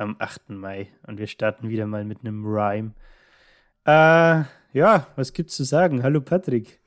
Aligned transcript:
am 0.00 0.16
8. 0.18 0.50
Mai. 0.50 0.88
Und 1.06 1.18
wir 1.18 1.26
starten 1.26 1.68
wieder 1.68 1.86
mal 1.86 2.04
mit 2.04 2.20
einem 2.20 2.44
Rhyme. 2.44 2.94
Äh, 3.84 4.44
ja, 4.72 5.06
was 5.16 5.32
gibt's 5.32 5.56
zu 5.56 5.64
sagen? 5.64 6.02
Hallo 6.02 6.20
Patrick. 6.20 6.80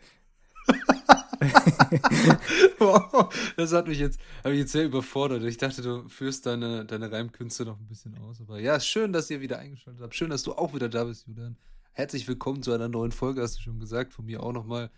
wow, 2.80 3.34
das 3.58 3.74
hat 3.74 3.88
mich 3.88 4.00
jetzt, 4.00 4.20
habe 4.44 4.54
ich 4.54 4.62
jetzt 4.62 4.72
sehr 4.72 4.86
überfordert. 4.86 5.44
Ich 5.44 5.58
dachte, 5.58 5.82
du 5.82 6.08
führst 6.08 6.46
deine, 6.46 6.86
deine 6.86 7.12
Reimkünste 7.12 7.66
noch 7.66 7.80
ein 7.80 7.88
bisschen 7.88 8.18
aus. 8.18 8.40
Aber 8.42 8.60
ja, 8.60 8.80
schön, 8.80 9.12
dass 9.12 9.30
ihr 9.30 9.42
wieder 9.42 9.60
eingeschaltet 9.60 10.02
habt. 10.02 10.16
Schön, 10.16 10.30
dass 10.30 10.44
du 10.44 10.54
auch 10.54 10.74
wieder 10.74 10.90
da 10.90 11.04
bist, 11.04 11.28
Julian. 11.28 11.58
Herzlich 11.92 12.28
willkommen 12.28 12.64
zu 12.64 12.72
einer 12.72 12.88
neuen 12.88 13.12
Folge, 13.12 13.42
hast 13.42 13.58
du 13.58 13.62
schon 13.62 13.80
gesagt, 13.80 14.14
von 14.14 14.26
mir 14.26 14.42
auch 14.42 14.54
nochmal. 14.54 14.90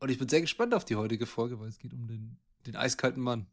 Und 0.00 0.10
ich 0.10 0.18
bin 0.18 0.28
sehr 0.28 0.40
gespannt 0.40 0.74
auf 0.74 0.84
die 0.84 0.96
heutige 0.96 1.26
Folge, 1.26 1.60
weil 1.60 1.68
es 1.68 1.78
geht 1.78 1.92
um 1.92 2.06
den, 2.06 2.38
den 2.66 2.76
eiskalten 2.76 3.22
Mann. 3.22 3.46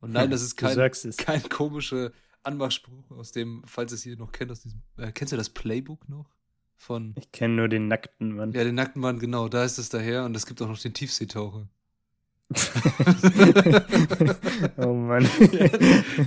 Und 0.00 0.12
nein, 0.12 0.30
das 0.30 0.42
ist 0.42 0.56
kein, 0.56 0.76
kein 1.16 1.42
komischer 1.48 2.12
Anmachspruch 2.42 3.10
aus 3.10 3.32
dem, 3.32 3.62
falls 3.66 3.92
es 3.92 4.02
hier 4.02 4.16
noch 4.16 4.32
kennt, 4.32 4.50
aus 4.50 4.60
diesem, 4.60 4.82
äh, 4.96 5.12
kennst 5.12 5.32
du 5.32 5.36
das 5.36 5.50
Playbook 5.50 6.08
noch? 6.08 6.30
Von. 6.76 7.14
Ich 7.16 7.30
kenne 7.30 7.54
nur 7.54 7.68
den 7.68 7.86
nackten 7.86 8.34
Mann. 8.34 8.52
Ja, 8.52 8.64
den 8.64 8.74
nackten 8.74 9.00
Mann, 9.00 9.20
genau, 9.20 9.48
da 9.48 9.64
ist 9.64 9.78
es 9.78 9.88
daher 9.88 10.24
und 10.24 10.36
es 10.36 10.46
gibt 10.46 10.60
auch 10.62 10.68
noch 10.68 10.80
den 10.80 10.92
Tiefseetaucher. 10.92 11.68
oh 14.76 14.92
Mann. 14.92 15.22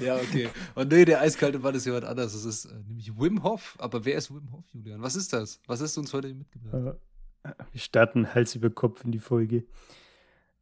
ja, 0.01 0.15
okay. 0.15 0.49
Und 0.73 0.91
nee, 0.91 1.05
der 1.05 1.21
eiskalte 1.21 1.59
Mann 1.59 1.75
ist 1.75 1.85
jemand 1.85 2.05
anders. 2.05 2.33
Das 2.33 2.45
ist 2.45 2.65
äh, 2.65 2.73
nämlich 2.87 3.19
Wim 3.19 3.43
Hof. 3.43 3.75
Aber 3.79 4.05
wer 4.05 4.17
ist 4.17 4.33
Wim 4.33 4.51
Hof, 4.51 4.65
Julian? 4.73 5.01
Was 5.01 5.15
ist 5.15 5.33
das? 5.33 5.59
Was 5.67 5.81
hast 5.81 5.97
du 5.97 6.01
uns 6.01 6.13
heute 6.13 6.33
mitgebracht? 6.33 6.97
Äh, 7.43 7.51
wir 7.71 7.81
starten 7.81 8.33
Hals 8.33 8.55
über 8.55 8.69
Kopf 8.69 9.03
in 9.03 9.11
die 9.11 9.19
Folge. 9.19 9.65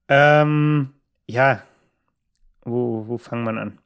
Ähm, 0.07 0.93
ja, 1.27 1.63
wo, 2.63 3.07
wo 3.07 3.17
fangen 3.17 3.45
wir 3.45 3.61
an? 3.61 3.79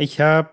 Ich 0.00 0.20
habe 0.20 0.52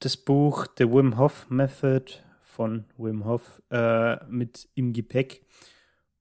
das 0.00 0.16
Buch 0.16 0.66
The 0.76 0.90
Wim 0.90 1.16
Hof 1.16 1.48
Method 1.48 2.06
von 2.42 2.86
Wim 2.98 3.24
Hof 3.24 3.62
äh, 3.70 4.16
mit 4.24 4.68
im 4.74 4.92
Gepäck 4.92 5.46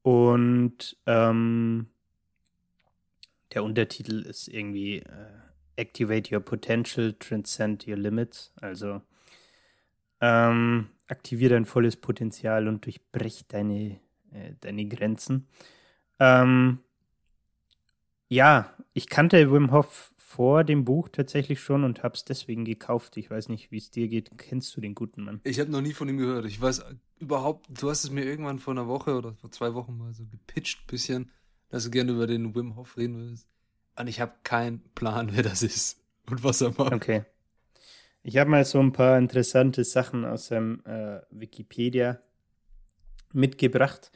und 0.04 0.96
ähm, 1.08 1.88
der 3.56 3.64
Untertitel 3.64 4.20
ist 4.22 4.50
irgendwie 4.50 5.00
äh, 5.00 5.32
Activate 5.78 6.32
Your 6.32 6.42
Potential, 6.42 7.14
Transcend 7.14 7.88
Your 7.88 7.98
Limits. 7.98 8.54
Also 8.62 9.02
ähm, 10.22 10.90
aktiviere 11.08 11.56
dein 11.56 11.66
volles 11.66 11.96
Potenzial 11.96 12.68
und 12.68 12.86
durchbrech 12.86 13.48
deine, 13.48 14.00
äh, 14.32 14.54
deine 14.60 14.86
Grenzen. 14.86 15.48
Ähm, 16.20 16.84
ja, 18.30 18.72
ich 18.94 19.10
kannte 19.10 19.52
Wim 19.52 19.72
Hof 19.72 20.13
vor 20.34 20.64
dem 20.64 20.84
Buch 20.84 21.10
tatsächlich 21.10 21.60
schon 21.60 21.84
und 21.84 22.02
habe 22.02 22.16
es 22.16 22.26
deswegen 22.26 22.66
gekauft. 22.66 23.18
Ich 23.18 23.30
weiß 23.30 23.50
nicht, 23.50 23.72
wie 23.72 23.78
es 23.78 23.92
dir 23.92 24.08
geht. 24.08 24.32
Kennst 24.36 24.76
du 24.76 24.82
den 24.82 24.96
guten 24.96 25.26
Mann? 25.26 25.42
Ich 25.44 25.60
habe 25.60 25.70
noch 25.70 25.82
nie 25.82 25.94
von 25.94 26.10
ihm 26.10 26.18
gehört. 26.18 26.46
Ich 26.46 26.60
weiß 26.60 26.84
überhaupt, 27.20 27.68
du 27.70 27.88
hast 27.88 28.04
es 28.04 28.10
mir 28.10 28.26
irgendwann 28.26 28.58
vor 28.58 28.74
einer 28.74 28.88
Woche 28.88 29.16
oder 29.16 29.36
vor 29.36 29.52
zwei 29.52 29.76
Wochen 29.76 29.96
mal 29.96 30.12
so 30.12 30.26
gepitcht 30.26 30.88
bisschen, 30.88 31.30
dass 31.70 31.84
du 31.84 31.92
gerne 31.92 32.14
über 32.14 32.26
den 32.26 32.56
Wim 32.56 32.76
Hof 32.76 32.98
reden 32.98 33.16
willst. 33.18 33.48
Und 33.96 34.08
ich 34.08 34.20
habe 34.22 34.34
keinen 34.44 34.82
Plan, 34.96 35.30
wer 35.34 35.44
das 35.44 35.62
ist 35.62 36.02
und 36.28 36.44
was 36.44 36.62
er 36.62 36.70
macht. 36.70 36.94
Okay. 36.94 37.26
Ich 38.24 38.38
habe 38.38 38.50
mal 38.50 38.66
so 38.66 38.80
ein 38.80 38.92
paar 38.92 39.20
interessante 39.20 39.84
Sachen 39.84 40.26
aus 40.26 40.48
seinem 40.48 40.82
äh, 40.86 41.20
Wikipedia 41.30 42.20
mitgebracht, 43.34 44.12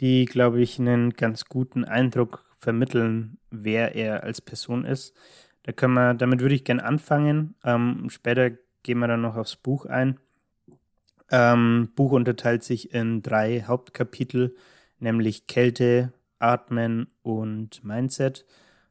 die, 0.00 0.24
glaube 0.24 0.62
ich, 0.62 0.78
einen 0.78 1.10
ganz 1.10 1.44
guten 1.44 1.84
Eindruck 1.84 2.46
vermitteln, 2.56 3.36
wer 3.50 3.94
er 3.94 4.22
als 4.22 4.40
Person 4.40 4.86
ist. 4.86 5.14
Da 5.62 5.72
können 5.72 5.94
wir, 5.94 6.14
damit 6.14 6.40
würde 6.40 6.54
ich 6.54 6.64
gerne 6.64 6.84
anfangen. 6.84 7.54
Ähm, 7.64 8.08
später 8.08 8.50
gehen 8.82 8.98
wir 8.98 9.08
dann 9.08 9.20
noch 9.20 9.36
aufs 9.36 9.56
Buch 9.56 9.86
ein. 9.86 10.18
Ähm, 11.30 11.90
Buch 11.94 12.12
unterteilt 12.12 12.64
sich 12.64 12.92
in 12.92 13.22
drei 13.22 13.62
Hauptkapitel, 13.62 14.56
nämlich 14.98 15.46
Kälte, 15.46 16.12
Atmen 16.38 17.08
und 17.22 17.84
Mindset. 17.84 18.46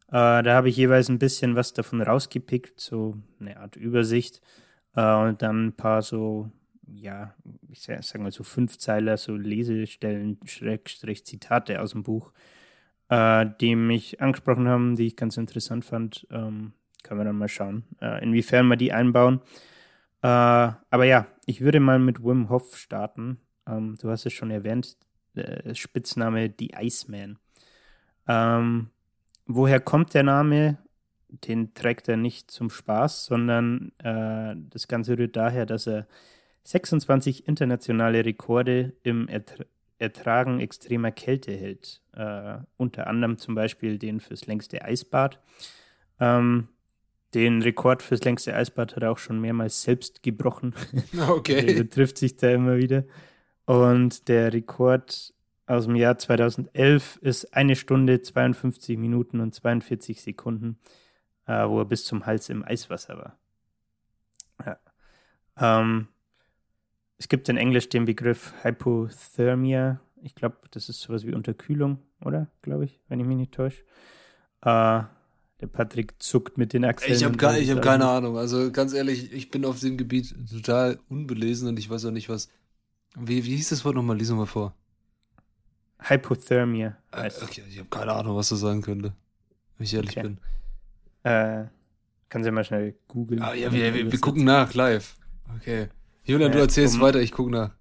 Äh, 0.08 0.44
da 0.44 0.56
habe 0.56 0.70
ich 0.70 0.78
jeweils 0.78 1.10
ein 1.10 1.20
bisschen 1.20 1.56
was 1.56 1.74
davon 1.74 2.02
rausgepickt, 2.02 2.80
so 2.80 3.18
eine 3.40 3.58
Art 3.58 3.76
Übersicht 3.76 4.42
äh, 4.96 5.14
und 5.16 5.42
dann 5.42 5.68
ein 5.68 5.74
paar 5.74 6.02
so, 6.02 6.50
ja, 6.88 7.36
ich 7.70 7.82
sag 7.82 8.22
mal 8.22 8.32
so 8.32 8.44
Fünfzeiler, 8.44 9.18
so 9.18 9.36
Lesestellen, 9.36 10.40
Schrägstrich 10.46 11.26
Zitate 11.26 11.82
aus 11.82 11.92
dem 11.92 12.04
Buch, 12.04 12.32
äh, 13.10 13.46
die 13.60 13.76
mich 13.76 14.22
angesprochen 14.22 14.68
haben, 14.68 14.96
die 14.96 15.08
ich 15.08 15.16
ganz 15.16 15.38
interessant 15.38 15.86
fand. 15.86 16.28
Ähm, 16.32 16.74
können 17.04 17.20
wir 17.20 17.26
dann 17.26 17.38
mal 17.38 17.48
schauen, 17.48 17.84
äh, 18.02 18.22
inwiefern 18.24 18.68
wir 18.68 18.76
die 18.76 18.92
einbauen. 18.92 19.42
Äh, 20.22 20.28
aber 20.28 21.06
ja, 21.06 21.28
ich 21.46 21.62
würde 21.62 21.80
mal 21.80 22.00
mit 22.00 22.24
Wim 22.24 22.50
Hof 22.50 22.78
starten. 22.78 23.40
Ähm, 23.68 23.98
du 24.02 24.10
hast 24.10 24.26
es 24.26 24.34
schon 24.34 24.52
erwähnt, 24.52 24.98
äh, 25.36 25.74
Spitzname 25.74 26.54
The 26.58 26.74
Iceman. 26.78 27.40
Ähm, 28.28 28.90
woher 29.46 29.80
kommt 29.80 30.14
der 30.14 30.24
Name? 30.24 30.78
Den 31.30 31.74
trägt 31.74 32.10
er 32.10 32.18
nicht 32.18 32.52
zum 32.52 32.70
Spaß, 32.70 33.26
sondern 33.26 33.92
äh, 34.00 34.56
das 34.70 34.88
Ganze 34.88 35.18
rührt 35.18 35.36
daher, 35.36 35.66
dass 35.66 35.88
er 35.88 36.08
26 36.64 37.48
internationale 37.48 38.26
Rekorde 38.26 38.94
im 39.04 39.28
Ertrag 39.28 39.68
Ertragen 40.00 40.60
extremer 40.60 41.12
Kälte 41.12 41.52
hält. 41.52 42.02
Äh, 42.14 42.58
unter 42.78 43.08
anderem 43.08 43.38
zum 43.38 43.56
Beispiel 43.56 43.98
den 44.00 44.20
fürs 44.20 44.48
längste 44.48 44.84
Eisbad. 44.84 45.40
Ähm, 46.20 46.70
den 47.34 47.62
Rekord 47.62 48.02
fürs 48.02 48.24
längste 48.24 48.56
Eisbad 48.56 48.96
hat 48.96 49.04
er 49.04 49.12
auch 49.12 49.20
schon 49.20 49.40
mehrmals 49.40 49.84
selbst 49.84 50.24
gebrochen. 50.24 50.74
Okay. 51.30 51.76
der 51.76 51.90
trifft 51.90 52.18
sich 52.18 52.38
da 52.38 52.50
immer 52.50 52.78
wieder. 52.78 53.04
Und 53.66 54.28
der 54.30 54.52
Rekord 54.52 55.34
aus 55.68 55.86
dem 55.86 55.96
Jahr 55.96 56.18
2011 56.18 57.18
ist 57.22 57.54
eine 57.54 57.76
Stunde, 57.76 58.22
52 58.22 58.98
Minuten 58.98 59.40
und 59.40 59.54
42 59.54 60.22
Sekunden, 60.22 60.80
äh, 61.46 61.68
wo 61.68 61.80
er 61.80 61.86
bis 61.86 62.06
zum 62.06 62.26
Hals 62.26 62.50
im 62.50 62.64
Eiswasser 62.64 63.18
war. 63.18 63.38
Ja. 64.66 65.80
Ähm, 65.80 66.08
es 67.20 67.28
gibt 67.28 67.50
in 67.50 67.58
Englisch 67.58 67.90
den 67.90 68.06
Begriff 68.06 68.54
Hypothermia. 68.64 70.00
Ich 70.24 70.36
glaube, 70.36 70.58
das 70.72 70.90
ist 70.90 71.02
sowas 71.02 71.26
wie 71.26 71.34
Unterkühlung, 71.34 72.00
oder? 72.22 72.48
Glaube 72.62 72.86
ich, 72.86 73.00
wenn 73.10 73.20
ich 73.20 73.28
mich 73.28 73.38
nicht 73.38 73.52
täusche. 73.52 73.84
Äh, 74.62 75.04
der 75.62 75.68
Patrick 75.68 76.14
zuckt 76.20 76.58
mit 76.58 76.72
den 76.72 76.86
Achseln. 76.86 77.14
Ich 77.14 77.24
habe 77.26 77.38
hab 77.38 77.82
keine 77.82 78.08
Ahnung. 78.08 78.38
Also 78.38 78.72
ganz 78.72 78.94
ehrlich, 78.94 79.34
ich 79.34 79.52
bin 79.52 79.66
auf 79.66 79.82
dem 79.82 79.98
Gebiet 79.98 80.34
total 80.50 80.98
unbelesen 81.10 81.68
und 81.68 81.78
ich 81.78 81.90
weiß 81.90 82.06
auch 82.06 82.12
nicht, 82.12 82.30
was. 82.30 82.50
Wie, 83.18 83.44
wie 83.44 83.56
hieß 83.58 83.70
das 83.70 83.84
Wort 83.84 83.96
nochmal? 83.96 84.18
Lies 84.18 84.32
mal 84.32 84.46
vor. 84.46 84.74
Hypothermia. 85.98 86.98
Äh, 87.12 87.30
okay, 87.44 87.64
ich 87.68 87.80
habe 87.80 87.90
keine 87.90 88.14
Ahnung, 88.14 88.38
was 88.38 88.50
das 88.50 88.62
sein 88.62 88.82
könnte. 88.82 89.14
Wenn 89.78 89.86
ich 89.86 89.94
ehrlich 89.94 90.12
okay. 90.12 90.22
bin. 90.22 90.38
Äh, 91.24 91.66
kannst 92.30 92.46
du 92.46 92.50
ja 92.50 92.52
mal 92.54 92.64
schnell 92.64 92.96
googeln. 93.10 93.42
Ah, 93.42 93.54
ja, 93.54 93.74
wir, 93.74 93.94
wir, 93.94 94.10
wir 94.10 94.20
gucken 94.20 94.46
nach 94.46 94.74
live. 94.74 95.18
Okay. 95.58 95.90
Julian, 96.24 96.52
du 96.52 96.60
erzählst 96.60 96.96
um, 96.96 97.02
weiter, 97.02 97.20
ich 97.22 97.32
gucke 97.32 97.52
nach. 97.52 97.76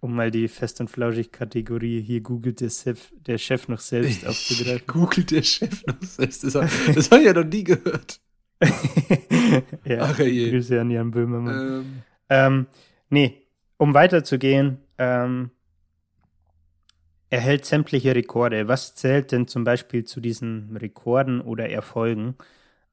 Um 0.00 0.14
mal 0.14 0.30
die 0.30 0.48
Fest- 0.48 0.80
und 0.80 0.88
Flauschig-Kategorie, 0.88 2.00
hier 2.00 2.20
googelt 2.20 2.60
der 2.60 2.70
Chef, 2.70 3.12
der 3.12 3.38
Chef 3.38 3.68
noch 3.68 3.80
selbst 3.80 4.26
aufzugreifen. 4.26 4.86
Googelt 4.86 5.30
der 5.30 5.42
Chef 5.42 5.84
noch 5.86 6.02
selbst? 6.02 6.44
Das, 6.44 6.52
das 6.52 7.10
habe 7.10 7.20
ich 7.20 7.26
ja 7.26 7.32
noch 7.32 7.44
nie 7.44 7.64
gehört. 7.64 8.20
ja, 9.84 10.00
Ach, 10.00 10.18
je. 10.18 10.50
Grüße 10.50 10.80
an 10.80 10.90
Jan 10.90 11.10
Böhmermann. 11.10 11.80
Ähm. 11.80 12.02
Ähm, 12.28 12.66
nee, 13.08 13.42
um 13.76 13.94
weiterzugehen, 13.94 14.78
ähm, 14.98 15.50
er 17.30 17.40
hält 17.40 17.64
sämtliche 17.64 18.14
Rekorde. 18.14 18.68
Was 18.68 18.94
zählt 18.96 19.32
denn 19.32 19.46
zum 19.46 19.64
Beispiel 19.64 20.04
zu 20.04 20.20
diesen 20.20 20.76
Rekorden 20.76 21.40
oder 21.40 21.70
Erfolgen? 21.70 22.34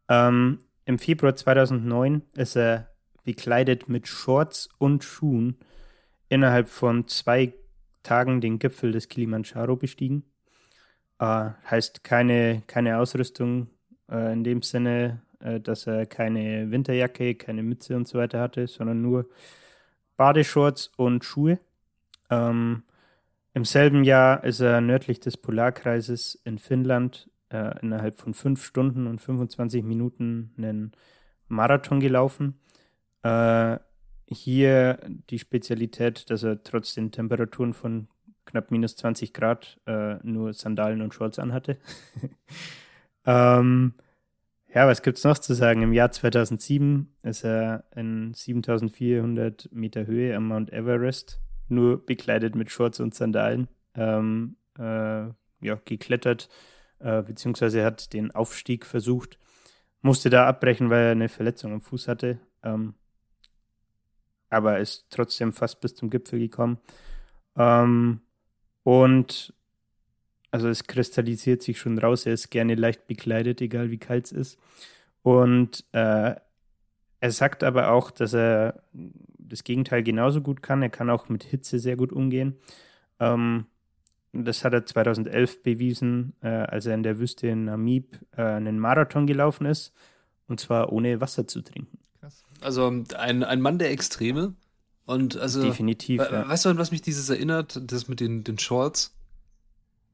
Ähm, 0.09 0.59
Im 0.85 0.99
Februar 0.99 1.35
2009 1.35 2.21
ist 2.35 2.55
er 2.55 2.91
bekleidet 3.27 3.89
mit 3.89 4.07
Shorts 4.07 4.69
und 4.77 5.03
Schuhen, 5.03 5.57
innerhalb 6.29 6.69
von 6.69 7.09
zwei 7.09 7.53
Tagen 8.01 8.39
den 8.39 8.57
Gipfel 8.57 8.93
des 8.93 9.09
Kilimanjaro 9.09 9.75
bestiegen. 9.75 10.23
Äh, 11.19 11.49
heißt 11.69 12.05
keine, 12.05 12.63
keine 12.67 12.99
Ausrüstung 12.99 13.67
äh, 14.09 14.31
in 14.31 14.45
dem 14.45 14.61
Sinne, 14.61 15.21
äh, 15.41 15.59
dass 15.59 15.87
er 15.87 16.05
keine 16.05 16.71
Winterjacke, 16.71 17.35
keine 17.35 17.63
Mütze 17.63 17.97
und 17.97 18.07
so 18.07 18.17
weiter 18.17 18.39
hatte, 18.39 18.65
sondern 18.65 19.01
nur 19.01 19.27
Badeshorts 20.15 20.93
und 20.95 21.25
Schuhe. 21.25 21.59
Ähm, 22.29 22.83
Im 23.53 23.65
selben 23.65 24.05
Jahr 24.05 24.41
ist 24.45 24.61
er 24.61 24.79
nördlich 24.79 25.19
des 25.19 25.35
Polarkreises 25.35 26.39
in 26.45 26.59
Finnland 26.59 27.29
äh, 27.49 27.77
innerhalb 27.81 28.15
von 28.15 28.33
fünf 28.33 28.63
Stunden 28.63 29.05
und 29.05 29.19
25 29.19 29.83
Minuten 29.83 30.53
einen 30.57 30.93
Marathon 31.49 31.99
gelaufen. 31.99 32.57
Äh, 33.23 33.79
hier 34.29 34.99
die 35.29 35.39
Spezialität, 35.39 36.29
dass 36.29 36.43
er 36.43 36.63
trotz 36.63 36.93
den 36.93 37.11
Temperaturen 37.11 37.73
von 37.73 38.07
knapp 38.45 38.71
minus 38.71 38.95
20 38.95 39.33
Grad 39.33 39.79
äh, 39.85 40.15
nur 40.23 40.53
Sandalen 40.53 41.01
und 41.01 41.13
Shorts 41.13 41.39
anhatte. 41.39 41.77
ähm, 43.25 43.93
ja, 44.73 44.87
was 44.87 45.01
gibt 45.01 45.17
es 45.17 45.23
noch 45.23 45.37
zu 45.37 45.53
sagen? 45.53 45.81
Im 45.81 45.93
Jahr 45.93 46.11
2007 46.11 47.13
ist 47.23 47.43
er 47.45 47.85
in 47.95 48.33
7400 48.33 49.69
Meter 49.71 50.05
Höhe 50.05 50.35
am 50.35 50.47
Mount 50.47 50.71
Everest, 50.73 51.39
nur 51.69 52.05
bekleidet 52.05 52.55
mit 52.55 52.69
Shorts 52.69 52.99
und 52.99 53.15
Sandalen, 53.15 53.67
ähm, 53.95 54.57
äh, 54.77 55.27
ja, 55.61 55.81
geklettert, 55.85 56.49
äh, 56.99 57.23
beziehungsweise 57.23 57.83
hat 57.83 58.13
den 58.13 58.31
Aufstieg 58.31 58.85
versucht, 58.85 59.39
musste 60.01 60.29
da 60.29 60.47
abbrechen, 60.47 60.89
weil 60.89 61.05
er 61.05 61.11
eine 61.11 61.29
Verletzung 61.29 61.73
am 61.73 61.81
Fuß 61.81 62.07
hatte, 62.07 62.39
ähm, 62.63 62.93
aber 64.49 64.79
ist 64.79 65.07
trotzdem 65.09 65.53
fast 65.53 65.81
bis 65.81 65.95
zum 65.95 66.09
Gipfel 66.09 66.39
gekommen. 66.39 66.77
Ähm, 67.55 68.21
und 68.83 69.53
also 70.51 70.69
es 70.69 70.85
kristallisiert 70.85 71.61
sich 71.61 71.77
schon 71.79 71.97
raus, 71.97 72.25
er 72.25 72.33
ist 72.33 72.49
gerne 72.49 72.75
leicht 72.75 73.07
bekleidet, 73.07 73.61
egal 73.61 73.91
wie 73.91 73.97
kalt 73.97 74.27
es 74.27 74.31
ist. 74.31 74.59
Und 75.21 75.83
äh, 75.91 76.35
er 77.19 77.31
sagt 77.31 77.63
aber 77.63 77.91
auch, 77.91 78.11
dass 78.11 78.33
er 78.33 78.81
das 79.37 79.63
Gegenteil 79.63 80.03
genauso 80.03 80.41
gut 80.41 80.61
kann. 80.61 80.81
Er 80.81 80.89
kann 80.89 81.09
auch 81.09 81.29
mit 81.29 81.43
Hitze 81.43 81.79
sehr 81.79 81.95
gut 81.95 82.13
umgehen. 82.13 82.55
Ähm, 83.19 83.65
das 84.33 84.63
hat 84.63 84.73
er 84.73 84.85
2011 84.85 85.63
bewiesen, 85.63 86.33
äh, 86.41 86.47
als 86.47 86.85
er 86.85 86.93
in 86.93 87.03
der 87.03 87.19
Wüste 87.19 87.47
in 87.47 87.65
Namib 87.65 88.19
äh, 88.35 88.43
einen 88.43 88.79
Marathon 88.79 89.25
gelaufen 89.25 89.65
ist. 89.65 89.93
Und 90.47 90.59
zwar 90.59 90.93
ohne 90.93 91.19
Wasser 91.19 91.47
zu 91.47 91.61
trinken. 91.61 91.97
Also 92.61 92.87
ein, 92.87 93.43
ein 93.43 93.61
Mann 93.61 93.79
der 93.79 93.91
Extreme. 93.91 94.53
Und 95.05 95.37
also, 95.37 95.63
Definitiv. 95.63 96.19
Ja. 96.19 96.47
Weißt 96.47 96.65
du, 96.65 96.69
an 96.69 96.77
was 96.77 96.91
mich 96.91 97.01
dieses 97.01 97.29
erinnert? 97.29 97.79
Das 97.81 98.07
mit 98.07 98.19
den, 98.19 98.43
den 98.43 98.59
Shorts. 98.59 99.15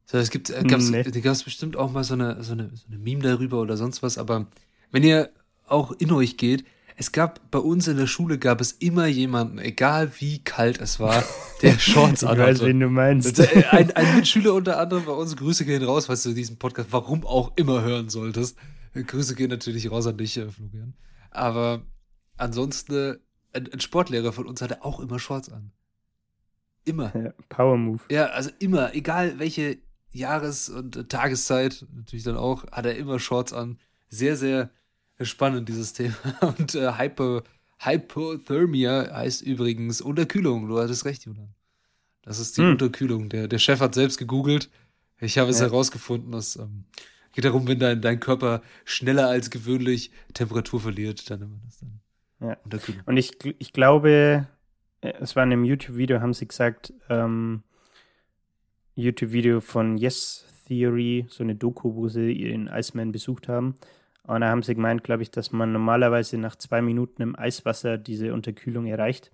So, 0.06 0.18
es 0.18 0.30
gibt, 0.30 0.50
äh, 0.50 0.64
gab's, 0.64 0.90
nee. 0.90 1.04
gab's 1.04 1.44
bestimmt 1.44 1.76
auch 1.78 1.92
mal 1.92 2.04
so 2.04 2.14
eine, 2.14 2.44
so, 2.44 2.54
eine, 2.54 2.70
so 2.76 2.86
eine 2.88 3.00
Meme 3.00 3.24
darüber 3.24 3.62
oder 3.62 3.78
sonst 3.78 4.04
was, 4.04 4.18
aber 4.18 4.48
wenn 4.92 5.04
ihr 5.04 5.30
auch 5.66 5.92
in 5.94 6.12
euch 6.12 6.38
geht, 6.38 6.66
es 6.96 7.12
gab 7.12 7.50
bei 7.50 7.58
uns 7.58 7.88
in 7.88 7.98
der 7.98 8.06
Schule 8.06 8.38
gab 8.38 8.62
es 8.62 8.74
immer 8.74 9.08
jemanden, 9.08 9.58
egal 9.58 10.12
wie 10.20 10.44
kalt 10.44 10.80
es 10.80 11.00
war, 11.00 11.24
der 11.62 11.80
Shorts 11.80 12.24
anhatte. 12.24 12.52
Ich 12.52 12.60
weiß, 12.60 12.68
wen 12.68 12.80
du 12.80 12.90
meinst. 12.90 13.40
Äh, 13.40 13.66
ein, 13.72 13.92
ein 13.92 14.16
Mitschüler 14.16 14.54
unter 14.54 14.80
anderem 14.80 15.06
bei 15.06 15.14
uns, 15.14 15.36
Grüße 15.36 15.66
gehen 15.66 15.84
raus, 15.84 16.06
falls 16.06 16.22
du 16.24 16.34
diesen 16.34 16.58
Podcast, 16.58 16.90
warum 16.92 17.26
auch 17.26 17.54
immer 17.56 17.82
hören 17.82 18.10
solltest. 18.10 18.58
Grüße 18.94 19.34
gehen 19.34 19.50
natürlich 19.50 19.90
raus 19.90 20.06
an 20.06 20.18
dich, 20.18 20.34
Florian. 20.34 20.94
Aber 21.32 21.82
ansonsten 22.44 23.18
ein, 23.54 23.72
ein, 23.72 23.80
Sportlehrer 23.80 24.32
von 24.34 24.48
uns 24.48 24.62
hatte 24.62 24.84
auch 24.84 25.00
immer 25.00 25.20
Shorts 25.20 25.50
an. 25.50 25.72
Immer. 26.86 27.16
Ja, 27.16 27.34
Power 27.50 27.78
Move. 27.78 28.02
Ja, 28.10 28.28
also 28.28 28.50
immer, 28.60 28.94
egal 28.94 29.40
welche 29.40 29.78
Jahres- 30.12 30.70
und 30.70 31.10
Tageszeit, 31.10 31.86
natürlich 31.94 32.24
dann 32.24 32.38
auch, 32.38 32.70
hat 32.72 32.86
er 32.86 32.96
immer 32.96 33.20
Shorts 33.20 33.54
an. 33.54 33.80
Sehr, 34.10 34.36
sehr 34.36 34.70
spannend, 35.22 35.70
dieses 35.70 35.94
Thema. 35.94 36.16
Und 36.42 36.76
äh, 36.76 36.98
Hyper, 36.98 37.44
Hypothermia 37.80 39.12
heißt 39.12 39.42
übrigens 39.42 40.02
Unterkühlung. 40.02 40.68
Du 40.68 40.78
hattest 40.78 41.06
recht, 41.06 41.26
Julian. 41.26 41.56
Das 42.22 42.40
ist 42.40 42.58
die 42.58 42.62
hm. 42.62 42.72
Unterkühlung. 42.72 43.30
Der, 43.30 43.48
der 43.48 43.60
Chef 43.60 43.80
hat 43.80 43.96
selbst 43.96 44.18
gegoogelt. 44.18 44.70
Ich 45.20 45.38
habe 45.38 45.50
es 45.50 45.60
ja. 45.60 45.66
herausgefunden, 45.66 46.32
dass 46.32 46.58
ähm, 46.58 46.86
geht 47.34 47.46
darum, 47.46 47.68
wenn 47.68 47.80
dein, 47.80 48.02
dein 48.02 48.20
Körper 48.20 48.62
schneller 48.86 49.28
als 49.28 49.50
gewöhnlich 49.50 50.12
Temperatur 50.34 50.80
verliert, 50.80 51.30
dann 51.30 51.42
immer 51.42 51.60
das 51.66 51.80
dann. 51.80 52.00
Ja. 52.44 52.58
Und 53.06 53.18
ich, 53.18 53.32
ich 53.58 53.72
glaube, 53.72 54.48
äh, 55.02 55.14
es 55.20 55.36
war 55.36 55.44
in 55.44 55.54
einem 55.54 55.64
YouTube-Video, 55.64 56.20
haben 56.20 56.34
sie 56.34 56.48
gesagt, 56.48 56.94
ähm, 57.10 57.64
YouTube-Video 58.96 59.62
von 59.62 59.98
Yes 59.98 60.46
Theory, 60.68 61.26
so 61.30 61.44
eine 61.44 61.56
Doku, 61.56 61.96
wo 61.96 62.10
sie 62.10 62.32
ihren 62.32 62.68
Iceman 62.68 63.12
besucht 63.12 63.48
haben. 63.48 63.76
Und 64.24 64.42
da 64.42 64.50
haben 64.50 64.64
sie 64.64 64.76
gemeint, 64.76 65.04
glaube 65.04 65.24
ich, 65.24 65.32
dass 65.32 65.52
man 65.52 65.72
normalerweise 65.72 66.38
nach 66.38 66.56
zwei 66.56 66.82
Minuten 66.82 67.22
im 67.22 67.38
Eiswasser 67.38 67.98
diese 67.98 68.34
Unterkühlung 68.34 68.86
erreicht. 68.86 69.32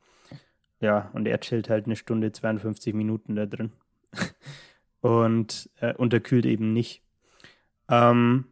Ja, 0.80 1.10
und 1.14 1.28
er 1.28 1.40
chillt 1.40 1.70
halt 1.70 1.86
eine 1.86 1.96
Stunde 1.96 2.32
52 2.32 2.94
Minuten 2.94 3.36
da 3.36 3.46
drin. 3.46 3.72
und 5.02 5.70
äh, 5.80 5.94
unterkühlt 5.94 6.46
eben 6.46 6.74
nicht. 6.74 7.04
Ähm, 7.90 8.46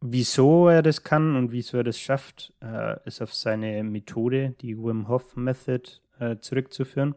Wieso 0.00 0.68
er 0.68 0.82
das 0.82 1.02
kann 1.02 1.36
und 1.36 1.52
wieso 1.52 1.76
er 1.76 1.84
das 1.84 1.98
schafft, 1.98 2.54
äh, 2.62 2.96
ist 3.04 3.20
auf 3.20 3.34
seine 3.34 3.82
Methode, 3.84 4.54
die 4.60 4.78
Wim 4.78 5.08
Hof 5.08 5.36
Method, 5.36 6.00
äh, 6.18 6.38
zurückzuführen. 6.38 7.14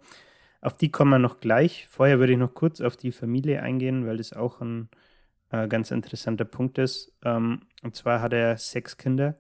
Auf 0.59 0.77
die 0.77 0.91
kommen 0.91 1.11
wir 1.11 1.19
noch 1.19 1.39
gleich. 1.39 1.87
Vorher 1.89 2.19
würde 2.19 2.33
ich 2.33 2.39
noch 2.39 2.53
kurz 2.53 2.81
auf 2.81 2.97
die 2.97 3.11
Familie 3.11 3.61
eingehen, 3.61 4.05
weil 4.05 4.17
das 4.17 4.33
auch 4.33 4.61
ein 4.61 4.89
äh, 5.51 5.67
ganz 5.67 5.91
interessanter 5.91 6.45
Punkt 6.45 6.77
ist. 6.77 7.13
Ähm, 7.23 7.61
und 7.83 7.95
zwar 7.95 8.21
hat 8.21 8.33
er 8.33 8.57
sechs 8.57 8.97
Kinder, 8.97 9.39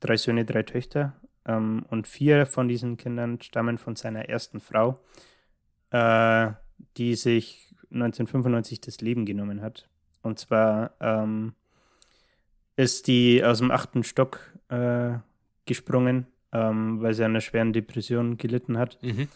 drei 0.00 0.16
Söhne, 0.16 0.44
drei 0.44 0.62
Töchter. 0.64 1.14
Ähm, 1.44 1.84
und 1.90 2.08
vier 2.08 2.46
von 2.46 2.68
diesen 2.68 2.96
Kindern 2.96 3.40
stammen 3.40 3.78
von 3.78 3.94
seiner 3.96 4.28
ersten 4.28 4.60
Frau, 4.60 5.00
äh, 5.90 6.52
die 6.96 7.14
sich 7.14 7.74
1995 7.90 8.80
das 8.80 9.00
Leben 9.00 9.26
genommen 9.26 9.60
hat. 9.60 9.88
Und 10.22 10.38
zwar 10.38 10.92
ähm, 11.00 11.54
ist 12.78 13.08
die 13.08 13.42
aus 13.44 13.58
dem 13.58 13.72
achten 13.72 14.04
Stock 14.04 14.56
äh, 14.68 15.18
gesprungen, 15.66 16.28
ähm, 16.52 17.02
weil 17.02 17.12
sie 17.12 17.24
an 17.24 17.32
einer 17.32 17.40
schweren 17.40 17.72
Depression 17.72 18.36
gelitten 18.36 18.78
hat 18.78 19.02
mhm. 19.02 19.26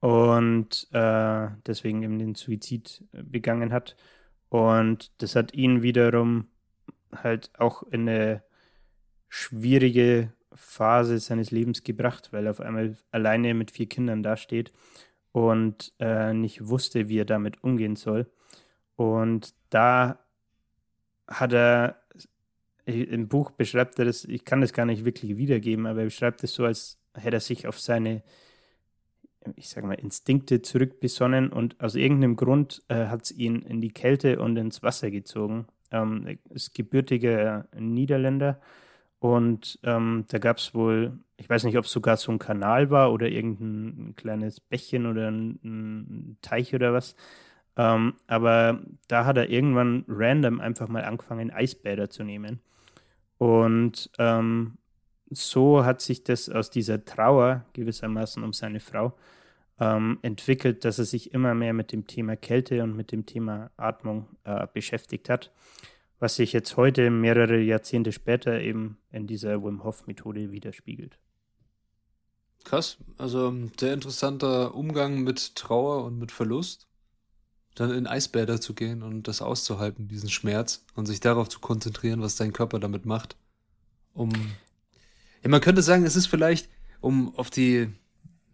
und 0.00 0.86
äh, 0.92 1.48
deswegen 1.66 2.02
eben 2.02 2.18
den 2.18 2.34
Suizid 2.34 3.02
begangen 3.12 3.72
hat. 3.72 3.96
Und 4.50 5.12
das 5.22 5.34
hat 5.34 5.54
ihn 5.54 5.82
wiederum 5.82 6.48
halt 7.10 7.50
auch 7.58 7.84
in 7.84 8.06
eine 8.06 8.42
schwierige 9.30 10.34
Phase 10.52 11.18
seines 11.20 11.50
Lebens 11.50 11.82
gebracht, 11.82 12.34
weil 12.34 12.44
er 12.44 12.50
auf 12.50 12.60
einmal 12.60 12.98
alleine 13.12 13.54
mit 13.54 13.70
vier 13.70 13.88
Kindern 13.88 14.22
dasteht 14.22 14.74
und 15.32 15.94
äh, 16.00 16.34
nicht 16.34 16.68
wusste, 16.68 17.08
wie 17.08 17.20
er 17.20 17.24
damit 17.24 17.64
umgehen 17.64 17.96
soll. 17.96 18.30
Und 18.96 19.54
da 19.70 20.18
hat 21.26 21.54
er 21.54 21.99
im 22.84 23.28
Buch 23.28 23.50
beschreibt 23.50 23.98
er 23.98 24.04
das, 24.04 24.24
ich 24.24 24.44
kann 24.44 24.60
das 24.60 24.72
gar 24.72 24.86
nicht 24.86 25.04
wirklich 25.04 25.36
wiedergeben, 25.36 25.86
aber 25.86 26.00
er 26.00 26.06
beschreibt 26.06 26.42
es 26.44 26.54
so, 26.54 26.64
als 26.64 26.98
hätte 27.14 27.36
er 27.36 27.40
sich 27.40 27.66
auf 27.66 27.78
seine, 27.78 28.22
ich 29.56 29.68
sage 29.68 29.86
mal, 29.86 29.94
Instinkte 29.94 30.62
zurückbesonnen 30.62 31.50
und 31.50 31.80
aus 31.80 31.94
irgendeinem 31.94 32.36
Grund 32.36 32.82
äh, 32.88 33.06
hat 33.06 33.24
es 33.24 33.32
ihn 33.32 33.62
in 33.62 33.80
die 33.80 33.92
Kälte 33.92 34.40
und 34.40 34.56
ins 34.56 34.82
Wasser 34.82 35.10
gezogen. 35.10 35.66
Ähm, 35.92 36.38
ist 36.50 36.74
gebürtiger 36.74 37.66
Niederländer 37.76 38.60
und 39.20 39.78
ähm, 39.82 40.24
da 40.28 40.38
gab 40.38 40.56
es 40.56 40.74
wohl, 40.74 41.18
ich 41.36 41.48
weiß 41.48 41.64
nicht, 41.64 41.76
ob 41.76 41.84
es 41.84 41.92
sogar 41.92 42.16
so 42.16 42.32
ein 42.32 42.38
Kanal 42.38 42.90
war 42.90 43.12
oder 43.12 43.28
irgendein 43.28 44.16
kleines 44.16 44.60
Bächchen 44.60 45.06
oder 45.06 45.30
ein, 45.30 45.60
ein 45.62 46.38
Teich 46.40 46.74
oder 46.74 46.94
was. 46.94 47.14
Ähm, 47.76 48.14
aber 48.26 48.80
da 49.08 49.26
hat 49.26 49.36
er 49.36 49.50
irgendwann 49.50 50.04
random 50.08 50.60
einfach 50.60 50.88
mal 50.88 51.04
angefangen, 51.04 51.50
Eisbäder 51.50 52.08
zu 52.08 52.24
nehmen. 52.24 52.60
Und 53.40 54.10
ähm, 54.18 54.76
so 55.30 55.82
hat 55.82 56.02
sich 56.02 56.24
das 56.24 56.50
aus 56.50 56.68
dieser 56.68 57.06
Trauer 57.06 57.64
gewissermaßen 57.72 58.44
um 58.44 58.52
seine 58.52 58.80
Frau 58.80 59.14
ähm, 59.78 60.18
entwickelt, 60.20 60.84
dass 60.84 60.98
er 60.98 61.06
sich 61.06 61.32
immer 61.32 61.54
mehr 61.54 61.72
mit 61.72 61.90
dem 61.90 62.06
Thema 62.06 62.36
Kälte 62.36 62.82
und 62.82 62.94
mit 62.94 63.12
dem 63.12 63.24
Thema 63.24 63.70
Atmung 63.78 64.28
äh, 64.44 64.66
beschäftigt 64.74 65.30
hat, 65.30 65.50
was 66.18 66.36
sich 66.36 66.52
jetzt 66.52 66.76
heute 66.76 67.08
mehrere 67.08 67.58
Jahrzehnte 67.58 68.12
später 68.12 68.60
eben 68.60 68.98
in 69.10 69.26
dieser 69.26 69.64
Wim 69.64 69.84
Hof 69.84 70.06
Methode 70.06 70.52
widerspiegelt. 70.52 71.16
Krass, 72.64 72.98
also 73.16 73.54
sehr 73.78 73.94
interessanter 73.94 74.74
Umgang 74.74 75.22
mit 75.22 75.56
Trauer 75.56 76.04
und 76.04 76.18
mit 76.18 76.30
Verlust 76.30 76.89
dann 77.74 77.92
in 77.92 78.06
Eisbäder 78.06 78.60
zu 78.60 78.74
gehen 78.74 79.02
und 79.02 79.28
das 79.28 79.42
auszuhalten, 79.42 80.08
diesen 80.08 80.28
Schmerz 80.28 80.84
und 80.94 81.06
sich 81.06 81.20
darauf 81.20 81.48
zu 81.48 81.60
konzentrieren, 81.60 82.20
was 82.20 82.36
dein 82.36 82.52
Körper 82.52 82.78
damit 82.78 83.06
macht. 83.06 83.36
Um. 84.12 84.30
Ja, 85.42 85.48
man 85.48 85.60
könnte 85.60 85.82
sagen, 85.82 86.04
es 86.04 86.16
ist 86.16 86.26
vielleicht, 86.26 86.68
um 87.00 87.34
auf 87.36 87.50
die, 87.50 87.88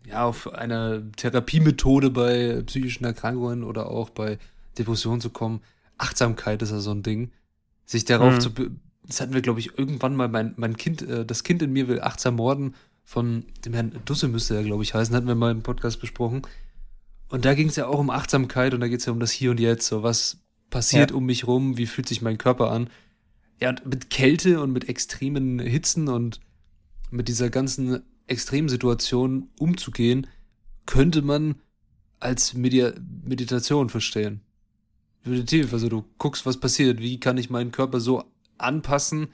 ja, 0.06 0.24
auf 0.24 0.52
eine 0.52 1.10
Therapiemethode 1.16 2.10
bei 2.10 2.62
psychischen 2.66 3.04
Erkrankungen 3.04 3.64
oder 3.64 3.90
auch 3.90 4.10
bei 4.10 4.38
Depressionen 4.78 5.20
zu 5.20 5.30
kommen. 5.30 5.62
Achtsamkeit 5.98 6.62
ist 6.62 6.70
ja 6.70 6.78
so 6.78 6.92
ein 6.92 7.02
Ding. 7.02 7.32
Sich 7.86 8.04
darauf 8.04 8.34
mhm. 8.34 8.40
zu, 8.40 8.50
das 9.04 9.20
hatten 9.20 9.34
wir, 9.34 9.42
glaube 9.42 9.60
ich, 9.60 9.78
irgendwann 9.78 10.14
mal, 10.14 10.28
mein, 10.28 10.54
mein 10.56 10.76
Kind, 10.76 11.02
äh, 11.02 11.24
das 11.24 11.42
Kind 11.42 11.62
in 11.62 11.72
mir 11.72 11.88
will 11.88 12.00
achtsam 12.00 12.36
morden, 12.36 12.74
von 13.04 13.44
dem 13.64 13.72
Herrn 13.72 13.92
Dusse 14.04 14.26
müsste 14.26 14.56
er, 14.56 14.64
glaube 14.64 14.82
ich, 14.82 14.92
heißen, 14.92 15.14
hatten 15.14 15.28
wir 15.28 15.36
mal 15.36 15.52
im 15.52 15.62
Podcast 15.62 16.00
besprochen. 16.00 16.42
Und 17.28 17.44
da 17.44 17.54
ging 17.54 17.68
es 17.68 17.76
ja 17.76 17.86
auch 17.86 17.98
um 17.98 18.10
Achtsamkeit 18.10 18.72
und 18.74 18.80
da 18.80 18.88
geht 18.88 19.00
es 19.00 19.06
ja 19.06 19.12
um 19.12 19.20
das 19.20 19.32
Hier 19.32 19.50
und 19.50 19.60
Jetzt. 19.60 19.86
So, 19.86 20.02
was 20.02 20.38
passiert 20.70 21.10
ja. 21.10 21.16
um 21.16 21.26
mich 21.26 21.46
rum? 21.46 21.76
Wie 21.76 21.86
fühlt 21.86 22.08
sich 22.08 22.22
mein 22.22 22.38
Körper 22.38 22.70
an? 22.70 22.88
Ja, 23.60 23.70
und 23.70 23.86
mit 23.86 24.10
Kälte 24.10 24.60
und 24.60 24.72
mit 24.72 24.88
extremen 24.88 25.58
Hitzen 25.58 26.08
und 26.08 26.40
mit 27.10 27.28
dieser 27.28 27.50
ganzen 27.50 28.02
Extremsituation 28.26 29.48
umzugehen, 29.58 30.26
könnte 30.84 31.22
man 31.22 31.56
als 32.20 32.54
Medi 32.54 32.92
Meditation 33.24 33.88
verstehen. 33.88 34.40
Meditativ, 35.24 35.72
also 35.72 35.88
du 35.88 36.04
guckst, 36.18 36.46
was 36.46 36.58
passiert, 36.58 37.00
wie 37.00 37.18
kann 37.18 37.38
ich 37.38 37.50
meinen 37.50 37.72
Körper 37.72 38.00
so 38.00 38.24
anpassen, 38.58 39.28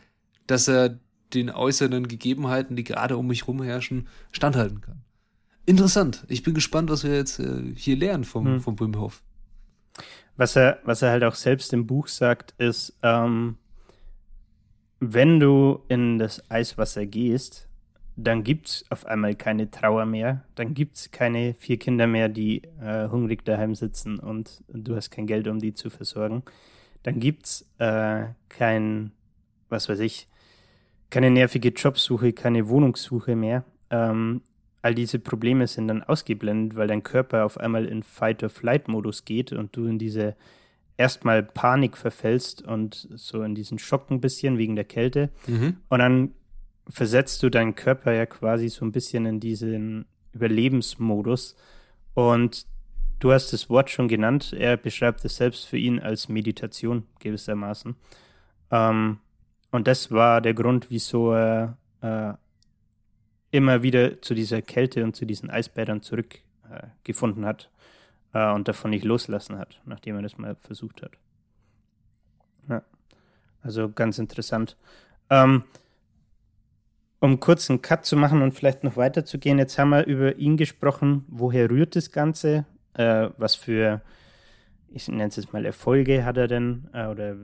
dass 0.47 0.69
er 0.69 0.99
den 1.35 1.51
äußeren 1.51 2.09
Gegebenheiten, 2.09 2.77
die 2.77 2.85
gerade 2.85 3.17
um 3.17 3.27
mich 3.27 3.43
herum 3.43 3.63
herrschen, 3.63 4.09
standhalten 4.33 4.81
kann. 4.81 5.03
Interessant. 5.65 6.25
Ich 6.29 6.43
bin 6.43 6.55
gespannt, 6.55 6.91
was 6.91 7.05
wir 7.05 7.15
jetzt 7.15 7.39
äh, 7.39 7.73
hier 7.77 7.97
lernen 7.97 8.25
vom, 8.25 8.47
hm. 8.47 8.61
vom 8.61 8.81
Wim 8.81 8.99
Hof. 8.99 9.23
Was 10.37 10.57
er, 10.57 10.81
was 10.85 11.03
er 11.03 11.11
halt 11.11 11.25
auch 11.25 11.35
selbst 11.35 11.73
im 11.73 11.87
Buch 11.87 12.09
sagt, 12.09 12.55
ist, 12.59 12.97
ähm, 13.03 13.57
wenn 14.99 15.41
du 15.41 15.81
in 15.89 16.19
das 16.19 16.51
Eiswasser 16.51 17.07
gehst, 17.07 17.69
dann 18.17 18.45
gibt 18.45 18.69
es 18.69 18.85
auf 18.91 19.07
einmal 19.07 19.35
keine 19.35 19.71
Trauer 19.71 20.05
mehr, 20.05 20.45
dann 20.55 20.75
gibt 20.75 20.97
es 20.97 21.11
keine 21.11 21.55
vier 21.55 21.79
Kinder 21.79 22.07
mehr, 22.07 22.29
die 22.29 22.63
äh, 22.81 23.09
hungrig 23.09 23.45
daheim 23.45 23.75
sitzen 23.75 24.19
und 24.19 24.63
du 24.69 24.97
hast 24.97 25.11
kein 25.11 25.27
Geld, 25.27 25.49
um 25.49 25.59
die 25.59 25.75
zu 25.75 25.91
versorgen. 25.91 26.43
Dann 27.03 27.21
gibt 27.21 27.47
es 27.47 27.71
äh, 27.79 28.27
kein, 28.49 29.13
was 29.69 29.89
weiß 29.89 30.01
ich, 30.01 30.29
keine 31.11 31.31
nervige 31.31 31.71
Jobsuche, 31.71 32.33
keine 32.33 32.69
Wohnungssuche 32.69 33.35
mehr. 33.35 33.65
Ähm, 33.91 34.43
all 34.83 34.95
diese 34.95 35.19
Probleme 35.21 35.67
sind 35.67 35.89
dann 35.89 36.03
ausgeblendet, 36.03 36.77
weil 36.77 36.89
dein 36.89 37.05
Körper 37.05 37.45
auf 37.45 37.59
einmal 37.59 37.87
in 37.87 38.03
Fight-or-Flight-Modus 38.03 39.25
geht 39.25 39.53
und 39.53 39.77
du 39.77 39.87
in 39.87 39.99
diese 39.99 40.37
erstmal 40.97 41.43
Panik 41.43 41.97
verfällst 41.97 42.63
und 42.63 43.09
so 43.15 43.43
in 43.43 43.55
diesen 43.55 43.79
Schock 43.79 44.11
ein 44.11 44.21
bisschen 44.21 44.59
wegen 44.59 44.77
der 44.77 44.85
Kälte. 44.85 45.31
Mhm. 45.47 45.77
Und 45.89 45.99
dann 46.01 46.33
versetzt 46.89 47.43
du 47.43 47.49
deinen 47.49 47.75
Körper 47.75 48.13
ja 48.13 48.27
quasi 48.27 48.69
so 48.69 48.85
ein 48.85 48.93
bisschen 48.93 49.25
in 49.25 49.41
diesen 49.41 50.05
Überlebensmodus. 50.33 51.57
Und 52.15 52.67
du 53.21 53.33
hast 53.33 53.53
das 53.53 53.71
Wort 53.71 53.89
schon 53.91 54.09
genannt. 54.09 54.53
Er 54.53 54.77
beschreibt 54.77 55.25
es 55.25 55.37
selbst 55.37 55.67
für 55.67 55.79
ihn 55.79 56.01
als 56.01 56.29
Meditation 56.29 57.05
gewissermaßen. 57.21 57.95
Ähm, 58.71 59.19
und 59.71 59.87
das 59.87 60.11
war 60.11 60.41
der 60.41 60.55
Grund, 60.55 60.91
wieso 60.91 61.33
er 61.33 61.79
äh, 62.01 62.35
immer 63.53 63.83
wieder 63.83 64.21
zu 64.23 64.35
dieser 64.35 64.63
Kälte 64.63 65.05
und 65.05 65.15
zu 65.15 65.25
diesen 65.27 65.51
Eisbädern 65.51 66.03
zurückgefunden 66.03 67.45
äh, 67.45 67.47
hat 67.47 67.71
äh, 68.33 68.51
und 68.53 68.67
davon 68.67 68.91
nicht 68.91 69.05
loslassen 69.05 69.59
hat, 69.59 69.81
nachdem 69.85 70.17
er 70.17 70.23
das 70.23 70.39
mal 70.39 70.57
versucht 70.57 71.03
hat. 71.03 71.13
Ja. 72.69 72.83
Also 73.63 73.91
ganz 73.91 74.19
interessant. 74.19 74.77
Ähm, 75.31 75.63
um 77.21 77.39
kurz 77.39 77.71
einen 77.71 77.83
Cut 77.83 78.05
zu 78.05 78.17
machen 78.17 78.43
und 78.43 78.53
vielleicht 78.53 78.83
noch 78.83 78.97
weiterzugehen, 78.97 79.59
jetzt 79.59 79.79
haben 79.79 79.91
wir 79.91 80.07
über 80.07 80.37
ihn 80.37 80.57
gesprochen. 80.57 81.25
Woher 81.29 81.71
rührt 81.71 81.95
das 81.95 82.11
Ganze? 82.11 82.65
Äh, 82.95 83.29
was 83.37 83.55
für, 83.55 84.01
ich 84.89 85.09
nenne 85.09 85.29
es 85.29 85.37
jetzt 85.37 85.53
mal 85.53 85.65
Erfolge 85.65 86.25
hat 86.25 86.39
er 86.39 86.49
denn 86.49 86.89
äh, 86.93 87.07
oder 87.07 87.37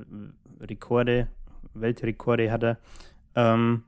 Rekorde, 0.61 1.29
Weltrekorde 1.75 2.51
hat 2.51 2.65
er. 2.65 2.79
Ähm, 3.37 3.85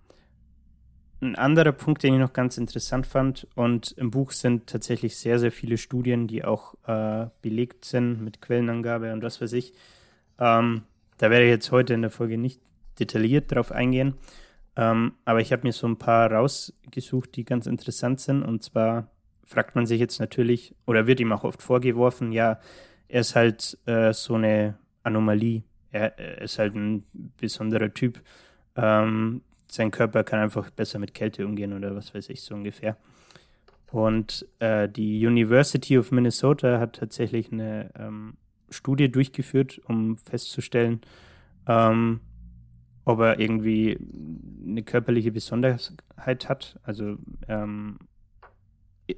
ein 1.23 1.37
anderer 1.37 1.73
Punkt, 1.73 2.03
den 2.03 2.15
ich 2.15 2.21
noch 2.21 2.33
ganz 2.33 2.57
interessant 2.57 3.07
fand, 3.07 3.47
und 3.55 3.93
im 3.93 4.11
Buch 4.11 4.33
sind 4.33 4.67
tatsächlich 4.67 5.17
sehr, 5.17 5.39
sehr 5.39 5.53
viele 5.53 5.77
Studien, 5.77 6.27
die 6.27 6.45
auch 6.45 6.75
äh, 6.87 7.27
belegt 7.43 7.85
sind 7.85 8.23
mit 8.23 8.41
Quellenangabe 8.41 9.12
und 9.12 9.23
was 9.23 9.41
weiß 9.41 9.53
ich. 9.53 9.75
Ähm, 10.39 10.83
da 11.19 11.31
werde 11.31 11.45
ich 11.45 11.50
jetzt 11.50 11.71
heute 11.71 11.93
in 11.93 12.03
der 12.03 12.11
Folge 12.11 12.39
nicht 12.39 12.61
detailliert 12.99 13.53
drauf 13.53 13.73
eingehen. 13.73 14.15
Ähm, 14.77 15.12
aber 15.25 15.41
ich 15.41 15.53
habe 15.53 15.65
mir 15.65 15.73
so 15.73 15.87
ein 15.87 15.99
paar 15.99 16.33
rausgesucht, 16.33 17.37
die 17.37 17.45
ganz 17.45 17.67
interessant 17.67 18.21
sind. 18.21 18.43
Und 18.43 18.62
zwar 18.62 19.11
fragt 19.45 19.75
man 19.75 19.85
sich 19.85 20.00
jetzt 20.00 20.21
natürlich, 20.21 20.75
oder 20.87 21.07
wird 21.07 21.21
ihm 21.21 21.33
auch 21.33 21.45
oft 21.45 21.62
vorgeworfen, 21.62 22.33
ja, 22.33 22.61
er 23.09 23.21
ist 23.21 23.35
halt 23.35 23.77
äh, 23.87 24.12
so 24.12 24.35
eine 24.35 24.79
Anomalie. 25.03 25.65
Er, 25.91 26.19
er, 26.19 26.43
ist 26.43 26.59
halt 26.59 26.75
ein 26.75 27.05
besonderer 27.37 27.93
Typ. 27.93 28.23
Ähm, 28.77 29.43
sein 29.73 29.91
Körper 29.91 30.25
kann 30.25 30.41
einfach 30.41 30.71
besser 30.71 30.99
mit 30.99 31.15
Kälte 31.15 31.47
umgehen 31.47 31.73
oder 31.73 31.95
was 31.95 32.15
weiß 32.15 32.29
ich, 32.31 32.43
so 32.43 32.55
ungefähr. 32.55 32.97
Und 33.91 34.47
äh, 34.61 34.89
die 34.89 35.27
University 35.27 35.99
of 35.99 36.12
Minnesota 36.12 36.79
hat 36.79 36.97
tatsächlich 36.97 37.53
eine 37.53 37.91
ähm, 37.99 38.35
Studie 38.71 39.11
durchgeführt, 39.11 39.81
um 39.85 40.17
festzustellen, 40.17 41.00
ähm, 41.67 42.21
ob 43.05 43.21
er 43.21 43.41
irgendwie 43.41 43.99
eine 44.65 44.83
körperliche 44.83 45.33
Besonderheit 45.33 46.49
hat, 46.49 46.79
also 46.85 47.17
ähm, 47.49 47.99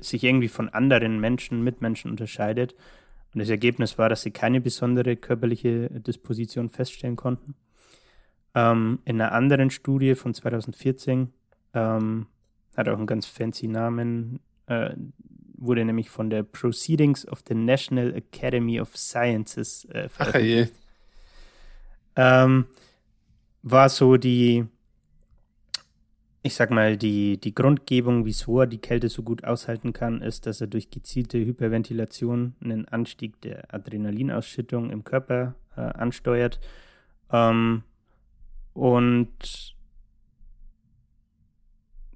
sich 0.00 0.24
irgendwie 0.24 0.48
von 0.48 0.70
anderen 0.70 1.20
Menschen, 1.20 1.62
Mitmenschen 1.62 2.10
unterscheidet. 2.10 2.74
Und 3.34 3.40
das 3.40 3.50
Ergebnis 3.50 3.98
war, 3.98 4.08
dass 4.08 4.22
sie 4.22 4.30
keine 4.30 4.60
besondere 4.60 5.16
körperliche 5.16 5.90
Disposition 5.90 6.70
feststellen 6.70 7.16
konnten. 7.16 7.54
Ähm, 8.54 8.98
in 9.04 9.20
einer 9.20 9.32
anderen 9.32 9.70
Studie 9.70 10.14
von 10.14 10.34
2014, 10.34 11.32
ähm, 11.74 12.26
hat 12.76 12.88
auch 12.88 12.96
einen 12.96 13.06
ganz 13.06 13.26
fancy 13.26 13.68
Namen, 13.68 14.40
äh, 14.66 14.90
wurde 15.56 15.84
nämlich 15.84 16.10
von 16.10 16.28
der 16.28 16.42
Proceedings 16.42 17.26
of 17.28 17.42
the 17.46 17.54
National 17.54 18.14
Academy 18.14 18.80
of 18.80 18.96
Sciences 18.96 19.84
äh, 19.86 20.08
veröffentlicht. 20.08 20.72
Ach. 22.14 22.44
Ähm, 22.44 22.66
war 23.62 23.88
so 23.88 24.16
die, 24.16 24.66
ich 26.42 26.54
sag 26.54 26.70
mal, 26.70 26.96
die, 26.96 27.38
die 27.38 27.54
Grundgebung, 27.54 28.24
wieso 28.24 28.60
er 28.60 28.66
die 28.66 28.80
Kälte 28.80 29.08
so 29.08 29.22
gut 29.22 29.44
aushalten 29.44 29.92
kann, 29.92 30.20
ist, 30.20 30.46
dass 30.46 30.60
er 30.60 30.66
durch 30.66 30.90
gezielte 30.90 31.38
Hyperventilation 31.38 32.54
einen 32.62 32.88
Anstieg 32.88 33.40
der 33.42 33.72
Adrenalinausschüttung 33.72 34.90
im 34.90 35.04
Körper 35.04 35.54
äh, 35.76 35.80
ansteuert. 35.80 36.60
Ähm, 37.30 37.84
und 38.74 39.76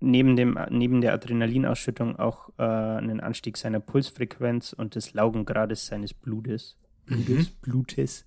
neben, 0.00 0.36
dem, 0.36 0.58
neben 0.70 1.00
der 1.00 1.12
Adrenalinausschüttung 1.12 2.16
auch 2.16 2.50
äh, 2.58 2.62
einen 2.62 3.20
Anstieg 3.20 3.56
seiner 3.56 3.80
Pulsfrequenz 3.80 4.72
und 4.72 4.94
des 4.94 5.14
Laugengrades 5.14 5.86
seines 5.86 6.14
Blutes. 6.14 6.76
Blutes. 7.06 7.50
Mhm. 7.50 7.54
Blutes. 7.62 8.26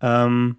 Ähm, 0.00 0.56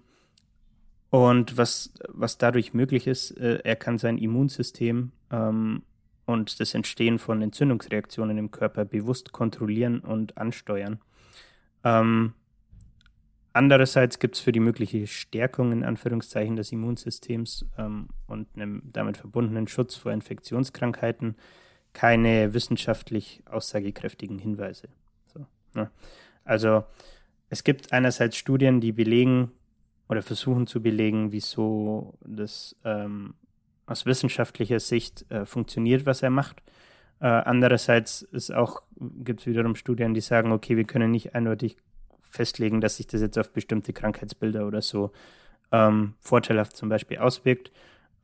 und 1.10 1.56
was, 1.56 1.92
was 2.08 2.38
dadurch 2.38 2.74
möglich 2.74 3.06
ist, 3.06 3.30
äh, 3.32 3.60
er 3.64 3.76
kann 3.76 3.98
sein 3.98 4.18
Immunsystem 4.18 5.12
ähm, 5.30 5.82
und 6.24 6.60
das 6.60 6.74
Entstehen 6.74 7.18
von 7.18 7.40
Entzündungsreaktionen 7.42 8.36
im 8.36 8.50
Körper 8.50 8.84
bewusst 8.84 9.32
kontrollieren 9.32 10.00
und 10.00 10.36
ansteuern. 10.36 10.98
Ähm, 11.84 12.34
andererseits 13.56 14.18
gibt 14.18 14.36
es 14.36 14.40
für 14.40 14.52
die 14.52 14.60
mögliche 14.60 15.06
Stärkung 15.06 15.72
in 15.72 15.84
Anführungszeichen 15.84 16.56
des 16.56 16.72
Immunsystems 16.72 17.64
ähm, 17.78 18.08
und 18.26 18.48
einem 18.54 18.82
damit 18.92 19.16
verbundenen 19.16 19.66
Schutz 19.66 19.96
vor 19.96 20.12
Infektionskrankheiten 20.12 21.36
keine 21.92 22.52
wissenschaftlich 22.52 23.42
aussagekräftigen 23.46 24.38
Hinweise. 24.38 24.88
So, 25.32 25.46
ne? 25.74 25.90
Also 26.44 26.84
es 27.48 27.64
gibt 27.64 27.92
einerseits 27.92 28.36
Studien, 28.36 28.80
die 28.80 28.92
belegen, 28.92 29.50
oder 30.08 30.22
versuchen 30.22 30.66
zu 30.66 30.82
belegen, 30.82 31.32
wieso 31.32 32.14
das 32.24 32.76
ähm, 32.84 33.34
aus 33.86 34.06
wissenschaftlicher 34.06 34.78
Sicht 34.78 35.24
äh, 35.30 35.46
funktioniert, 35.46 36.06
was 36.06 36.22
er 36.22 36.30
macht. 36.30 36.62
Äh, 37.20 37.26
andererseits 37.26 38.28
gibt 39.24 39.40
es 39.40 39.46
wiederum 39.46 39.74
Studien, 39.74 40.14
die 40.14 40.20
sagen, 40.20 40.52
okay, 40.52 40.76
wir 40.76 40.84
können 40.84 41.10
nicht 41.10 41.34
eindeutig 41.34 41.76
festlegen, 42.36 42.80
dass 42.80 42.96
sich 42.96 43.06
das 43.06 43.20
jetzt 43.20 43.38
auf 43.38 43.52
bestimmte 43.52 43.92
Krankheitsbilder 43.92 44.66
oder 44.66 44.82
so 44.82 45.12
ähm, 45.72 46.14
vorteilhaft 46.20 46.76
zum 46.76 46.88
Beispiel 46.88 47.18
auswirkt. 47.18 47.72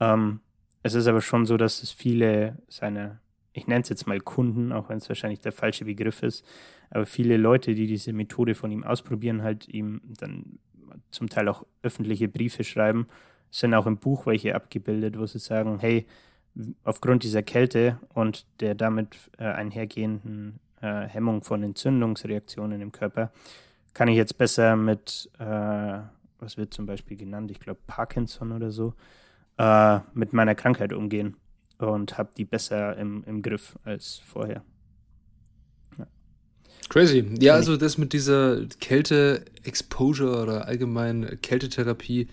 Ähm, 0.00 0.40
es 0.82 0.94
ist 0.94 1.06
aber 1.06 1.20
schon 1.20 1.46
so, 1.46 1.56
dass 1.56 1.82
es 1.82 1.90
viele 1.90 2.58
seiner, 2.68 3.20
ich 3.52 3.66
nenne 3.66 3.82
es 3.82 3.88
jetzt 3.88 4.06
mal 4.06 4.20
Kunden, 4.20 4.72
auch 4.72 4.88
wenn 4.88 4.98
es 4.98 5.08
wahrscheinlich 5.08 5.40
der 5.40 5.52
falsche 5.52 5.84
Begriff 5.84 6.22
ist, 6.22 6.44
aber 6.90 7.06
viele 7.06 7.36
Leute, 7.36 7.74
die 7.74 7.86
diese 7.86 8.12
Methode 8.12 8.54
von 8.54 8.70
ihm 8.70 8.84
ausprobieren, 8.84 9.42
halt 9.42 9.68
ihm 9.68 10.00
dann 10.18 10.58
zum 11.10 11.28
Teil 11.28 11.48
auch 11.48 11.64
öffentliche 11.82 12.28
Briefe 12.28 12.64
schreiben, 12.64 13.06
sind 13.50 13.74
auch 13.74 13.86
im 13.86 13.98
Buch 13.98 14.26
welche 14.26 14.54
abgebildet, 14.54 15.18
wo 15.18 15.26
sie 15.26 15.38
sagen, 15.38 15.78
hey, 15.80 16.06
aufgrund 16.84 17.22
dieser 17.22 17.42
Kälte 17.42 17.98
und 18.12 18.46
der 18.60 18.74
damit 18.74 19.16
äh, 19.38 19.44
einhergehenden 19.44 20.58
äh, 20.80 21.06
Hemmung 21.06 21.42
von 21.42 21.62
Entzündungsreaktionen 21.62 22.80
im 22.80 22.92
Körper, 22.92 23.30
kann 23.94 24.08
ich 24.08 24.16
jetzt 24.16 24.38
besser 24.38 24.76
mit, 24.76 25.30
äh, 25.38 26.00
was 26.38 26.56
wird 26.56 26.74
zum 26.74 26.86
Beispiel 26.86 27.16
genannt, 27.16 27.50
ich 27.50 27.60
glaube 27.60 27.80
Parkinson 27.86 28.52
oder 28.52 28.70
so, 28.70 28.94
äh, 29.58 30.00
mit 30.14 30.32
meiner 30.32 30.54
Krankheit 30.54 30.92
umgehen. 30.92 31.36
und 31.78 32.16
habe 32.16 32.30
die 32.36 32.44
besser 32.44 32.96
im, 32.96 33.24
im 33.24 33.42
Griff 33.42 33.76
als 33.84 34.18
vorher. 34.24 34.62
Crazy. 36.88 37.24
Ja, 37.40 37.54
also 37.54 37.76
das 37.76 37.96
mit 37.96 38.12
dieser 38.12 38.66
Kälte-Exposure 38.80 40.42
oder 40.42 40.66
allgemein 40.66 41.38
Kältetherapie 41.40 42.28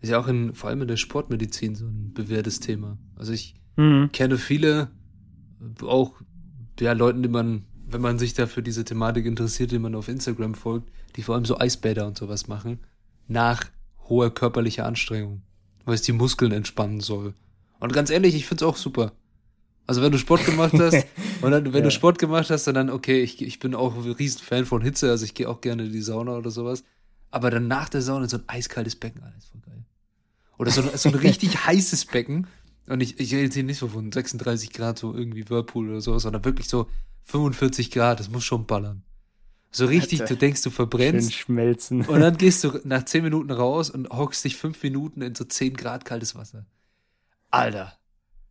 ist 0.00 0.10
ja 0.10 0.18
auch 0.18 0.28
in, 0.28 0.54
vor 0.54 0.70
allem 0.70 0.82
in 0.82 0.88
der 0.88 0.96
Sportmedizin 0.96 1.74
so 1.74 1.86
ein 1.86 2.12
bewährtes 2.14 2.60
Thema. 2.60 2.96
Also 3.16 3.32
ich 3.32 3.54
Mhm. 3.76 4.10
kenne 4.12 4.38
viele, 4.38 4.88
auch 5.82 6.14
ja, 6.80 6.92
Leuten, 6.92 7.22
die 7.22 7.28
man, 7.28 7.64
wenn 7.90 8.00
man 8.00 8.18
sich 8.18 8.34
da 8.34 8.46
für 8.46 8.62
diese 8.62 8.84
Thematik 8.84 9.26
interessiert, 9.26 9.70
die 9.70 9.78
man 9.78 9.94
auf 9.94 10.08
Instagram 10.08 10.54
folgt, 10.54 10.90
die 11.16 11.22
vor 11.22 11.34
allem 11.34 11.44
so 11.44 11.58
Eisbäder 11.58 12.06
und 12.06 12.18
sowas 12.18 12.46
machen, 12.48 12.80
nach 13.26 13.64
hoher 14.08 14.32
körperlicher 14.32 14.86
Anstrengung, 14.86 15.42
weil 15.84 15.94
es 15.94 16.02
die 16.02 16.12
Muskeln 16.12 16.52
entspannen 16.52 17.00
soll. 17.00 17.34
Und 17.80 17.92
ganz 17.92 18.10
ehrlich, 18.10 18.34
ich 18.34 18.46
find's 18.46 18.62
auch 18.62 18.76
super. 18.76 19.12
Also 19.86 20.02
wenn 20.02 20.12
du 20.12 20.18
Sport 20.18 20.44
gemacht 20.44 20.74
hast 20.74 21.06
und 21.40 21.50
dann, 21.50 21.64
wenn 21.66 21.74
Ja. 21.74 21.80
du 21.80 21.90
Sport 21.90 22.18
gemacht 22.18 22.50
hast, 22.50 22.66
dann, 22.66 22.74
dann 22.74 22.90
okay, 22.90 23.22
ich, 23.22 23.40
ich 23.40 23.58
bin 23.58 23.74
auch 23.74 23.94
ein 23.96 24.10
riesen 24.12 24.40
Fan 24.42 24.66
von 24.66 24.82
Hitze, 24.82 25.10
also 25.10 25.24
ich 25.24 25.34
gehe 25.34 25.48
auch 25.48 25.60
gerne 25.60 25.84
in 25.84 25.92
die 25.92 26.02
Sauna 26.02 26.36
oder 26.36 26.50
sowas. 26.50 26.84
Aber 27.30 27.50
dann 27.50 27.68
nach 27.68 27.88
der 27.88 28.02
Sauna 28.02 28.28
so 28.28 28.38
ein 28.38 28.44
eiskaltes 28.48 28.96
Becken, 28.96 29.22
Alter, 29.22 29.36
ist 29.38 29.48
voll 29.48 29.60
geil. 29.64 29.84
Oder 30.58 30.70
so, 30.70 30.82
ein- 30.82 30.96
so 30.96 31.08
ein 31.08 31.14
richtig 31.26 31.64
heißes 31.66 32.06
Becken. 32.06 32.46
Und 32.86 33.00
ich, 33.02 33.20
ich 33.20 33.32
rede 33.32 33.44
jetzt 33.44 33.54
hier 33.54 33.64
nicht 33.64 33.78
so 33.78 33.88
von 33.88 34.10
36 34.12 34.72
Grad, 34.72 34.98
so 34.98 35.14
irgendwie 35.14 35.48
Whirlpool 35.48 35.90
oder 35.90 36.00
sowas, 36.00 36.22
sondern 36.22 36.44
wirklich 36.44 36.68
so 36.68 36.88
45 37.22 37.90
Grad, 37.90 38.20
das 38.20 38.28
muss 38.30 38.44
schon 38.44 38.66
ballern. 38.66 39.02
So 39.70 39.84
richtig, 39.86 40.22
Alter. 40.22 40.34
du 40.34 40.38
denkst, 40.40 40.62
du 40.62 40.70
Schön 40.70 40.76
verbrennst. 40.76 41.34
schmelzen. 41.34 42.06
Und 42.06 42.20
dann 42.20 42.36
gehst 42.38 42.64
du 42.64 42.80
nach 42.84 43.04
10 43.04 43.22
Minuten 43.22 43.50
raus 43.50 43.90
und 43.90 44.08
hockst 44.08 44.44
dich 44.44 44.56
5 44.56 44.82
Minuten 44.82 45.20
in 45.20 45.34
so 45.34 45.44
10 45.44 45.74
Grad 45.76 46.04
kaltes 46.06 46.34
Wasser. 46.34 46.66
Alter. 47.50 47.98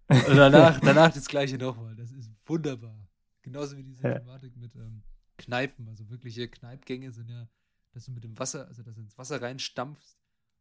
Und 0.10 0.36
danach, 0.36 0.80
danach 0.84 1.12
das 1.14 1.28
gleiche 1.28 1.58
nochmal. 1.58 1.96
Das 1.96 2.12
ist 2.12 2.30
wunderbar. 2.46 3.08
Genauso 3.42 3.78
wie 3.78 3.84
diese 3.84 4.04
Ja. 4.04 4.20
Thematik 4.20 4.56
mit 4.58 4.76
ähm, 4.76 5.02
Kneipen. 5.38 5.88
Also 5.90 6.08
wirkliche 6.10 6.48
Kneipgänge 6.48 7.12
sind 7.12 7.30
ja, 7.30 7.48
dass 7.94 8.06
du 8.06 8.12
mit 8.12 8.24
dem 8.24 8.38
Wasser, 8.38 8.68
also 8.68 8.84
dass 8.84 8.96
du 8.96 9.02
ins 9.02 9.18
Wasser 9.18 9.42
reinstampfst. 9.42 10.18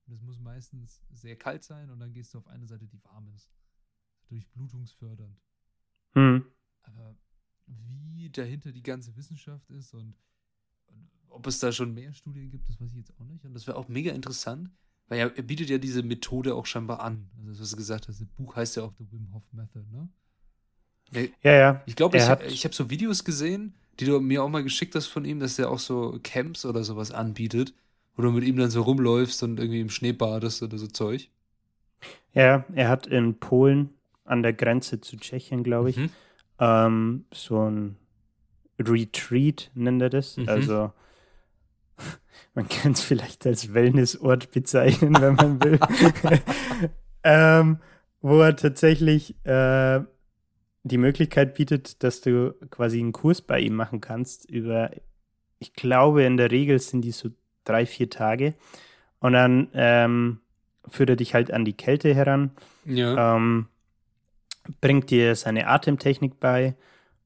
Und 0.07 0.15
es 0.15 0.23
muss 0.23 0.39
meistens 0.39 1.03
sehr 1.13 1.37
kalt 1.37 1.65
sein 1.65 1.91
und 1.91 1.99
dann 1.99 2.13
gehst 2.13 2.33
du 2.33 2.39
auf 2.39 2.47
eine 2.47 2.67
Seite, 2.67 2.87
die 2.87 3.03
warm 3.05 3.29
ist. 3.35 3.51
Durchblutungsfördernd. 4.29 5.37
Hm. 6.13 6.47
Aber 6.83 7.15
wie 7.67 8.31
dahinter 8.31 8.73
die 8.73 8.83
ganze 8.83 9.17
Wissenschaft 9.17 9.71
ist 9.71 9.95
und, 9.95 10.15
und 10.89 11.11
ob 11.29 11.47
es 11.47 11.59
da 11.59 11.73
schon 11.73 11.95
mehr 11.95 12.13
Studien 12.13 12.51
gibt, 12.51 12.69
das 12.69 12.81
weiß 12.81 12.91
ich 12.91 12.99
jetzt 12.99 13.13
auch 13.21 13.25
nicht. 13.25 13.45
Und 13.45 13.55
das 13.55 13.67
wäre 13.67 13.77
auch 13.77 13.89
mega 13.89 14.13
interessant, 14.13 14.71
weil 15.09 15.19
er, 15.19 15.37
er 15.37 15.43
bietet 15.43 15.71
ja 15.71 15.79
diese 15.79 16.03
Methode 16.03 16.55
auch 16.55 16.67
scheinbar 16.67 17.01
an. 17.01 17.29
Also, 17.39 17.51
das, 17.51 17.61
was 17.61 17.71
du 17.71 17.77
gesagt 17.77 18.09
hast, 18.09 18.21
das 18.21 18.29
Buch 18.29 18.57
heißt 18.57 18.77
ja 18.77 18.83
auch 18.85 18.93
The 18.99 19.05
Wim 19.11 19.33
Hof 19.33 19.45
Method, 19.53 19.85
ne? 19.93 20.09
Ja, 21.13 21.23
Ja, 21.43 21.53
ja. 21.53 21.83
Ich 21.87 21.97
glaube, 21.97 22.19
Er 22.19 22.41
ich, 22.47 22.55
ich 22.55 22.65
habe 22.65 22.75
so 22.75 22.91
Videos 22.91 23.25
gesehen, 23.25 23.75
die 24.01 24.05
du 24.07 24.21
mir 24.21 24.43
auch 24.43 24.49
mal 24.49 24.63
geschickt 24.65 24.95
hast 24.95 25.07
von 25.07 25.25
ihm, 25.25 25.39
dass 25.41 25.59
er 25.59 25.71
auch 25.71 25.79
so 25.79 26.19
Camps 26.23 26.65
oder 26.67 26.85
sowas 26.85 27.13
anbietet, 27.13 27.75
wo 28.17 28.23
du 28.23 28.33
mit 28.33 28.45
ihm 28.45 28.57
dann 28.57 28.71
so 28.71 28.83
rumläufst 28.83 29.43
und 29.43 29.59
irgendwie 29.59 29.81
im 29.81 29.91
Schnee 29.91 30.13
badest 30.13 30.63
oder 30.63 30.79
so 30.79 30.87
Zeug. 30.87 31.29
Ja, 32.33 32.65
er 32.75 32.89
hat 32.89 33.07
in 33.07 33.39
Polen 33.39 33.91
an 34.25 34.43
der 34.43 34.53
Grenze 34.53 35.01
zu 35.01 35.17
Tschechien, 35.17 35.63
glaube 35.63 35.91
ich, 35.91 35.97
Mhm. 35.97 36.11
Ähm, 36.59 37.25
so 37.33 37.69
ein 37.69 37.97
Retreat, 38.79 39.71
nennt 39.75 40.03
er 40.03 40.11
das. 40.11 40.37
Mhm. 40.37 40.49
Also 40.49 40.93
man 42.55 42.69
kann 42.69 42.93
es 42.93 43.01
vielleicht 43.01 43.47
als 43.47 43.73
Wellnessort 43.75 44.51
bezeichnen, 44.51 45.15
wenn 45.21 45.35
man 45.35 45.63
will. 45.65 45.79
ähm, 47.23 47.79
wo 48.21 48.41
er 48.41 48.57
tatsächlich 48.57 49.35
äh, 49.45 50.01
die 50.83 50.99
Möglichkeit 50.99 51.55
bietet, 51.55 52.03
dass 52.03 52.21
du 52.21 52.55
quasi 52.71 53.01
einen 53.01 53.13
Kurs 53.13 53.43
bei 53.43 53.61
ihm 53.61 53.75
machen 53.75 54.01
kannst 54.01 54.49
über, 54.49 54.91
ich 55.59 55.73
glaube, 55.75 56.25
in 56.25 56.37
der 56.37 56.51
Regel 56.51 56.79
sind 56.79 57.03
die 57.03 57.13
so 57.13 57.31
drei, 57.65 57.87
vier 57.87 58.09
Tage. 58.11 58.55
Und 59.19 59.33
dann 59.33 59.69
ähm, 59.75 60.41
führt 60.89 61.11
er 61.11 61.17
dich 61.17 61.35
halt 61.35 61.51
an 61.51 61.65
die 61.65 61.73
Kälte 61.77 62.15
heran 62.15 62.51
Ja. 62.85 63.37
ähm, 63.37 63.67
bringt 64.81 65.11
dir 65.11 65.35
seine 65.35 65.69
Atemtechnik 65.69 66.41
bei 66.41 66.77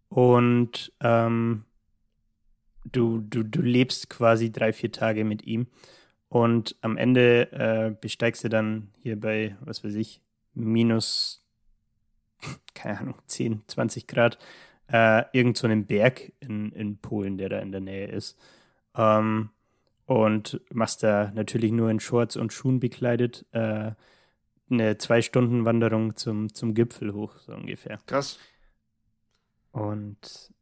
und 0.08 0.92
ähm, 1.00 1.64
du, 2.84 3.20
du, 3.20 3.42
du 3.42 3.62
lebst 3.62 4.10
quasi 4.10 4.50
drei, 4.50 4.72
vier 4.72 4.92
Tage 4.92 5.24
mit 5.24 5.46
ihm. 5.46 5.66
Und 6.28 6.76
am 6.80 6.96
Ende 6.96 7.50
äh, 7.52 7.94
besteigst 8.00 8.44
du 8.44 8.48
dann 8.48 8.88
hier 9.02 9.18
bei, 9.18 9.56
was 9.60 9.82
weiß 9.82 9.94
ich, 9.94 10.20
minus, 10.54 11.44
keine 12.74 13.00
Ahnung, 13.00 13.14
10, 13.26 13.62
20 13.66 14.06
Grad, 14.06 14.38
äh, 14.92 15.24
irgend 15.32 15.56
so 15.56 15.66
einen 15.66 15.86
Berg 15.86 16.32
in, 16.40 16.72
in 16.72 16.98
Polen, 16.98 17.36
der 17.36 17.48
da 17.48 17.58
in 17.58 17.72
der 17.72 17.80
Nähe 17.80 18.06
ist. 18.06 18.38
Ähm, 18.96 19.50
und 20.06 20.60
machst 20.72 21.02
da 21.04 21.30
natürlich 21.34 21.70
nur 21.70 21.90
in 21.90 22.00
Shorts 22.00 22.36
und 22.36 22.52
Schuhen 22.52 22.80
bekleidet 22.80 23.46
äh, 23.52 23.92
eine 24.70 24.98
Zwei-Stunden-Wanderung 24.98 26.16
zum, 26.16 26.54
zum 26.54 26.74
Gipfel 26.74 27.12
hoch, 27.12 27.36
so 27.38 27.52
ungefähr. 27.52 27.98
Krass. 28.06 28.38
Und 29.72 30.52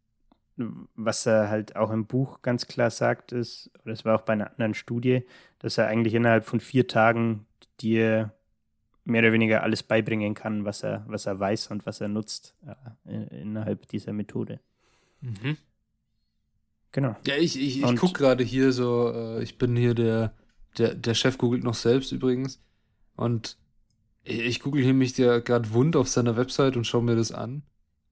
was 0.97 1.25
er 1.27 1.49
halt 1.49 1.77
auch 1.77 1.91
im 1.91 2.07
Buch 2.07 2.43
ganz 2.43 2.67
klar 2.67 2.91
sagt, 2.91 3.33
ist, 3.33 3.71
oder 3.83 3.93
es 3.93 4.05
war 4.05 4.17
auch 4.17 4.23
bei 4.23 4.33
einer 4.33 4.51
anderen 4.51 4.75
Studie, 4.75 5.25
dass 5.61 5.79
er 5.79 5.87
eigentlich 5.87 6.15
innerhalb 6.15 6.45
von 6.45 6.61
vier 6.61 6.89
Tagen 6.89 7.47
dir 7.81 8.33
mehr 9.05 9.23
oder 9.23 9.33
weniger 9.33 9.63
alles 9.63 9.83
beibringen 9.83 10.35
kann, 10.35 10.65
was 10.65 10.83
er, 10.83 11.05
was 11.07 11.27
er 11.27 11.39
weiß 11.39 11.69
und 11.69 11.87
was 11.87 12.01
er 12.01 12.09
nutzt 12.09 12.57
äh, 12.67 13.15
in- 13.15 13.29
innerhalb 13.29 13.87
dieser 13.89 14.13
Methode. 14.13 14.61
Mhm. 15.21 15.57
Genau. 16.93 17.17
Ja, 17.27 17.37
ich, 17.37 17.61
ich, 17.61 17.83
ich 17.83 17.97
gucke 17.97 18.19
gerade 18.19 18.43
hier 18.43 18.73
so, 18.73 19.13
äh, 19.13 19.43
ich 19.43 19.59
bin 19.59 19.77
hier 19.77 19.95
der, 19.95 20.35
der, 20.77 20.95
der 20.95 21.15
Chef 21.15 21.39
googelt 21.39 21.63
noch 21.63 21.75
selbst 21.75 22.13
übrigens. 22.13 22.61
Und 23.15 23.59
ich, 24.25 24.61
google 24.61 24.83
hier 24.83 24.95
mich 24.95 25.17
ja 25.17 25.39
gerade 25.39 25.73
wund 25.73 25.97
auf 25.97 26.09
seiner 26.09 26.37
Website 26.37 26.77
und 26.77 26.87
schaue 26.87 27.03
mir 27.03 27.17
das 27.17 27.33
an, 27.33 27.63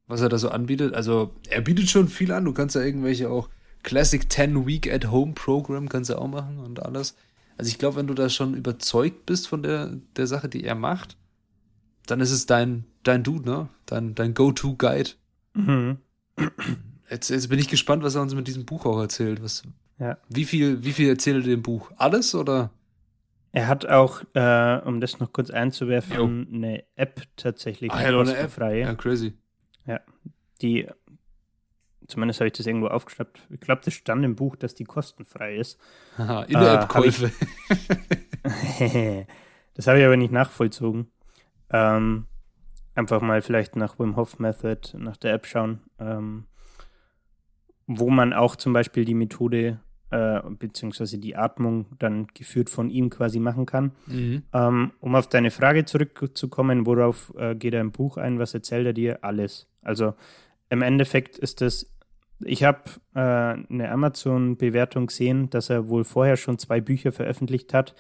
was 0.07 0.21
er 0.21 0.29
da 0.29 0.39
so 0.39 0.49
anbietet. 0.49 0.95
Also, 0.95 1.35
er 1.49 1.61
bietet 1.61 1.91
schon 1.91 2.09
viel 2.09 2.33
an. 2.33 2.45
Du 2.45 2.53
kannst 2.53 2.75
ja 2.75 2.83
irgendwelche 2.83 3.29
auch 3.31 3.49
Classic 3.83 4.31
10 4.31 4.67
Week 4.67 4.93
at 4.93 5.11
Home 5.11 5.33
Program 5.35 5.89
kannst 5.89 6.11
du 6.11 6.19
auch 6.19 6.29
machen 6.29 6.59
und 6.59 6.83
alles. 6.83 7.17
Also, 7.59 7.69
ich 7.69 7.79
glaube, 7.79 7.97
wenn 7.97 8.07
du 8.07 8.15
da 8.15 8.29
schon 8.29 8.55
überzeugt 8.55 9.27
bist 9.27 9.49
von 9.49 9.63
der, 9.63 9.97
der 10.17 10.27
Sache, 10.27 10.49
die 10.49 10.65
er 10.65 10.75
macht, 10.75 11.17
dann 12.07 12.21
ist 12.21 12.31
es 12.31 12.47
dein, 12.47 12.85
dein 13.03 13.23
Dude, 13.23 13.49
ne? 13.49 13.69
Dein, 13.87 14.15
dein 14.15 14.35
Go-To-Guide. 14.35 15.11
Mhm. 15.55 15.99
Jetzt, 17.11 17.31
jetzt 17.31 17.49
bin 17.49 17.59
ich 17.59 17.69
gespannt, 17.69 18.03
was 18.03 18.15
er 18.15 18.23
uns 18.23 18.35
mit 18.35 18.49
diesem 18.49 18.65
Buch 18.65 18.85
auch 18.85 18.99
erzählt. 19.01 19.43
Was, 19.43 19.63
Ja. 19.99 20.19
wie, 20.29 20.45
viel, 20.45 20.85
wie 20.85 20.93
viel 20.93 21.09
erzählt 21.09 21.45
er 21.45 21.51
dem 21.51 21.63
Buch? 21.63 21.91
Alles 21.97 22.35
oder? 22.35 22.71
Er 23.57 23.69
hat 23.69 23.87
auch, 23.87 24.21
äh, 24.35 24.81
um 24.85 25.01
das 25.01 25.19
noch 25.19 25.33
kurz 25.33 25.49
einzuwerfen, 25.49 26.47
eine 26.53 26.85
App 26.95 27.23
tatsächlich, 27.37 27.91
Ah, 27.91 28.03
ja, 28.03 28.09
eine 28.09 28.19
App. 28.19 28.27
kostenfreie, 28.27 28.81
Ja, 28.83 28.95
crazy. 28.95 29.33
die, 30.61 30.87
zumindest 32.07 32.41
habe 32.41 32.49
ich 32.49 32.53
das 32.53 32.67
irgendwo 32.67 32.89
aufgeschnappt, 32.89 33.41
ich 33.49 33.61
glaube, 33.61 33.81
das 33.83 33.95
stand 33.95 34.23
im 34.27 34.37
Buch, 34.37 34.57
dass 34.57 34.75
die 34.75 34.85
kostenfrei 34.85 35.57
ist. 35.57 35.81
Haha, 36.19 36.43
In-App-Käufe. 36.43 37.33
das 39.75 39.87
habe 39.87 39.99
ich 40.01 40.05
aber 40.05 40.19
nicht 40.19 40.33
nachvollzogen. 40.33 41.11
Ähm, 41.71 42.27
einfach 42.95 43.23
mal 43.23 43.41
vielleicht 43.41 43.75
nach 43.75 43.99
Wim 43.99 44.17
Hof 44.17 44.39
Method, 44.39 44.99
nach 44.99 45.17
der 45.17 45.33
App 45.33 45.47
schauen, 45.47 45.81
ähm, 45.99 46.45
wo 47.87 48.11
man 48.11 48.33
auch 48.35 48.57
zum 48.57 48.73
Beispiel 48.75 49.07
die 49.07 49.15
Methode 49.15 49.81
äh, 50.11 50.41
beziehungsweise 50.51 51.19
die 51.19 51.37
Atmung 51.37 51.87
dann 51.99 52.29
geführt 52.35 52.71
von 52.71 52.91
ihm 52.91 53.11
quasi 53.11 53.41
machen 53.41 53.67
kann. 53.67 53.93
mhm. 54.07 54.43
Ähm, 54.53 54.93
um 55.01 55.15
auf 55.15 55.29
deine 55.29 55.51
Frage 55.51 55.85
zurückzukommen, 55.85 56.87
worauf 56.87 57.33
äh, 57.37 57.55
geht 57.55 57.75
er 57.75 57.81
im 57.81 57.93
Buch 57.93 58.17
ein, 58.17 58.39
was 58.39 58.55
erzählt 58.55 58.87
er 58.87 58.93
dir? 58.93 59.25
Alles. 59.25 59.69
Also 59.83 60.15
im 60.71 60.83
Endeffekt 60.83 61.39
ist 61.39 61.61
das, 61.61 61.93
ich 62.41 62.65
habe 62.65 62.83
äh, 63.15 63.21
eine 63.21 63.91
Amazon-Bewertung 63.91 65.07
gesehen, 65.07 65.51
dass 65.51 65.71
er 65.71 65.89
wohl 65.89 66.05
vorher 66.05 66.37
schon 66.37 66.59
zwei 66.59 66.81
Bücher 66.81 67.13
veröffentlicht 67.13 67.75
hat, 67.75 67.95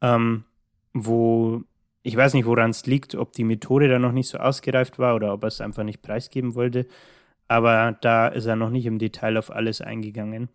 ähm, 0.00 0.44
wo 0.92 1.64
ich 2.02 2.16
weiß 2.16 2.34
nicht, 2.34 2.46
woran 2.46 2.70
es 2.70 2.86
liegt, 2.86 3.14
ob 3.14 3.32
die 3.32 3.44
Methode 3.44 3.88
da 3.88 3.98
noch 3.98 4.12
nicht 4.12 4.28
so 4.28 4.38
ausgereift 4.38 4.98
war 4.98 5.14
oder 5.14 5.32
ob 5.32 5.44
er 5.44 5.48
es 5.48 5.60
einfach 5.60 5.84
nicht 5.84 6.02
preisgeben 6.02 6.54
wollte. 6.54 6.86
Aber 7.48 7.96
da 8.00 8.28
ist 8.28 8.46
er 8.46 8.56
noch 8.56 8.70
nicht 8.70 8.86
im 8.86 8.98
Detail 8.98 9.36
auf 9.36 9.50
alles 9.52 9.80
eingegangen. 9.80 10.48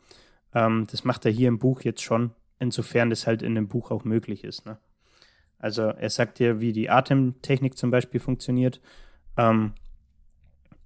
Ähm, 0.54 0.88
das 0.90 1.04
macht 1.04 1.26
er 1.26 1.32
hier 1.32 1.48
im 1.48 1.60
Buch 1.60 1.82
jetzt 1.82 2.02
schon, 2.02 2.32
insofern 2.60 3.10
das 3.10 3.28
halt 3.28 3.42
in 3.42 3.56
dem 3.56 3.68
Buch 3.68 3.92
auch 3.92 4.04
möglich 4.04 4.44
ist. 4.44 4.66
Ne? 4.66 4.78
Also 5.60 5.84
er 5.84 6.10
sagt 6.10 6.40
dir, 6.40 6.60
wie 6.60 6.74
die 6.74 6.90
Atemtechnik 6.90 7.78
zum 7.78 7.92
Beispiel 7.92 8.20
funktioniert. 8.20 8.82
Ähm, 9.38 9.74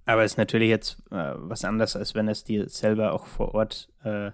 aber 0.04 0.24
es 0.24 0.32
ist 0.32 0.38
natürlich 0.38 0.68
jetzt 0.68 0.98
äh, 1.10 1.34
was 1.36 1.64
anderes, 1.64 1.94
als 1.96 2.14
wenn 2.14 2.28
es 2.28 2.44
dir 2.44 2.68
selber 2.68 3.12
auch 3.12 3.26
vor 3.26 3.54
Ort 3.54 3.88
äh, 4.02 4.32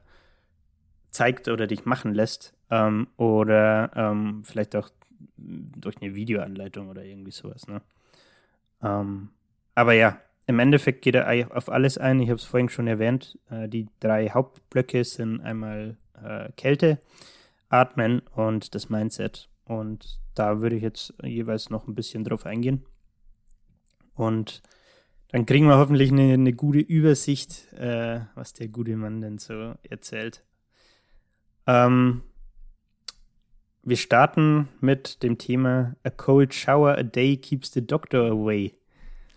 zeigt 1.10 1.48
oder 1.48 1.66
dich 1.66 1.84
machen 1.84 2.14
lässt. 2.14 2.54
Ähm, 2.70 3.08
oder 3.16 3.90
ähm, 3.94 4.42
vielleicht 4.44 4.76
auch 4.76 4.90
durch 5.36 6.00
eine 6.00 6.14
Videoanleitung 6.14 6.88
oder 6.88 7.04
irgendwie 7.04 7.30
sowas. 7.30 7.66
Ne? 7.66 7.82
Ähm, 8.82 9.30
aber 9.74 9.92
ja, 9.92 10.20
im 10.48 10.58
Endeffekt 10.60 11.02
geht 11.02 11.14
er 11.14 11.54
auf 11.54 11.68
alles 11.68 11.98
ein. 11.98 12.20
Ich 12.20 12.30
habe 12.30 12.38
es 12.38 12.44
vorhin 12.44 12.70
schon 12.70 12.86
erwähnt. 12.86 13.38
Äh, 13.50 13.68
die 13.68 13.86
drei 14.00 14.30
Hauptblöcke 14.30 15.04
sind 15.04 15.42
einmal 15.42 15.98
äh, 16.24 16.50
Kälte, 16.56 16.98
Atmen 17.68 18.20
und 18.34 18.74
das 18.74 18.88
Mindset. 18.88 19.50
Und 19.66 20.18
da 20.34 20.62
würde 20.62 20.76
ich 20.76 20.82
jetzt 20.82 21.12
jeweils 21.22 21.68
noch 21.68 21.86
ein 21.86 21.94
bisschen 21.94 22.24
drauf 22.24 22.46
eingehen. 22.46 22.86
Und 24.14 24.62
dann 25.28 25.44
kriegen 25.44 25.66
wir 25.66 25.76
hoffentlich 25.76 26.10
eine, 26.10 26.32
eine 26.32 26.54
gute 26.54 26.78
Übersicht, 26.78 27.70
äh, 27.74 28.20
was 28.34 28.54
der 28.54 28.68
gute 28.68 28.96
Mann 28.96 29.20
denn 29.20 29.36
so 29.36 29.74
erzählt. 29.82 30.46
Ähm, 31.66 32.22
wir 33.82 33.98
starten 33.98 34.70
mit 34.80 35.22
dem 35.22 35.36
Thema 35.36 35.94
A 36.04 36.08
cold 36.10 36.54
shower 36.54 36.96
a 36.96 37.02
day 37.02 37.36
keeps 37.36 37.70
the 37.70 37.86
doctor 37.86 38.30
away. 38.30 38.77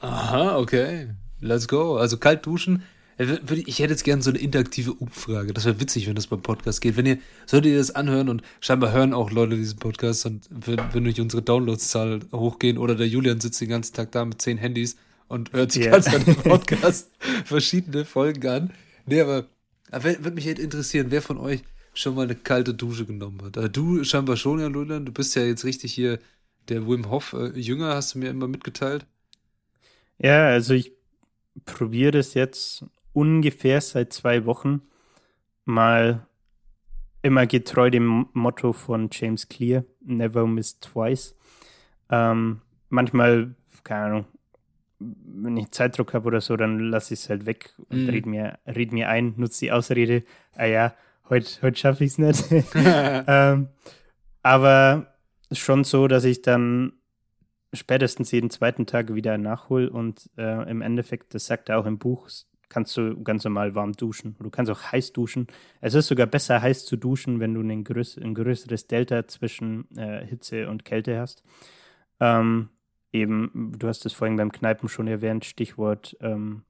Aha, 0.02 0.58
okay. 0.58 1.10
Let's 1.40 1.68
go. 1.68 1.98
Also 1.98 2.18
kalt 2.18 2.46
duschen. 2.46 2.84
Äh, 3.18 3.38
ich 3.66 3.80
hätte 3.80 3.94
jetzt 3.94 4.04
gerne 4.04 4.22
so 4.22 4.32
eine 4.32 4.40
interaktive 4.40 4.94
Umfrage. 4.94 5.54
Das 5.54 5.66
wäre 5.66 5.80
witzig, 5.80 6.08
wenn 6.08 6.16
das 6.16 6.28
beim 6.28 6.42
Podcast 6.42 6.82
geht. 6.82 6.98
Wenn 6.98 7.06
ihr, 7.06 7.18
solltet 7.46 7.72
ihr 7.72 7.78
das 7.78 7.92
anhören 7.92 8.30
und 8.30 8.42
scheinbar 8.60 8.92
hören 8.92 9.14
auch 9.14 9.32
Leute 9.32 9.56
diesen 9.56 9.80
Podcast 9.80 10.26
und 10.26 10.48
wenn, 10.50 10.80
wenn 10.92 11.04
durch 11.04 11.22
unsere 11.22 11.42
Downloadszahl 11.42 12.22
hochgehen 12.32 12.78
oder 12.78 12.96
der 12.96 13.08
Julian 13.08 13.40
sitzt 13.40 13.62
den 13.62 13.70
ganzen 13.70 13.94
Tag 13.94 14.12
da 14.12 14.26
mit 14.26 14.42
zehn 14.42 14.58
Handys 14.58 14.98
und 15.28 15.54
hört 15.54 15.72
sich 15.72 15.84
yeah. 15.84 15.92
ganz 15.92 16.14
an 16.14 16.26
den 16.26 16.36
Podcast 16.36 17.12
verschiedene 17.46 18.06
Folgen 18.06 18.48
an. 18.48 18.74
Nee, 19.06 19.22
aber, 19.22 19.46
aber 19.92 20.04
würde 20.04 20.32
mich 20.32 20.48
halt 20.48 20.60
interessieren, 20.60 21.08
wer 21.10 21.22
von 21.22 21.38
euch 21.38 21.62
schon 21.94 22.16
mal 22.16 22.24
eine 22.24 22.36
kalte 22.36 22.74
Dusche 22.74 23.06
genommen 23.06 23.42
hat. 23.44 23.58
Also 23.58 23.70
du 23.70 24.04
scheinbar 24.04 24.38
schon, 24.38 24.60
ja, 24.60 24.68
Julian. 24.68 25.06
Du 25.06 25.12
bist 25.12 25.36
ja 25.36 25.44
jetzt 25.44 25.66
richtig 25.66 25.94
hier 25.94 26.20
der 26.70 26.88
Wim 26.88 27.10
Hof 27.10 27.34
äh, 27.34 27.58
Jünger, 27.60 27.96
hast 27.96 28.16
du 28.16 28.20
mir 28.20 28.30
immer 28.30 28.48
mitgeteilt. 28.48 29.06
Ja, 30.22 30.48
also 30.48 30.74
ich 30.74 30.94
probiere 31.66 32.12
das 32.12 32.36
jetzt 32.36 32.86
ungefähr 33.14 33.82
seit 33.82 34.14
zwei 34.14 34.46
Wochen 34.46 34.82
mal 35.66 36.28
immer 37.24 37.48
getreu 37.48 37.90
dem 37.90 38.28
Motto 38.34 38.74
von 38.74 39.10
James 39.12 39.48
Clear, 39.48 39.84
never 40.02 40.46
miss 40.48 40.80
twice. 40.80 41.36
Ähm, 42.10 42.62
manchmal, 42.90 43.56
keine 43.84 44.06
Ahnung, 44.06 44.26
wenn 45.00 45.58
ich 45.58 45.72
Zeitdruck 45.72 46.14
habe 46.14 46.28
oder 46.28 46.42
so, 46.42 46.56
dann 46.56 46.80
lasse 46.80 47.16
ich 47.16 47.22
es 47.22 47.30
halt 47.30 47.48
weg 47.48 47.74
und 47.90 48.06
mm. 48.06 48.10
red, 48.10 48.26
mir, 48.28 48.60
red 48.68 48.92
mir 48.92 49.10
ein, 49.10 49.34
nutze 49.38 49.66
die 49.66 49.72
Ausrede, 49.72 50.24
ah 50.56 50.66
ja, 50.66 50.94
heute, 51.30 51.50
heute 51.64 51.80
schaffe 51.80 52.04
ich 52.04 52.12
es 52.12 52.18
nicht. 52.20 52.46
ähm, 52.76 53.70
aber 54.44 55.16
schon 55.52 55.84
so, 55.84 56.08
dass 56.08 56.24
ich 56.24 56.44
dann 56.44 56.94
spätestens 57.74 58.32
jeden 58.32 58.50
zweiten 58.50 58.86
Tag 58.86 59.14
wieder 59.14 59.38
nachhole 59.38 59.90
und 59.90 60.30
äh, 60.38 60.70
im 60.70 60.82
Endeffekt, 60.82 61.34
das 61.34 61.46
sagt 61.46 61.70
er 61.70 61.80
auch 61.80 61.86
im 61.86 61.98
Buch, 61.98 62.30
kannst 62.72 62.96
du 62.98 63.22
ganz 63.22 63.44
normal 63.44 63.76
warm 63.76 63.94
duschen. 63.94 64.36
Du 64.40 64.50
kannst 64.50 64.72
auch 64.72 64.92
heiß 64.92 65.12
duschen. 65.14 65.48
Es 65.82 65.94
ist 65.94 66.08
sogar 66.08 66.26
besser, 66.26 66.62
heiß 66.62 66.86
zu 66.86 66.96
duschen, 66.96 67.40
wenn 67.40 67.54
du 67.54 67.62
ein, 67.62 67.84
größ 67.84 68.18
ein 68.18 68.34
größeres 68.34 68.88
Delta 68.88 69.28
zwischen 69.28 69.90
äh, 69.98 70.26
Hitze 70.26 70.70
und 70.70 70.86
Kälte 70.86 71.20
hast. 71.20 71.44
Ähm, 72.20 72.70
eben, 73.12 73.74
du 73.78 73.88
hast 73.88 74.06
es 74.06 74.14
vorhin 74.14 74.38
beim 74.38 74.52
Kneipen 74.52 74.88
schon 74.88 75.08
erwähnt, 75.08 75.44
Stichwort 75.44 76.16
ähm, 76.22 76.64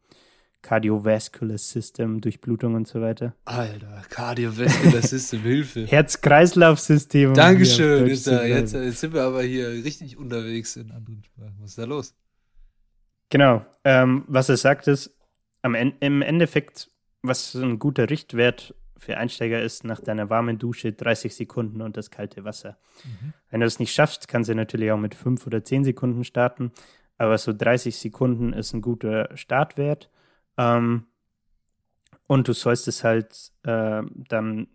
Cardiovascular 0.61 1.57
System, 1.57 2.21
Durchblutung 2.21 2.75
und 2.75 2.87
so 2.87 3.01
weiter. 3.01 3.35
Alter, 3.45 4.03
Cardiovascular 4.09 5.01
System, 5.01 5.41
Hilfe. 5.43 5.85
Herz-Kreislauf-System. 5.87 7.33
Dankeschön. 7.33 8.07
Jetzt, 8.07 8.27
jetzt, 8.27 8.73
jetzt, 8.73 8.99
sind 8.99 9.13
wir 9.13 9.23
aber 9.23 9.43
hier 9.43 9.69
richtig 9.69 10.17
unterwegs 10.17 10.75
in 10.75 10.91
anderen 10.91 11.23
Sprachen. 11.23 11.55
Was 11.59 11.71
ist 11.71 11.77
da 11.77 11.85
los? 11.85 12.15
Genau. 13.29 13.65
Ähm, 13.83 14.23
was 14.27 14.49
er 14.49 14.57
sagt 14.57 14.87
ist, 14.87 15.15
am 15.61 15.75
en 15.75 15.93
im 15.99 16.21
Endeffekt, 16.21 16.91
was 17.21 17.55
ein 17.55 17.79
guter 17.79 18.09
Richtwert 18.09 18.75
für 18.97 19.17
Einsteiger 19.17 19.61
ist, 19.61 19.83
nach 19.83 19.99
deiner 19.99 20.29
warmen 20.29 20.59
Dusche 20.59 20.91
30 20.91 21.33
Sekunden 21.33 21.81
und 21.81 21.97
das 21.97 22.11
kalte 22.11 22.43
Wasser. 22.45 22.77
Mhm. 23.03 23.33
Wenn 23.49 23.59
du 23.61 23.65
das 23.65 23.79
nicht 23.79 23.93
schaffst, 23.93 24.27
kannst 24.27 24.49
du 24.49 24.55
natürlich 24.55 24.91
auch 24.91 24.97
mit 24.97 25.15
5 25.15 25.47
oder 25.47 25.63
10 25.63 25.85
Sekunden 25.85 26.23
starten. 26.23 26.71
Aber 27.17 27.37
so 27.37 27.51
30 27.53 27.95
Sekunden 27.97 28.53
ist 28.53 28.73
ein 28.73 28.81
guter 28.81 29.35
Startwert. 29.35 30.09
Ähm, 30.57 31.07
und 32.27 32.47
du 32.47 32.53
sollst 32.53 32.87
es 32.87 33.03
halt 33.03 33.51
äh, 33.63 34.01
dann 34.29 34.67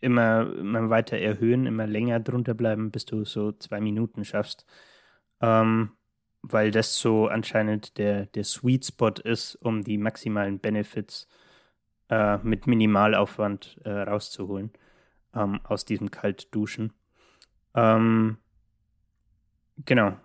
immer, 0.00 0.52
immer 0.56 0.90
weiter 0.90 1.18
erhöhen, 1.18 1.66
immer 1.66 1.86
länger 1.86 2.20
drunter 2.20 2.54
bleiben, 2.54 2.90
bis 2.90 3.04
du 3.06 3.24
so 3.24 3.52
zwei 3.52 3.80
Minuten 3.80 4.24
schaffst. 4.24 4.66
Ähm, 5.40 5.90
weil 6.42 6.70
das 6.70 6.96
so 6.96 7.28
anscheinend 7.28 7.98
der, 7.98 8.26
der 8.26 8.44
Sweet 8.44 8.86
Spot 8.86 9.14
ist, 9.24 9.56
um 9.56 9.84
die 9.84 9.98
maximalen 9.98 10.58
Benefits 10.58 11.28
äh, 12.08 12.38
mit 12.38 12.66
Minimalaufwand 12.66 13.78
äh, 13.84 13.90
rauszuholen 13.90 14.70
ähm, 15.34 15.60
aus 15.64 15.84
diesem 15.84 16.10
Kaltduschen. 16.10 16.92
Ähm, 17.74 18.38
genau. 19.84 20.16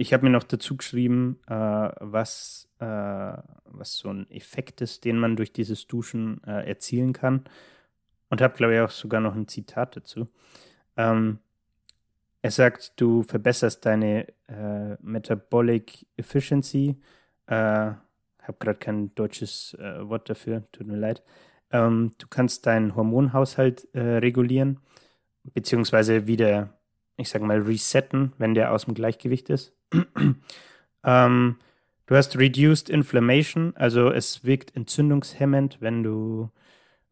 Ich 0.00 0.12
habe 0.12 0.24
mir 0.24 0.30
noch 0.30 0.44
dazu 0.44 0.76
geschrieben, 0.76 1.40
äh, 1.48 1.54
was, 1.54 2.68
äh, 2.78 2.84
was 2.84 3.96
so 3.96 4.10
ein 4.10 4.30
Effekt 4.30 4.80
ist, 4.80 5.04
den 5.04 5.18
man 5.18 5.34
durch 5.34 5.52
dieses 5.52 5.88
Duschen 5.88 6.40
äh, 6.44 6.68
erzielen 6.68 7.12
kann. 7.12 7.42
Und 8.30 8.40
habe, 8.40 8.54
glaube 8.54 8.74
ich, 8.74 8.80
auch 8.80 8.90
sogar 8.90 9.20
noch 9.20 9.34
ein 9.34 9.48
Zitat 9.48 9.96
dazu. 9.96 10.28
Ähm, 10.96 11.40
er 12.42 12.52
sagt, 12.52 12.92
du 13.00 13.24
verbesserst 13.24 13.84
deine 13.86 14.28
äh, 14.46 14.94
Metabolic 15.00 16.06
Efficiency. 16.16 17.00
Äh, 17.46 17.54
habe 17.54 18.56
gerade 18.60 18.78
kein 18.78 19.12
deutsches 19.16 19.74
äh, 19.80 20.08
Wort 20.08 20.30
dafür, 20.30 20.62
tut 20.70 20.86
mir 20.86 20.96
leid. 20.96 21.24
Ähm, 21.72 22.12
du 22.18 22.28
kannst 22.28 22.66
deinen 22.66 22.94
Hormonhaushalt 22.94 23.88
regulieren, 23.94 24.78
beziehungsweise 25.42 26.28
wieder, 26.28 26.78
ich 27.16 27.30
sag 27.30 27.42
mal, 27.42 27.60
resetten, 27.60 28.32
wenn 28.38 28.54
der 28.54 28.72
aus 28.72 28.84
dem 28.84 28.94
Gleichgewicht 28.94 29.50
ist. 29.50 29.74
ähm, 31.04 31.56
du 32.06 32.16
hast 32.16 32.38
Reduced 32.38 32.90
Inflammation, 32.90 33.74
also 33.76 34.10
es 34.10 34.44
wirkt 34.44 34.76
entzündungshemmend, 34.76 35.78
wenn 35.80 36.02
du, 36.02 36.50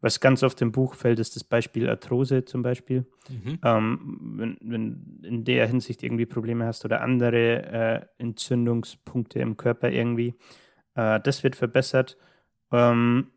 was 0.01 0.19
ganz 0.19 0.43
oft 0.43 0.61
im 0.61 0.71
Buch 0.71 0.95
fällt, 0.95 1.19
ist 1.19 1.35
das 1.35 1.43
Beispiel 1.43 1.89
Arthrose 1.89 2.45
zum 2.45 2.61
Beispiel. 2.61 3.05
Mhm. 3.29 3.59
Ähm, 3.63 4.19
wenn, 4.37 4.57
wenn 4.61 5.19
in 5.23 5.43
der 5.43 5.67
Hinsicht 5.67 6.03
irgendwie 6.03 6.25
Probleme 6.25 6.65
hast 6.65 6.85
oder 6.85 7.01
andere 7.01 7.65
äh, 7.65 8.23
Entzündungspunkte 8.23 9.39
im 9.39 9.57
Körper 9.57 9.89
irgendwie, 9.89 10.35
äh, 10.95 11.19
das 11.19 11.43
wird 11.43 11.55
verbessert. 11.55 12.17
Ähm, 12.71 13.31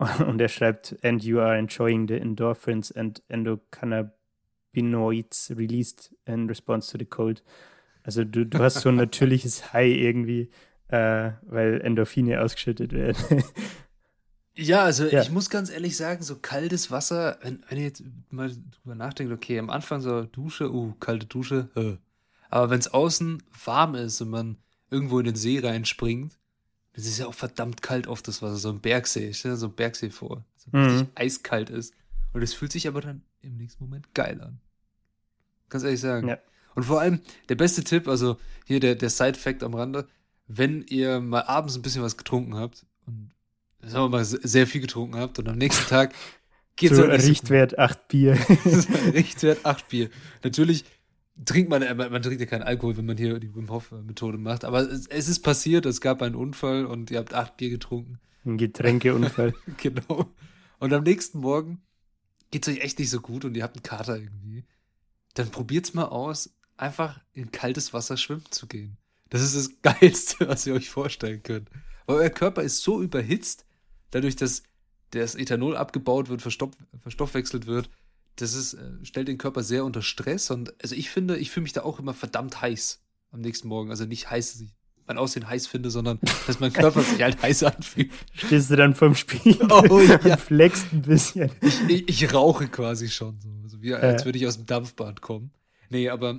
und 0.26 0.40
er 0.40 0.48
schreibt, 0.48 0.96
and 1.04 1.22
you 1.22 1.38
are 1.40 1.58
enjoying 1.58 2.08
the 2.08 2.14
endorphins 2.14 2.90
and 2.90 3.22
endocannabinoids 3.28 5.54
released 5.56 6.12
in 6.26 6.48
response 6.48 6.90
to 6.90 6.98
the 6.98 7.04
cold. 7.04 7.42
Also 8.10 8.24
du, 8.24 8.44
du 8.44 8.58
hast 8.58 8.80
so 8.80 8.88
ein 8.88 8.96
natürliches 8.96 9.72
High 9.72 9.96
irgendwie, 9.96 10.50
äh, 10.88 11.30
weil 11.42 11.80
Endorphine 11.80 12.40
ausgeschüttet 12.40 12.92
werden. 12.92 13.44
ja, 14.56 14.82
also 14.82 15.06
ja. 15.06 15.22
ich 15.22 15.30
muss 15.30 15.48
ganz 15.48 15.70
ehrlich 15.70 15.96
sagen, 15.96 16.24
so 16.24 16.34
kaltes 16.34 16.90
Wasser, 16.90 17.38
wenn, 17.42 17.62
wenn 17.68 17.78
ihr 17.78 17.84
jetzt 17.84 18.02
mal 18.30 18.50
drüber 18.50 18.96
nachdenkt, 18.96 19.32
okay, 19.32 19.60
am 19.60 19.70
Anfang 19.70 20.00
so 20.00 20.24
Dusche, 20.24 20.72
uh, 20.72 20.92
kalte 20.98 21.26
Dusche, 21.26 21.68
äh. 21.76 21.98
aber 22.48 22.70
wenn 22.70 22.80
es 22.80 22.92
außen 22.92 23.44
warm 23.64 23.94
ist 23.94 24.20
und 24.20 24.30
man 24.30 24.56
irgendwo 24.90 25.20
in 25.20 25.26
den 25.26 25.36
See 25.36 25.60
reinspringt, 25.60 26.36
das 26.94 27.06
ist 27.06 27.18
ja 27.20 27.28
auch 27.28 27.34
verdammt 27.34 27.80
kalt 27.80 28.08
oft 28.08 28.26
das 28.26 28.42
Wasser, 28.42 28.56
so 28.56 28.70
ein 28.70 28.80
Bergsee, 28.80 29.28
ich 29.28 29.38
stelle 29.38 29.54
so 29.54 29.68
ein 29.68 29.74
Bergsee 29.76 30.10
vor, 30.10 30.44
so 30.56 30.76
mhm. 30.76 30.84
richtig 30.84 31.08
eiskalt 31.14 31.70
ist. 31.70 31.94
Und 32.32 32.42
es 32.42 32.54
fühlt 32.54 32.72
sich 32.72 32.88
aber 32.88 33.02
dann 33.02 33.22
im 33.40 33.56
nächsten 33.56 33.84
Moment 33.84 34.12
geil 34.14 34.40
an. 34.40 34.58
Ganz 35.68 35.84
ehrlich 35.84 36.00
sagen. 36.00 36.26
Ja. 36.26 36.38
Und 36.80 36.86
vor 36.86 36.98
allem, 37.02 37.20
der 37.50 37.56
beste 37.56 37.84
Tipp, 37.84 38.08
also 38.08 38.38
hier 38.64 38.80
der, 38.80 38.94
der 38.94 39.10
Side-Fact 39.10 39.62
am 39.64 39.74
Rande, 39.74 40.08
wenn 40.48 40.80
ihr 40.88 41.20
mal 41.20 41.42
abends 41.42 41.76
ein 41.76 41.82
bisschen 41.82 42.02
was 42.02 42.16
getrunken 42.16 42.54
habt 42.54 42.86
und 43.04 43.32
sagen 43.82 44.06
wir 44.06 44.08
mal 44.08 44.24
sehr 44.24 44.66
viel 44.66 44.80
getrunken 44.80 45.16
habt 45.16 45.38
und 45.38 45.46
am 45.46 45.58
nächsten 45.58 45.86
Tag 45.90 46.14
geht 46.76 46.94
so 46.94 47.02
Richtwert 47.02 47.78
8 47.78 48.08
Bier. 48.08 48.32
Richtwert 49.12 49.66
8 49.66 49.88
Bier. 49.88 50.08
Natürlich 50.42 50.86
trinkt 51.44 51.68
man, 51.68 51.82
man 51.98 52.22
trinkt 52.22 52.40
ja 52.40 52.46
keinen 52.46 52.62
Alkohol, 52.62 52.96
wenn 52.96 53.04
man 53.04 53.18
hier 53.18 53.38
die 53.40 53.54
Wim 53.54 53.68
Hof 53.68 53.92
Methode 53.92 54.38
macht, 54.38 54.64
aber 54.64 54.80
es, 54.80 55.06
es 55.06 55.28
ist 55.28 55.40
passiert, 55.40 55.84
es 55.84 56.00
gab 56.00 56.22
einen 56.22 56.34
Unfall 56.34 56.86
und 56.86 57.10
ihr 57.10 57.18
habt 57.18 57.34
8 57.34 57.58
Bier 57.58 57.68
getrunken. 57.68 58.20
Ein 58.46 58.56
Getränkeunfall. 58.56 59.52
genau. 59.76 60.32
Und 60.78 60.94
am 60.94 61.02
nächsten 61.02 61.40
Morgen 61.40 61.82
geht 62.50 62.66
es 62.66 62.72
euch 62.72 62.82
echt 62.82 62.98
nicht 62.98 63.10
so 63.10 63.20
gut 63.20 63.44
und 63.44 63.54
ihr 63.54 63.64
habt 63.64 63.76
einen 63.76 63.82
Kater 63.82 64.16
irgendwie. 64.16 64.64
Dann 65.34 65.50
probiert's 65.50 65.92
mal 65.92 66.06
aus, 66.06 66.54
einfach 66.80 67.20
in 67.32 67.50
kaltes 67.52 67.92
Wasser 67.92 68.16
schwimmen 68.16 68.44
zu 68.50 68.66
gehen. 68.66 68.96
Das 69.28 69.42
ist 69.42 69.54
das 69.56 69.70
Geilste, 69.82 70.48
was 70.48 70.66
ihr 70.66 70.74
euch 70.74 70.90
vorstellen 70.90 71.42
könnt. 71.42 71.68
Weil 72.06 72.16
euer 72.16 72.30
Körper 72.30 72.62
ist 72.62 72.82
so 72.82 73.00
überhitzt, 73.02 73.64
dadurch, 74.10 74.36
dass 74.36 74.62
das 75.10 75.34
Ethanol 75.34 75.76
abgebaut 75.76 76.28
wird, 76.28 76.42
verstoff, 76.42 76.70
verstoffwechselt 77.00 77.66
wird, 77.66 77.90
das 78.36 78.54
ist, 78.54 78.74
äh, 78.74 78.92
stellt 79.04 79.28
den 79.28 79.38
Körper 79.38 79.62
sehr 79.62 79.84
unter 79.84 80.02
Stress. 80.02 80.50
Und 80.50 80.72
also 80.82 80.94
ich 80.94 81.10
finde, 81.10 81.36
ich 81.36 81.50
fühle 81.50 81.62
mich 81.64 81.72
da 81.72 81.82
auch 81.82 81.98
immer 81.98 82.14
verdammt 82.14 82.60
heiß. 82.62 83.02
am 83.32 83.40
nächsten 83.40 83.68
Morgen. 83.68 83.90
Also 83.90 84.06
nicht 84.06 84.30
heiß, 84.30 84.52
dass 84.52 84.60
ich 84.62 84.70
mein 85.06 85.18
Aussehen 85.18 85.48
heiß 85.48 85.66
finde, 85.66 85.90
sondern 85.90 86.18
dass 86.46 86.60
mein 86.60 86.72
Körper 86.72 87.02
sich 87.02 87.20
halt 87.22 87.42
heiß 87.42 87.64
anfühlt. 87.64 88.10
Stehst 88.34 88.70
du 88.70 88.76
dann 88.76 88.94
vorm 88.94 89.14
Spiel 89.14 89.58
Oh, 89.70 90.00
ja. 90.00 90.16
und 90.16 90.40
flext 90.40 90.92
ein 90.92 91.02
bisschen. 91.02 91.50
Ich, 91.60 91.80
ich, 91.88 92.08
ich 92.08 92.32
rauche 92.34 92.68
quasi 92.68 93.08
schon 93.08 93.38
so. 93.40 93.48
Also 93.64 93.82
wie, 93.82 93.94
als 93.94 94.22
Ja. 94.22 94.24
würde 94.26 94.38
ich 94.38 94.46
aus 94.46 94.56
dem 94.56 94.66
Dampfbad 94.66 95.20
kommen. 95.20 95.50
Nee, 95.90 96.08
aber 96.08 96.38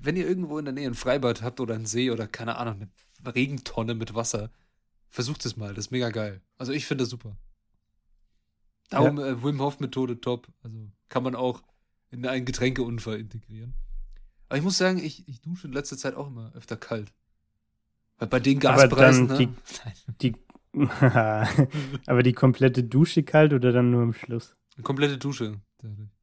wenn 0.00 0.16
ihr 0.16 0.26
irgendwo 0.28 0.58
in 0.58 0.64
der 0.64 0.74
Nähe 0.74 0.86
ein 0.88 0.94
Freibad 0.94 1.42
habt 1.42 1.60
oder 1.60 1.74
einen 1.74 1.86
See 1.86 2.10
oder 2.10 2.26
keine 2.26 2.56
Ahnung, 2.56 2.88
eine 3.24 3.34
Regentonne 3.34 3.94
mit 3.94 4.14
Wasser, 4.14 4.50
versucht 5.08 5.44
es 5.46 5.56
mal. 5.56 5.74
Das 5.74 5.86
ist 5.86 5.90
mega 5.90 6.10
geil. 6.10 6.42
Also 6.58 6.72
ich 6.72 6.86
finde 6.86 7.02
das 7.04 7.10
super. 7.10 7.36
Darum 8.90 9.18
äh, 9.18 9.42
Wim 9.42 9.60
Hof 9.60 9.80
Methode 9.80 10.20
top. 10.20 10.48
Also 10.62 10.76
kann 11.08 11.22
man 11.22 11.34
auch 11.34 11.62
in 12.10 12.24
einen 12.26 12.44
Getränkeunfall 12.44 13.18
integrieren. 13.20 13.74
Aber 14.48 14.58
ich 14.58 14.64
muss 14.64 14.78
sagen, 14.78 14.98
ich, 14.98 15.26
ich 15.28 15.40
dusche 15.40 15.66
in 15.66 15.72
letzter 15.72 15.96
Zeit 15.96 16.14
auch 16.14 16.28
immer 16.28 16.52
öfter 16.54 16.76
kalt. 16.76 17.12
Weil 18.18 18.28
bei 18.28 18.40
den 18.40 18.58
Aber 18.64 18.76
Gaspreisen, 18.86 19.28
dann 19.28 19.38
ne? 19.38 19.54
die- 20.18 20.32
Die, 20.32 20.36
aber 22.06 22.22
die 22.22 22.32
komplette 22.32 22.84
Dusche 22.84 23.22
kalt 23.22 23.52
oder 23.52 23.72
dann 23.72 23.90
nur 23.90 24.02
am 24.02 24.12
Schluss? 24.12 24.56
Eine 24.76 24.84
komplette 24.84 25.18
Dusche. 25.18 25.60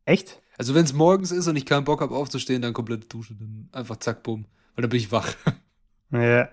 Echt? 0.06 0.42
Also 0.58 0.76
wenn 0.76 0.86
es 0.86 0.94
morgens 0.94 1.32
ist 1.32 1.48
und 1.48 1.56
ich 1.56 1.66
keinen 1.66 1.84
Bock 1.84 2.02
habe 2.02 2.14
aufzustehen, 2.16 2.62
dann 2.62 2.74
komplette 2.74 3.08
Dusche. 3.08 3.34
Dann 3.36 3.70
einfach 3.72 3.98
zack, 3.98 4.24
bumm. 4.24 4.46
Weil 4.76 4.84
dann 4.84 4.90
bin 4.90 5.00
ich 5.00 5.12
wach. 5.12 5.36
Ja. 6.12 6.50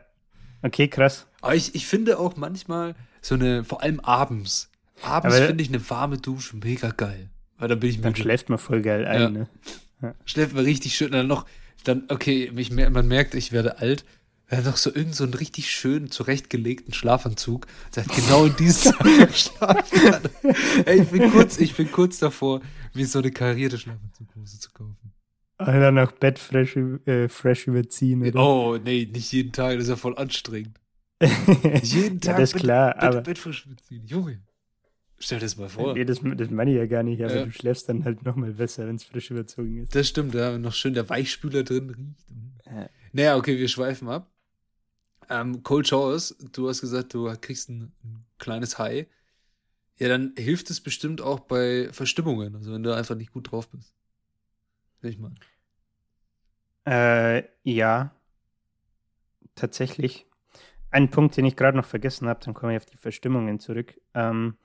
Okay, 0.62 0.88
krass. 0.88 1.26
Aber 1.40 1.54
ich, 1.54 1.74
ich 1.74 1.86
finde 1.86 2.18
auch 2.18 2.36
manchmal 2.36 2.94
so 3.20 3.34
eine, 3.34 3.64
vor 3.64 3.82
allem 3.82 4.00
abends. 4.00 4.70
Abends 5.02 5.36
finde 5.38 5.62
ich 5.62 5.68
eine 5.70 5.88
warme 5.90 6.18
Dusche 6.18 6.56
mega 6.56 6.90
geil. 6.90 7.30
Weil 7.58 7.68
dann 7.68 7.80
bin 7.80 7.90
ich 7.90 8.00
Dann 8.00 8.12
müde. 8.12 8.22
schläft 8.22 8.48
man 8.48 8.58
voll 8.58 8.82
geil 8.82 9.06
ein, 9.06 9.20
Ja. 9.20 9.28
ne? 9.30 10.14
Schläft 10.24 10.54
man 10.54 10.64
richtig 10.64 10.94
schön. 10.96 11.12
Dann 11.12 11.26
noch, 11.26 11.44
dann, 11.84 12.04
okay, 12.08 12.50
mich, 12.54 12.70
man 12.70 13.06
merkt, 13.06 13.34
ich 13.34 13.52
werde 13.52 13.78
alt. 13.78 14.04
Dann 14.50 14.64
noch 14.64 14.76
so 14.76 14.92
irgend 14.92 15.14
so 15.14 15.24
einen 15.24 15.34
richtig 15.34 15.70
schön 15.70 16.10
zurechtgelegten 16.10 16.92
Schlafanzug. 16.92 17.66
Der 17.94 18.04
hat 18.04 18.12
genau 18.14 18.46
in 18.46 18.56
dieser 18.56 18.92
schlafen 19.32 20.00
kann. 20.10 20.22
Ey, 20.86 21.02
ich 21.02 21.08
bin 21.08 21.30
kurz, 21.30 21.58
ich 21.58 21.74
bin 21.76 21.90
kurz 21.92 22.18
davor, 22.18 22.60
mir 22.92 23.06
so 23.06 23.20
eine 23.20 23.30
karierte 23.30 23.78
Schlafanzughose 23.78 24.58
zu 24.58 24.70
kaufen. 24.72 25.12
Dann 25.58 25.94
noch 25.94 26.12
Bett 26.12 26.38
fresh, 26.38 26.76
äh, 26.76 27.28
fresh 27.28 27.66
überziehen, 27.68 28.22
oder? 28.26 28.40
Oh, 28.42 28.76
nee, 28.78 29.08
nicht 29.12 29.30
jeden 29.32 29.52
Tag, 29.52 29.74
das 29.74 29.84
ist 29.84 29.90
ja 29.90 29.96
voll 29.96 30.16
anstrengend. 30.16 30.80
Jeden 31.82 32.14
ja, 32.14 32.32
Tag 32.32 32.38
das 32.38 32.54
ist 32.54 32.60
klar, 32.60 32.94
Bett, 32.94 33.02
aber 33.02 33.20
Bett 33.20 33.38
frisch 33.38 33.68
beziehen. 33.68 34.06
Junge. 34.06 34.40
Stell 35.18 35.38
dir 35.38 35.44
das 35.44 35.58
mal 35.58 35.68
vor. 35.68 35.92
nee, 35.92 36.06
das, 36.06 36.20
das 36.22 36.48
meine 36.48 36.70
ich 36.70 36.78
ja 36.78 36.86
gar 36.86 37.02
nicht, 37.02 37.22
aber 37.22 37.36
Ja. 37.36 37.44
du 37.44 37.52
schläfst 37.52 37.90
dann 37.90 38.04
halt 38.06 38.24
nochmal 38.24 38.54
besser, 38.54 38.86
wenn 38.88 38.96
es 38.96 39.04
frisch 39.04 39.30
überzogen 39.30 39.82
ist. 39.82 39.94
Das 39.94 40.08
stimmt, 40.08 40.34
da 40.34 40.56
noch 40.56 40.72
schön 40.72 40.94
der 40.94 41.06
Weichspüler 41.10 41.62
drin 41.62 41.90
riecht. 41.90 42.26
Ja. 42.64 42.88
Naja, 43.12 43.36
okay, 43.36 43.58
wir 43.58 43.68
schweifen 43.68 44.08
ab. 44.08 44.30
Ähm, 45.31 45.62
Cold 45.62 45.87
Showers, 45.87 46.37
du 46.53 46.69
hast 46.69 46.81
gesagt, 46.81 47.14
du 47.14 47.33
kriegst 47.40 47.69
ein, 47.69 47.93
ein 48.05 48.27
kleines 48.38 48.79
High. 48.79 49.07
Ja, 49.97 50.09
dann 50.09 50.35
hilft 50.37 50.71
es 50.71 50.81
bestimmt 50.81 51.21
auch 51.21 51.40
bei 51.40 51.88
Verstimmungen, 51.93 52.57
also 52.57 52.73
wenn 52.73 52.83
du 52.83 52.95
einfach 52.95 53.14
nicht 53.14 53.33
gut 53.33 53.53
drauf 53.53 53.69
bist. 53.69 53.95
Will 55.01 55.11
ich 55.11 55.19
mal. 55.19 55.33
Äh, 56.87 57.45
ja, 57.62 58.14
tatsächlich. 59.55 60.27
Ein 60.90 61.11
Punkt, 61.11 61.37
den 61.37 61.45
ich 61.45 61.55
gerade 61.55 61.77
noch 61.77 61.85
vergessen 61.85 62.29
habe, 62.29 62.45
dann 62.45 62.55
komme 62.55 62.73
ich 62.73 62.79
auf 62.79 62.87
die 62.87 62.97
Verstimmungen 62.97 63.61
zurück. 63.61 64.01
Ähm, 64.14 64.57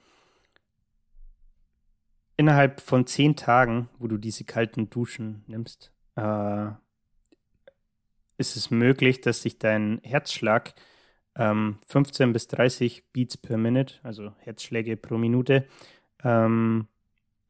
innerhalb 2.38 2.82
von 2.82 3.06
zehn 3.06 3.36
Tagen, 3.36 3.90
wo 4.00 4.08
du 4.08 4.18
diese 4.18 4.44
kalten 4.44 4.90
Duschen 4.90 5.44
nimmst, 5.48 5.92
äh, 6.16 6.72
ist 8.38 8.56
es 8.56 8.72
möglich, 8.72 9.22
dass 9.22 9.42
sich 9.42 9.60
dein 9.60 10.00
Herzschlag 10.04 10.74
ähm, 11.36 11.80
15 11.88 12.34
bis 12.34 12.48
30 12.48 13.04
Beats 13.12 13.38
per 13.38 13.58
Minute, 13.58 13.96
also 14.04 14.34
Herzschläge 14.40 14.98
pro 14.98 15.18
Minute, 15.18 15.68
ähm, 16.24 16.88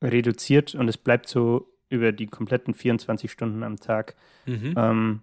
reduziert 0.02 0.76
und 0.76 0.88
es 0.88 0.98
bleibt 0.98 1.28
so 1.28 1.72
über 1.90 2.12
die 2.12 2.28
kompletten 2.28 2.74
24 2.74 3.32
Stunden 3.32 3.64
am 3.64 3.78
Tag. 3.78 4.16
Mhm. 4.46 4.74
Ähm, 4.78 5.22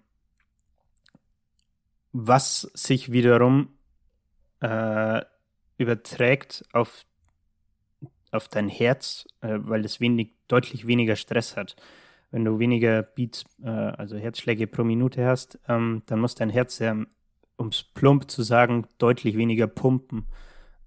was 2.13 2.61
sich 2.73 3.11
wiederum 3.11 3.69
äh, 4.61 5.21
überträgt 5.77 6.63
auf, 6.71 7.05
auf 8.31 8.47
dein 8.47 8.69
Herz, 8.69 9.25
äh, 9.41 9.57
weil 9.59 9.83
es 9.83 9.99
wenig, 9.99 10.31
deutlich 10.47 10.87
weniger 10.87 11.15
Stress 11.15 11.57
hat. 11.57 11.75
Wenn 12.33 12.45
du 12.45 12.57
weniger 12.57 13.03
Beats, 13.03 13.45
äh, 13.63 13.69
also 13.69 14.17
Herzschläge 14.17 14.65
pro 14.65 14.83
Minute 14.83 15.23
hast, 15.23 15.59
ähm, 15.67 16.01
dann 16.07 16.19
muss 16.19 16.33
dein 16.33 16.49
Herz 16.49 16.79
ja, 16.79 16.97
um 17.57 17.67
es 17.67 17.83
plump 17.83 18.31
zu 18.31 18.41
sagen, 18.41 18.87
deutlich 18.97 19.37
weniger 19.37 19.67
pumpen 19.67 20.25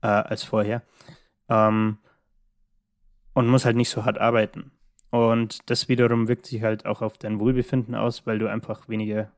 äh, 0.02 0.08
als 0.08 0.42
vorher. 0.42 0.82
Ähm, 1.48 1.98
und 3.32 3.46
muss 3.46 3.64
halt 3.64 3.76
nicht 3.76 3.90
so 3.90 4.04
hart 4.04 4.18
arbeiten. 4.18 4.72
Und 5.10 5.70
das 5.70 5.88
wiederum 5.88 6.26
wirkt 6.26 6.46
sich 6.46 6.64
halt 6.64 6.84
auch 6.84 7.00
auf 7.00 7.16
dein 7.16 7.38
Wohlbefinden 7.38 7.94
aus, 7.94 8.26
weil 8.26 8.40
du 8.40 8.50
einfach 8.50 8.88
weniger, 8.88 9.30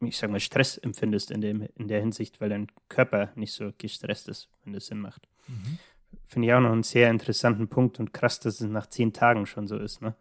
ich 0.00 0.18
sag 0.18 0.30
mal, 0.30 0.40
Stress 0.40 0.76
empfindest 0.76 1.30
in, 1.30 1.40
dem, 1.40 1.66
in 1.74 1.88
der 1.88 2.00
Hinsicht, 2.00 2.38
weil 2.38 2.50
dein 2.50 2.66
Körper 2.90 3.30
nicht 3.34 3.54
so 3.54 3.72
gestresst 3.78 4.28
ist, 4.28 4.50
wenn 4.64 4.74
das 4.74 4.88
Sinn 4.88 5.00
macht. 5.00 5.26
Mhm. 5.48 5.78
Finde 6.26 6.48
ich 6.48 6.52
auch 6.52 6.60
noch 6.60 6.72
einen 6.72 6.82
sehr 6.82 7.08
interessanten 7.08 7.68
Punkt 7.68 7.98
und 7.98 8.12
krass, 8.12 8.40
dass 8.40 8.60
es 8.60 8.68
nach 8.68 8.88
zehn 8.88 9.14
Tagen 9.14 9.46
schon 9.46 9.66
so 9.66 9.78
ist, 9.78 10.02
ne? 10.02 10.14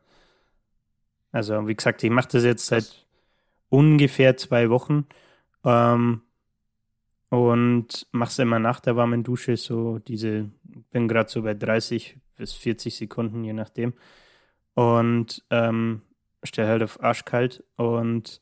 Also, 1.35 1.67
wie 1.67 1.75
gesagt, 1.75 2.01
ich 2.01 2.09
mache 2.09 2.29
das 2.31 2.45
jetzt 2.45 2.65
seit 2.67 3.05
ungefähr 3.67 4.37
zwei 4.37 4.69
Wochen 4.69 5.05
ähm, 5.65 6.21
und 7.27 8.07
mache 8.13 8.29
es 8.29 8.39
immer 8.39 8.57
nach 8.59 8.79
der 8.79 8.95
warmen 8.95 9.21
Dusche, 9.21 9.57
so 9.57 9.99
diese, 9.99 10.49
bin 10.91 11.09
gerade 11.09 11.29
so 11.29 11.41
bei 11.41 11.53
30 11.53 12.15
bis 12.37 12.53
40 12.53 12.95
Sekunden, 12.95 13.43
je 13.43 13.51
nachdem. 13.51 13.91
Und 14.75 15.43
ähm, 15.49 16.03
stelle 16.41 16.69
halt 16.69 16.83
auf 16.83 17.03
arschkalt 17.03 17.65
und 17.75 18.39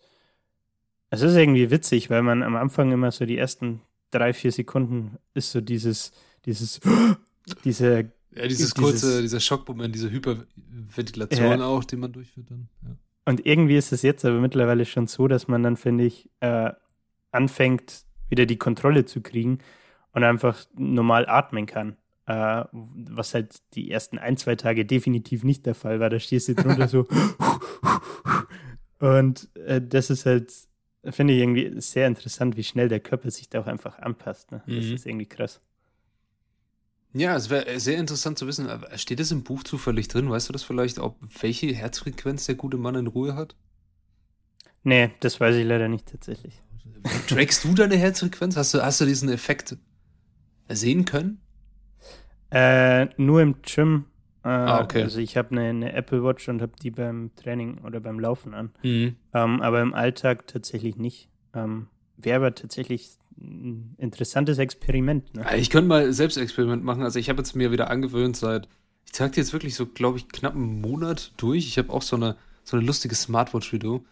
es 1.09 1.23
ist 1.23 1.35
irgendwie 1.35 1.71
witzig, 1.71 2.11
weil 2.11 2.21
man 2.21 2.43
am 2.43 2.55
Anfang 2.55 2.91
immer 2.91 3.09
so 3.09 3.25
die 3.25 3.39
ersten 3.39 3.81
drei, 4.11 4.33
vier 4.33 4.51
Sekunden 4.51 5.17
ist 5.33 5.51
so 5.51 5.61
dieses, 5.61 6.11
dieses, 6.45 6.79
diese 7.63 8.11
Ja, 8.35 8.43
dieses 8.47 8.57
Dieses- 8.57 8.73
kurze, 8.75 9.21
dieser 9.21 9.39
Schockmoment, 9.39 9.93
diese 9.93 10.09
Hyperventilation 10.09 11.59
Ja. 11.59 11.65
auch, 11.65 11.83
den 11.83 11.99
man 11.99 12.11
durchführt 12.11 12.49
dann. 12.49 12.67
Ja. 12.83 12.95
Und 13.25 13.45
irgendwie 13.45 13.77
ist 13.77 13.91
es 13.93 14.01
jetzt 14.01 14.25
aber 14.25 14.39
mittlerweile 14.41 14.85
schon 14.85 15.07
so, 15.07 15.27
dass 15.27 15.47
man 15.47 15.63
dann, 15.63 15.77
finde 15.77 16.03
ich, 16.05 16.29
äh, 16.41 16.71
anfängt, 17.31 18.03
wieder 18.29 18.45
die 18.45 18.57
Kontrolle 18.57 19.05
zu 19.05 19.21
kriegen 19.21 19.59
und 20.11 20.23
einfach 20.23 20.65
normal 20.75 21.25
atmen 21.27 21.65
kann. 21.65 21.95
Äh, 22.25 22.63
was 22.71 23.33
halt 23.33 23.55
die 23.73 23.91
ersten 23.91 24.17
ein, 24.17 24.37
zwei 24.37 24.55
Tage 24.55 24.85
definitiv 24.85 25.43
nicht 25.43 25.65
der 25.65 25.75
Fall 25.75 25.99
war. 25.99 26.09
Da 26.09 26.19
stehst 26.19 26.47
du 26.47 26.55
drunter 26.55 26.87
so. 26.87 27.05
Und 28.99 29.49
äh, 29.55 29.81
das 29.81 30.09
ist 30.09 30.25
halt, 30.25 30.53
finde 31.09 31.33
ich 31.33 31.41
irgendwie 31.41 31.81
sehr 31.81 32.07
interessant, 32.07 32.55
wie 32.55 32.63
schnell 32.63 32.87
der 32.87 33.01
Körper 33.01 33.29
sich 33.31 33.49
da 33.49 33.59
auch 33.59 33.67
einfach 33.67 33.99
anpasst. 33.99 34.51
Ne? 34.51 34.63
Das 34.65 34.85
Mhm. 34.85 34.93
ist 34.93 35.05
irgendwie 35.05 35.25
krass. 35.25 35.59
Ja, 37.13 37.35
es 37.35 37.49
wäre 37.49 37.79
sehr 37.79 37.97
interessant 37.97 38.39
zu 38.39 38.47
wissen. 38.47 38.67
aber 38.69 38.97
Steht 38.97 39.19
es 39.19 39.31
im 39.31 39.43
Buch 39.43 39.63
zufällig 39.63 40.07
drin? 40.07 40.29
Weißt 40.29 40.49
du 40.49 40.53
das 40.53 40.63
vielleicht, 40.63 40.99
ob 40.99 41.17
welche 41.41 41.73
Herzfrequenz 41.73 42.45
der 42.47 42.55
gute 42.55 42.77
Mann 42.77 42.95
in 42.95 43.07
Ruhe 43.07 43.35
hat? 43.35 43.55
Nee, 44.83 45.11
das 45.19 45.39
weiß 45.39 45.55
ich 45.55 45.65
leider 45.65 45.87
nicht 45.87 46.07
tatsächlich. 46.11 46.59
Trackst 47.27 47.63
du 47.63 47.73
deine 47.73 47.97
Herzfrequenz? 47.97 48.55
Hast 48.57 48.73
du, 48.73 48.81
hast 48.83 48.99
du 48.99 49.05
diesen 49.05 49.29
Effekt 49.29 49.77
sehen 50.69 51.05
können? 51.05 51.39
Äh, 52.51 53.07
nur 53.17 53.41
im 53.41 53.61
Gym. 53.61 54.05
Äh, 54.43 54.49
Ah, 54.49 54.81
okay. 54.81 55.03
Also 55.03 55.19
ich 55.19 55.37
habe 55.37 55.51
eine, 55.51 55.69
eine 55.69 55.93
Apple 55.93 56.23
Watch 56.23 56.49
und 56.49 56.61
habe 56.61 56.73
die 56.81 56.91
beim 56.91 57.31
Training 57.35 57.79
oder 57.79 57.99
beim 57.99 58.19
Laufen 58.19 58.53
an. 58.53 58.71
Mhm. 58.83 59.15
Ähm, 59.33 59.61
aber 59.61 59.81
im 59.81 59.93
Alltag 59.93 60.47
tatsächlich 60.47 60.97
nicht. 60.97 61.29
Ähm, 61.53 61.87
Wäre 62.17 62.37
aber 62.37 62.55
tatsächlich 62.55 63.11
ein 63.43 63.95
interessantes 63.97 64.57
Experiment. 64.57 65.33
Ne? 65.35 65.45
Ich 65.57 65.69
könnte 65.69 65.87
mal 65.87 66.13
selbst 66.13 66.37
Experiment 66.37 66.83
machen. 66.83 67.03
Also 67.03 67.19
ich 67.19 67.29
habe 67.29 67.39
jetzt 67.39 67.55
mir 67.55 67.71
wieder 67.71 67.89
angewöhnt 67.89 68.37
seit, 68.37 68.67
ich 69.05 69.11
trage 69.11 69.31
die 69.33 69.39
jetzt 69.39 69.53
wirklich 69.53 69.75
so, 69.75 69.85
glaube 69.85 70.17
ich, 70.17 70.27
knapp 70.29 70.55
einen 70.55 70.81
Monat 70.81 71.33
durch. 71.37 71.67
Ich 71.67 71.77
habe 71.77 71.91
auch 71.91 72.01
so 72.01 72.15
eine, 72.15 72.35
so 72.63 72.77
eine 72.77 72.85
lustige 72.85 73.15
Smartwatch 73.15 73.71
wie 73.73 73.79
du. 73.79 74.05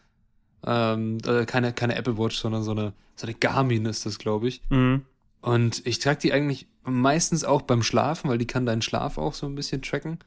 Ähm, 0.66 1.18
äh, 1.26 1.46
keine, 1.46 1.74
keine 1.74 1.96
Apple 1.96 2.18
Watch, 2.18 2.38
sondern 2.38 2.64
so 2.64 2.72
eine, 2.72 2.94
so 3.16 3.26
eine 3.26 3.36
Garmin 3.36 3.86
ist 3.86 4.06
das, 4.06 4.20
glaube 4.20 4.48
ich. 4.48 4.62
Mhm. 4.70 5.06
Und 5.42 5.86
ich 5.88 5.98
trage 6.00 6.20
die 6.20 6.34
eigentlich 6.34 6.68
meistens 6.84 7.44
auch 7.44 7.64
beim 7.64 7.82
Schlafen, 7.82 8.30
weil 8.30 8.38
die 8.38 8.46
kann 8.46 8.66
deinen 8.66 8.82
Schlaf 8.84 9.18
auch 9.18 9.34
so 9.34 9.48
ein 9.48 9.56
bisschen 9.56 9.82
tracken. 9.82 10.20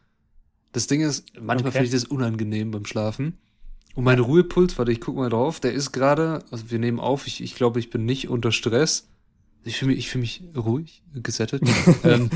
Das 0.73 0.89
Ding 0.89 1.03
ist, 1.03 1.27
manchmal 1.41 1.69
Okay. 1.71 1.79
finde 1.79 1.87
ich 1.87 1.93
das 1.93 2.05
unangenehm 2.05 2.73
beim 2.73 2.85
Schlafen. 2.85 3.39
Und 3.95 4.05
mein 4.05 4.19
Ruhepuls, 4.19 4.77
warte, 4.79 4.91
ich 4.93 5.01
guck 5.01 5.17
mal 5.17 5.31
drauf, 5.31 5.61
der 5.61 5.73
ist 5.73 5.93
gerade, 5.93 6.43
also 6.51 6.71
wir 6.71 6.79
nehmen 6.79 6.99
auf, 6.99 7.27
ich, 7.27 7.43
ich 7.43 7.55
glaube, 7.55 7.79
ich 7.79 7.91
bin 7.91 8.05
nicht 8.05 8.29
unter 8.29 8.51
Stress. 8.51 9.09
Ich 9.63 9.79
fühle 9.79 9.91
mich, 9.93 9.99
ich 10.01 10.09
fühl 10.11 10.21
mich 10.21 10.43
ruhig, 10.57 11.03
gesettet. 11.15 11.63
ähm, 12.05 12.29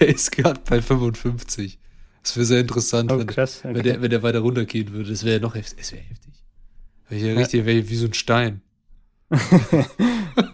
der 0.00 0.08
ist 0.08 0.30
gerade 0.32 0.60
bei 0.68 0.80
55. 0.80 1.78
Das 2.22 2.36
wäre 2.36 2.46
sehr 2.46 2.60
interessant, 2.60 3.10
Oh, 3.10 3.18
wenn, 3.18 3.26
krass. 3.26 3.64
wenn, 3.64 3.72
Okay. 3.72 3.82
der, 3.82 4.02
wenn 4.02 4.10
der 4.10 4.22
weiter 4.22 4.40
runtergehen 4.40 4.92
würde. 4.92 5.10
Das 5.10 5.24
wäre 5.24 5.40
noch 5.40 5.54
heftig. 5.54 5.78
Das 5.78 5.92
wäre 5.92 6.02
heftig. 6.02 6.34
Wäre 7.08 7.18
ich 7.20 7.26
ja 7.26 7.32
Ja. 7.32 7.38
richtig, 7.38 7.64
wäre 7.66 7.78
ich 7.78 7.88
wie 7.90 7.96
so 7.96 8.06
ein 8.06 8.14
Stein. 8.14 8.62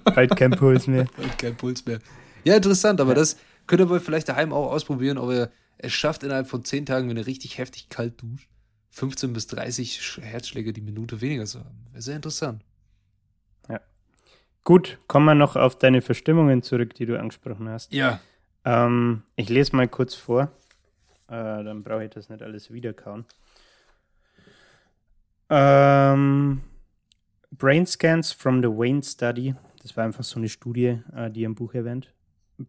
Bald 0.05 0.37
kein 0.37 0.51
Puls 0.53 0.87
mehr. 0.87 1.07
Bald 1.17 1.39
kein 1.39 1.57
Puls 1.57 1.85
mehr. 1.87 1.99
Ja, 2.45 2.57
interessant, 2.57 3.01
aber 3.01 3.11
ja. 3.11 3.17
das 3.17 3.37
könnt 3.67 3.81
ihr 3.81 3.89
wohl 3.89 4.01
vielleicht 4.01 4.29
daheim 4.29 4.53
auch 4.53 4.71
ausprobieren, 4.73 5.19
ob 5.19 5.31
ihr 5.31 5.51
es 5.79 5.93
schafft, 5.93 6.23
innerhalb 6.23 6.49
von 6.49 6.65
10 6.65 6.87
Tagen, 6.87 7.09
wenn 7.09 7.17
ihr 7.17 7.27
richtig 7.27 7.59
heftig 7.59 7.89
kalt 7.89 8.21
duscht, 8.23 8.49
15 8.97 9.35
bis 9.35 9.47
30 9.49 10.21
Herzschläge 10.23 10.73
die 10.73 10.81
Minute 10.81 11.21
weniger 11.21 11.45
zu 11.45 11.59
haben. 11.59 11.85
Wäre 11.93 12.01
sehr 12.01 12.17
interessant. 12.17 12.65
Ja. 13.69 13.83
Gut, 14.65 14.99
kommen 15.07 15.27
wir 15.27 15.35
noch 15.35 15.55
auf 15.55 15.77
deine 15.77 16.01
Verstimmungen 16.01 16.63
zurück, 16.63 16.95
die 16.95 17.05
du 17.05 17.21
angesprochen 17.21 17.69
hast. 17.69 17.93
Ja. 17.93 18.21
Ähm, 18.65 19.23
ich 19.37 19.51
lese 19.51 19.77
mal 19.77 19.87
kurz 19.87 20.15
vor. 20.15 20.51
Äh, 21.29 21.63
dann 21.63 21.83
brauche 21.83 22.05
ich 22.05 22.11
das 22.11 22.31
nicht 22.31 22.41
alles 22.43 22.71
wiederkauen. 22.71 23.27
Ähm, 25.51 26.63
Brain 27.51 27.85
Scans 27.85 28.33
from 28.33 28.63
the 28.63 28.69
Wayne 28.69 29.03
Study. 29.03 29.55
Das 29.83 29.95
war 29.99 30.05
einfach 30.05 30.25
so 30.25 30.39
eine 30.39 30.49
Studie, 30.49 31.01
äh, 31.15 31.31
die 31.31 31.45
im 31.45 31.55
Buch 31.55 31.75
erwähnt. 31.75 32.15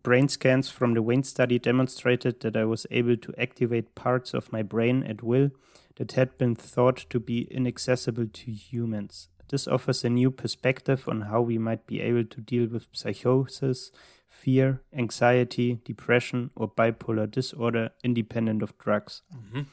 Brain 0.04 0.28
scans 0.28 0.70
from 0.70 0.94
the 0.94 1.00
Wayne 1.00 1.24
study 1.24 1.60
demonstrated 1.60 2.42
that 2.42 2.58
I 2.58 2.66
was 2.66 2.86
able 2.92 3.16
to 3.16 3.32
activate 3.38 3.96
parts 3.96 4.34
of 4.34 4.52
my 4.52 4.62
brain 4.62 5.02
at 5.02 5.24
will 5.24 5.52
that 5.98 6.14
had 6.14 6.38
been 6.38 6.56
thought 6.56 7.06
to 7.10 7.20
be 7.20 7.48
inaccessible 7.52 8.28
to 8.28 8.52
humans. 8.52 9.30
This 9.50 9.68
offers 9.68 10.04
a 10.04 10.10
new 10.10 10.32
perspective 10.32 11.08
on 11.08 11.22
how 11.22 11.42
we 11.42 11.58
might 11.58 11.88
be 11.88 12.02
able 12.02 12.26
to 12.26 12.42
deal 12.42 12.68
with 12.68 12.88
psychosis, 12.92 13.92
fear, 14.30 14.82
anxiety, 14.94 15.80
depression, 15.86 16.52
or 16.56 16.68
bipolar 16.68 17.28
disorder 17.28 17.92
independent 18.04 18.62
of 18.62 18.78
drugs. 18.78 19.24
Mhm. 19.32 19.68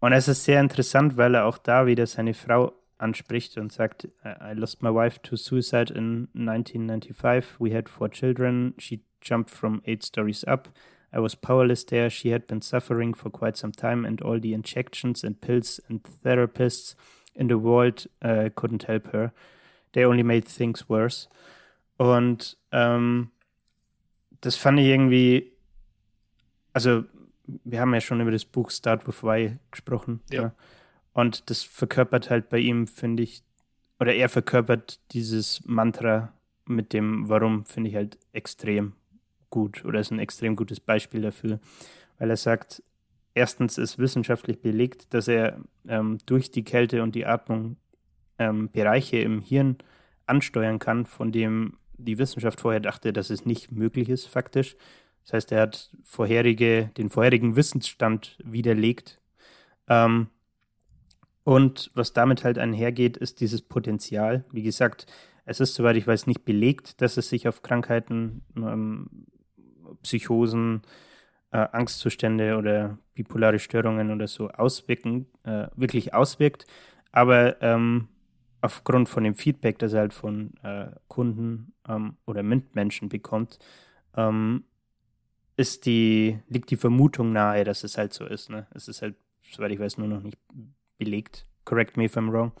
Und 0.00 0.12
es 0.12 0.28
ist 0.28 0.44
sehr 0.44 0.60
interessant, 0.60 1.16
weil 1.16 1.34
er 1.34 1.46
auch 1.46 1.58
da 1.58 1.86
wieder 1.86 2.06
seine 2.06 2.34
Frau 2.34 2.72
anspricht 2.98 3.56
und 3.56 3.72
sagt, 3.72 4.08
I 4.24 4.52
lost 4.54 4.82
my 4.82 4.90
wife 4.90 5.20
to 5.22 5.36
suicide 5.36 5.92
in 5.92 6.28
1995. 6.34 7.58
We 7.58 7.74
had 7.74 7.88
four 7.88 8.08
children. 8.10 8.74
She 8.78 9.00
jumped 9.20 9.50
from 9.50 9.82
eight 9.86 10.04
stories 10.04 10.44
up. 10.44 10.68
I 11.12 11.20
was 11.20 11.34
powerless 11.34 11.84
there. 11.84 12.10
She 12.10 12.30
had 12.30 12.46
been 12.46 12.60
suffering 12.60 13.14
for 13.14 13.30
quite 13.30 13.56
some 13.56 13.72
time, 13.72 14.04
and 14.04 14.20
all 14.20 14.38
the 14.38 14.52
injections 14.52 15.24
and 15.24 15.40
pills 15.40 15.80
and 15.88 16.02
therapists 16.24 16.94
in 17.34 17.48
the 17.48 17.58
world 17.58 18.06
uh, 18.22 18.50
couldn't 18.54 18.84
help 18.84 19.12
her. 19.12 19.32
They 19.92 20.04
only 20.04 20.22
made 20.22 20.46
things 20.46 20.88
worse. 20.88 21.28
Und 21.96 22.56
ähm, 22.72 23.30
das 24.40 24.56
fand 24.56 24.78
ich 24.78 24.86
irgendwie, 24.86 25.52
also 26.72 27.04
wir 27.64 27.80
haben 27.80 27.94
ja 27.94 28.00
schon 28.00 28.20
über 28.20 28.30
das 28.30 28.44
Buch 28.44 28.70
Start 28.70 29.06
with 29.06 29.22
Why 29.22 29.58
gesprochen. 29.70 30.20
Ja. 30.30 30.42
ja. 30.42 30.52
Und 31.12 31.50
das 31.50 31.62
verkörpert 31.62 32.30
halt 32.30 32.48
bei 32.48 32.58
ihm, 32.58 32.86
finde 32.86 33.22
ich, 33.22 33.42
oder 33.98 34.14
er 34.14 34.28
verkörpert 34.28 35.00
dieses 35.12 35.64
Mantra 35.66 36.32
mit 36.66 36.92
dem 36.92 37.28
Warum, 37.28 37.64
finde 37.64 37.90
ich 37.90 37.96
halt 37.96 38.18
extrem 38.32 38.92
gut 39.50 39.84
oder 39.84 40.00
ist 40.00 40.10
ein 40.10 40.18
extrem 40.18 40.56
gutes 40.56 40.80
Beispiel 40.80 41.22
dafür, 41.22 41.60
weil 42.18 42.30
er 42.30 42.36
sagt, 42.36 42.82
erstens 43.34 43.78
ist 43.78 43.98
wissenschaftlich 43.98 44.60
belegt, 44.60 45.14
dass 45.14 45.28
er 45.28 45.60
ähm, 45.86 46.18
durch 46.26 46.50
die 46.50 46.64
Kälte 46.64 47.02
und 47.02 47.14
die 47.14 47.26
Atmung 47.26 47.76
ähm, 48.38 48.70
Bereiche 48.70 49.18
im 49.18 49.40
Hirn 49.40 49.76
ansteuern 50.26 50.78
kann, 50.78 51.06
von 51.06 51.32
dem 51.32 51.78
die 51.96 52.18
Wissenschaft 52.18 52.60
vorher 52.60 52.80
dachte, 52.80 53.12
dass 53.12 53.30
es 53.30 53.44
nicht 53.44 53.72
möglich 53.72 54.08
ist, 54.08 54.26
faktisch. 54.26 54.76
Das 55.24 55.32
heißt, 55.32 55.52
er 55.52 55.62
hat 55.62 55.90
vorherige, 56.02 56.90
den 56.96 57.10
vorherigen 57.10 57.56
Wissensstand 57.56 58.38
widerlegt. 58.44 59.20
Ähm, 59.88 60.28
und 61.44 61.90
was 61.94 62.12
damit 62.12 62.44
halt 62.44 62.58
einhergeht, 62.58 63.16
ist 63.16 63.40
dieses 63.40 63.62
Potenzial. 63.62 64.44
Wie 64.52 64.62
gesagt, 64.62 65.06
es 65.44 65.60
ist, 65.60 65.74
soweit 65.74 65.96
ich 65.96 66.06
weiß, 66.06 66.26
nicht 66.26 66.44
belegt, 66.44 67.00
dass 67.00 67.16
es 67.16 67.30
sich 67.30 67.48
auf 67.48 67.62
Krankheiten, 67.62 68.42
ähm, 68.56 69.26
Psychosen, 70.02 70.82
äh, 71.50 71.58
Angstzustände 71.58 72.56
oder 72.56 72.98
bipolare 73.14 73.58
Störungen 73.58 74.10
oder 74.10 74.26
so 74.26 74.48
auswirken, 74.50 75.26
äh, 75.44 75.68
wirklich 75.76 76.14
auswirkt. 76.14 76.66
Aber 77.12 77.60
ähm, 77.62 78.08
aufgrund 78.60 79.08
von 79.08 79.24
dem 79.24 79.34
Feedback, 79.34 79.78
das 79.78 79.92
er 79.92 80.00
halt 80.00 80.14
von 80.14 80.54
äh, 80.62 80.90
Kunden 81.08 81.72
ähm, 81.88 82.16
oder 82.26 82.42
MINT-Menschen 82.42 83.08
bekommt, 83.08 83.58
ähm, 84.16 84.64
ist 85.56 85.86
die, 85.86 86.38
liegt 86.48 86.70
die 86.70 86.76
Vermutung 86.76 87.32
nahe, 87.32 87.64
dass 87.64 87.82
es 87.82 87.98
halt 87.98 88.12
so 88.12 88.24
ist. 88.24 88.50
Ne? 88.50 88.66
Es 88.74 88.88
ist 88.88 89.02
halt, 89.02 89.16
soweit 89.50 89.72
ich 89.72 89.80
weiß, 89.80 89.98
nur 89.98 90.08
noch 90.08 90.22
nicht 90.22 90.38
belegt. 90.98 91.46
Correct 91.64 91.96
me 91.96 92.04
if 92.04 92.16
I'm 92.16 92.30
wrong. 92.30 92.52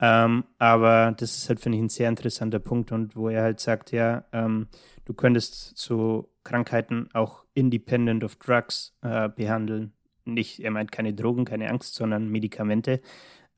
Ähm, 0.00 0.44
aber 0.58 1.14
das 1.16 1.36
ist 1.36 1.48
halt, 1.48 1.60
finde 1.60 1.76
ich, 1.76 1.84
ein 1.84 1.88
sehr 1.90 2.08
interessanter 2.08 2.58
Punkt 2.58 2.90
und 2.90 3.16
wo 3.16 3.28
er 3.28 3.42
halt 3.42 3.60
sagt, 3.60 3.92
ja, 3.92 4.24
ähm, 4.32 4.68
du 5.04 5.12
könntest 5.12 5.76
so 5.76 6.30
Krankheiten 6.42 7.08
auch 7.12 7.44
independent 7.54 8.24
of 8.24 8.36
drugs 8.36 8.96
äh, 9.02 9.28
behandeln. 9.28 9.92
Nicht, 10.24 10.60
er 10.60 10.70
meint 10.70 10.90
keine 10.92 11.12
Drogen, 11.12 11.44
keine 11.44 11.68
Angst, 11.68 11.94
sondern 11.94 12.28
Medikamente. 12.28 13.00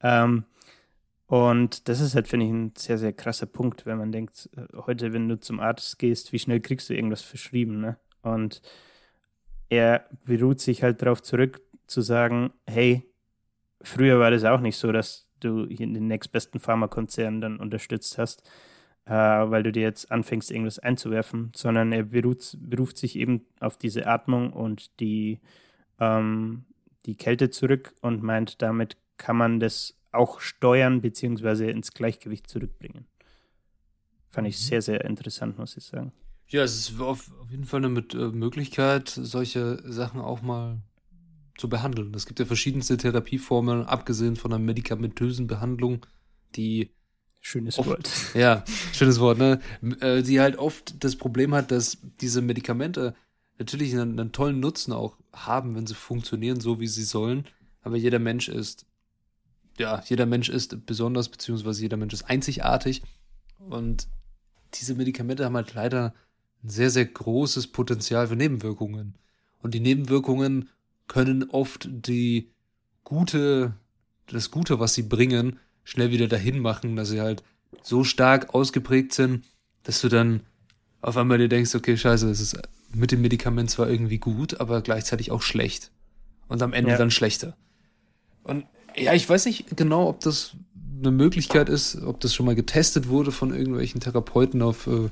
Ähm, 0.01 0.45
und 1.27 1.89
das 1.89 2.01
ist 2.01 2.15
halt, 2.15 2.29
finde 2.29 2.47
ich, 2.47 2.53
ein 2.53 2.73
sehr, 2.77 2.99
sehr 2.99 3.13
krasser 3.13 3.47
Punkt, 3.47 3.87
wenn 3.87 3.99
man 3.99 4.13
denkt, 4.13 4.51
äh, 4.57 4.67
heute, 4.87 5.13
wenn 5.13 5.29
du 5.29 5.39
zum 5.39 5.61
Arzt 5.61 5.99
gehst, 5.99 6.33
wie 6.33 6.39
schnell 6.39 6.61
kriegst 6.61 6.91
du 6.91 6.95
irgendwas 6.95 7.23
verschrieben, 7.23 7.81
ne? 7.81 7.99
Und 8.23 8.63
er 9.69 10.07
beruht 10.25 10.61
sich 10.61 10.83
halt 10.83 11.01
darauf 11.03 11.23
zurück, 11.23 11.63
zu 11.87 12.03
sagen, 12.03 12.53
hey, 12.67 13.11
früher 13.81 14.19
war 14.19 14.31
das 14.31 14.45
auch 14.45 14.61
nicht 14.61 14.77
so, 14.77 14.93
dass 14.93 15.32
du 15.45 15.67
hier 15.67 15.87
den 15.87 16.07
nächstbesten 16.07 16.61
Pharmakonzern 16.61 17.41
dann 17.41 17.59
unterstützt 17.59 18.19
hast, 18.19 18.43
äh, 19.05 19.13
weil 19.13 19.63
du 19.63 19.73
dir 19.73 19.83
jetzt 19.83 20.11
anfängst, 20.11 20.51
irgendwas 20.51 20.79
einzuwerfen, 20.79 21.53
sondern 21.55 21.93
er 21.93 22.05
beruht, 22.05 22.57
beruft 22.61 22.99
sich 22.99 23.17
eben 23.17 23.45
auf 23.61 23.77
diese 23.77 24.07
Atmung 24.07 24.53
und 24.53 24.99
die, 25.01 25.41
ähm, 25.99 26.65
die 27.07 27.17
Kälte 27.17 27.51
zurück 27.51 27.95
und 28.01 28.23
meint, 28.23 28.63
damit 28.63 28.97
kann 29.17 29.37
man 29.37 29.61
das 29.61 29.99
auch 30.13 30.41
steuern 30.41 31.01
bzw. 31.01 31.71
ins 31.71 31.93
Gleichgewicht 31.93 32.49
zurückbringen. 32.49 33.07
Fand 34.29 34.49
ich 34.49 34.59
mhm. 34.59 34.65
sehr, 34.65 34.83
sehr 34.83 35.05
interessant, 35.05 35.59
muss 35.59 35.77
ich 35.77 35.85
sagen. 35.85 36.13
Ja, 36.49 36.63
es 36.63 36.91
ist 36.91 37.01
auf, 37.01 37.31
auf 37.41 37.51
jeden 37.51 37.65
Fall 37.65 37.85
eine 37.85 38.01
äh, 38.13 38.29
Möglichkeit, 38.29 39.09
solche 39.09 39.79
Sachen 39.91 40.21
auch 40.21 40.43
mal 40.43 40.83
zu 41.63 41.69
behandeln. 41.69 42.13
Es 42.15 42.27
gibt 42.27 42.41
ja 42.41 42.45
verschiedenste 42.45 42.97
Therapieformen, 42.97 43.85
abgesehen 43.85 44.35
von 44.35 44.53
einer 44.53 44.59
medikamentösen 44.59 45.47
Behandlung, 45.47 46.05
die 46.57 46.91
Schönes 47.41 47.79
oft, 47.79 47.89
Wort. 47.89 48.11
Ja, 48.35 48.65
schönes 48.93 49.21
Wort, 49.21 49.39
ne? 49.39 49.61
Äh, 50.01 50.25
die 50.25 50.41
halt 50.41 50.59
oft 50.59 51.05
das 51.05 51.15
Problem 51.15 51.55
hat, 51.55 51.71
dass 51.71 51.99
diese 52.21 52.43
Medikamente 52.43 53.15
natürlich 53.61 53.93
einen, 53.93 54.19
einen, 54.19 54.33
tollen 54.33 54.59
Nutzen 54.59 54.93
auch 54.93 55.17
haben, 55.33 55.77
wenn 55.77 55.87
sie 55.87 55.95
funktionieren, 55.95 56.59
so 56.59 56.81
wie 56.81 56.89
sie 56.89 57.05
sollen. 57.05 57.45
Aber 57.83 57.97
jeder 57.97 58.19
Mensch 58.19 58.49
ist, 58.49 58.85
ja, 59.79 60.03
jeder 60.07 60.27
Mensch 60.27 60.49
ist 60.49 60.85
besonders, 60.85 61.29
beziehungsweise 61.29 61.83
jeder 61.83 61.97
Mensch 61.97 62.13
ist 62.13 62.25
einzigartig. 62.25 63.03
Und 63.61 64.09
diese 64.75 64.97
Medikamente 64.97 65.45
haben 65.45 65.55
halt 65.55 65.75
leider 65.75 66.13
ein 66.65 66.71
sehr, 66.71 66.91
sehr 66.91 67.05
großes 67.05 67.69
Potenzial 67.69 68.27
für 68.27 68.37
Nebenwirkungen. 68.37 69.15
Und 69.61 69.75
die 69.75 69.81
Nebenwirkungen 69.81 70.69
können 71.13 71.51
oft 71.51 71.89
die 71.91 72.49
gute, 73.05 73.75
das 74.29 74.51
Gute, 74.51 74.81
was 74.81 74.95
sie 74.95 75.03
bringen, 75.03 75.59
schnell 75.85 76.11
wieder 76.11 76.27
dahin 76.27 76.59
machen, 76.59 76.97
dass 76.97 77.11
sie 77.11 77.21
halt 77.21 77.43
so 77.83 78.03
stark 78.03 78.55
ausgeprägt 78.55 79.13
sind, 79.13 79.45
dass 79.83 80.01
du 80.01 80.09
dann 80.09 80.41
auf 81.03 81.19
einmal 81.19 81.37
dir 81.37 81.51
denkst, 81.51 81.75
okay, 81.75 81.99
scheiße, 81.99 82.27
das 82.27 82.41
ist 82.41 82.57
mit 82.95 83.13
dem 83.13 83.21
Medikament 83.21 83.71
zwar 83.71 83.91
irgendwie 83.91 84.17
gut, 84.17 84.59
aber 84.59 84.81
gleichzeitig 84.81 85.31
auch 85.31 85.43
schlecht. 85.43 85.91
Und 86.49 86.63
am 86.63 86.73
Ende 86.73 86.93
ja. 86.93 86.97
dann 86.97 87.11
schlechter. 87.11 87.59
Und 88.43 88.65
ja, 88.97 89.13
ich 89.13 89.29
weiß 89.29 89.45
nicht 89.45 89.77
genau, 89.77 90.09
ob 90.09 90.21
das 90.21 90.53
eine 90.99 91.11
Möglichkeit 91.11 91.69
ist, 91.69 92.01
ob 92.03 92.21
das 92.21 92.35
schon 92.35 92.47
mal 92.47 92.55
getestet 92.55 93.09
wurde 93.09 93.33
von 93.33 93.53
irgendwelchen 93.53 94.01
Therapeuten 94.01 94.63
auf 94.63 94.87
äh, 94.87 95.11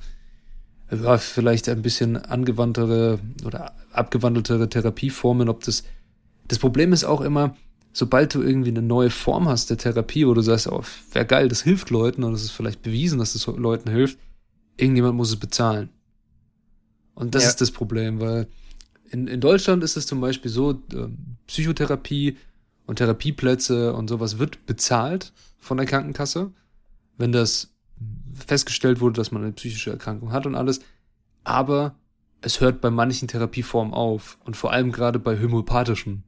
ja, 0.90 1.18
vielleicht 1.18 1.68
ein 1.68 1.82
bisschen 1.82 2.16
angewandtere 2.16 3.18
oder 3.44 3.72
abgewandeltere 3.92 4.68
Therapieformen, 4.68 5.48
ob 5.48 5.64
das. 5.64 5.84
Das 6.48 6.58
Problem 6.58 6.92
ist 6.92 7.04
auch 7.04 7.20
immer, 7.20 7.54
sobald 7.92 8.34
du 8.34 8.42
irgendwie 8.42 8.70
eine 8.70 8.82
neue 8.82 9.10
Form 9.10 9.48
hast 9.48 9.70
der 9.70 9.76
Therapie, 9.76 10.26
wo 10.26 10.34
du 10.34 10.40
sagst, 10.40 10.66
oh, 10.66 10.82
wäre 11.12 11.26
geil, 11.26 11.48
das 11.48 11.62
hilft 11.62 11.90
Leuten 11.90 12.24
und 12.24 12.32
es 12.32 12.42
ist 12.42 12.50
vielleicht 12.50 12.82
bewiesen, 12.82 13.18
dass 13.18 13.34
es 13.34 13.44
das 13.44 13.56
Leuten 13.56 13.90
hilft, 13.90 14.18
irgendjemand 14.76 15.16
muss 15.16 15.30
es 15.30 15.36
bezahlen. 15.36 15.90
Und 17.14 17.34
das 17.34 17.44
ja. 17.44 17.50
ist 17.50 17.60
das 17.60 17.70
Problem, 17.70 18.20
weil 18.20 18.48
in, 19.10 19.26
in 19.26 19.40
Deutschland 19.40 19.84
ist 19.84 19.96
es 19.96 20.06
zum 20.06 20.20
Beispiel 20.20 20.50
so, 20.50 20.72
äh, 20.72 21.08
Psychotherapie 21.46 22.36
und 22.86 22.96
Therapieplätze 22.96 23.92
und 23.92 24.08
sowas 24.08 24.38
wird 24.38 24.66
bezahlt 24.66 25.32
von 25.58 25.76
der 25.76 25.86
Krankenkasse. 25.86 26.52
Wenn 27.18 27.32
das 27.32 27.72
festgestellt 28.34 29.00
wurde, 29.00 29.14
dass 29.14 29.30
man 29.32 29.42
eine 29.42 29.52
psychische 29.52 29.90
Erkrankung 29.90 30.32
hat 30.32 30.46
und 30.46 30.54
alles. 30.54 30.80
Aber 31.44 31.96
es 32.40 32.60
hört 32.60 32.80
bei 32.80 32.90
manchen 32.90 33.28
Therapieformen 33.28 33.92
auf. 33.94 34.38
Und 34.44 34.56
vor 34.56 34.72
allem 34.72 34.92
gerade 34.92 35.18
bei 35.18 35.38
homöopathischen, 35.38 36.24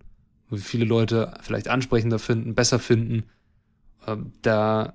wo 0.49 0.57
viele 0.57 0.85
Leute 0.85 1.35
vielleicht 1.41 1.68
ansprechender 1.68 2.18
finden, 2.18 2.55
besser 2.55 2.79
finden. 2.79 3.25
Ähm, 4.07 4.33
da 4.43 4.95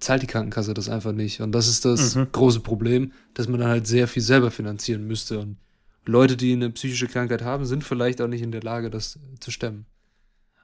zahlt 0.00 0.22
die 0.22 0.26
Krankenkasse 0.26 0.74
das 0.74 0.88
einfach 0.88 1.12
nicht. 1.12 1.40
Und 1.40 1.52
das 1.52 1.68
ist 1.68 1.84
das 1.84 2.14
Mhm. 2.14 2.28
große 2.32 2.60
Problem, 2.60 3.12
dass 3.34 3.48
man 3.48 3.60
dann 3.60 3.68
halt 3.68 3.86
sehr 3.86 4.08
viel 4.08 4.22
selber 4.22 4.50
finanzieren 4.50 5.06
müsste. 5.06 5.40
Und 5.40 5.58
Leute, 6.06 6.36
die 6.36 6.52
eine 6.52 6.70
psychische 6.70 7.06
Krankheit 7.08 7.42
haben, 7.42 7.64
sind 7.64 7.84
vielleicht 7.84 8.20
auch 8.20 8.28
nicht 8.28 8.42
in 8.42 8.52
der 8.52 8.62
Lage, 8.62 8.90
das 8.90 9.18
zu 9.40 9.50
stemmen. 9.50 9.86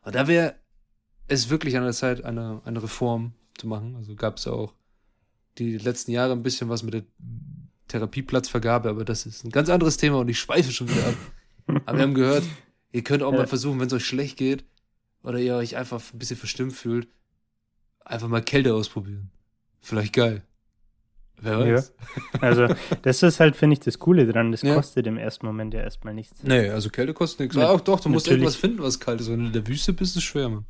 Und 0.02 0.14
da 0.14 0.26
wäre 0.28 0.54
es 1.28 1.48
wirklich 1.50 1.76
an 1.76 1.84
der 1.84 1.92
Zeit, 1.92 2.24
eine, 2.24 2.61
eine 2.64 2.82
Reform 2.82 3.32
zu 3.56 3.66
machen. 3.66 3.96
Also 3.96 4.14
gab 4.16 4.36
es 4.36 4.46
auch 4.46 4.74
die 5.59 5.78
letzten 5.78 6.12
Jahre 6.12 6.32
ein 6.32 6.42
bisschen 6.42 6.68
was 6.68 6.82
mit 6.82 6.94
der 6.94 7.03
Therapieplatzvergabe, 7.88 8.88
aber 8.88 9.05
das 9.05 9.26
ist 9.26 9.44
ein 9.44 9.51
ganz 9.51 9.68
anderes 9.68 9.96
Thema 9.96 10.18
und 10.18 10.28
ich 10.28 10.38
schweife 10.38 10.70
schon 10.72 10.88
wieder 10.88 11.07
ab. 11.09 11.14
Aber 11.86 11.98
wir 11.98 12.03
haben 12.03 12.14
gehört, 12.14 12.44
ihr 12.92 13.03
könnt 13.05 13.22
auch 13.22 13.32
Ja. 13.32 13.38
mal 13.38 13.46
versuchen, 13.46 13.78
wenn 13.78 13.86
es 13.86 13.92
euch 13.92 14.05
schlecht 14.05 14.36
geht 14.36 14.64
oder 15.22 15.38
ihr 15.38 15.55
euch 15.57 15.76
einfach 15.76 16.01
ein 16.12 16.18
bisschen 16.18 16.36
verstimmt 16.36 16.72
fühlt, 16.72 17.09
einfach 18.05 18.28
mal 18.28 18.42
Kälte 18.42 18.74
ausprobieren. 18.74 19.30
Vielleicht 19.80 20.12
geil. 20.12 20.42
Wer 21.42 21.59
weiß. 21.61 21.92
Also, 22.40 22.66
das 23.03 23.22
ist 23.22 23.40
halt, 23.40 23.57
finde 23.57 23.74
ich, 23.74 23.80
das 23.80 23.98
Coole 23.98 24.26
dran. 24.26 24.51
Das 24.53 24.62
Ja. 24.62 24.74
kostet 24.74 25.07
im 25.07 25.16
ersten 25.16 25.46
Moment 25.46 25.72
ja 25.74 25.80
erstmal 25.80 26.12
nichts. 26.14 26.42
Nee, 26.42 26.68
also 26.70 26.90
Kälte 26.90 27.14
kostet 27.14 27.40
nichts. 27.40 27.57
Ja, 27.57 27.64
Aber 27.64 27.74
auch 27.74 27.80
doch, 27.80 28.01
du 28.01 28.09
musst 28.09 28.26
irgendwas 28.28 28.57
finden, 28.57 28.82
was 28.82 28.98
kalt 29.01 29.20
ist. 29.20 29.30
Wenn 29.30 29.40
du 29.40 29.46
in 29.46 29.53
der 29.53 29.66
Wüste 29.66 29.92
bist, 29.92 30.12
ist 30.12 30.16
es 30.16 30.24
schwer, 30.24 30.48
Mann. 30.48 30.64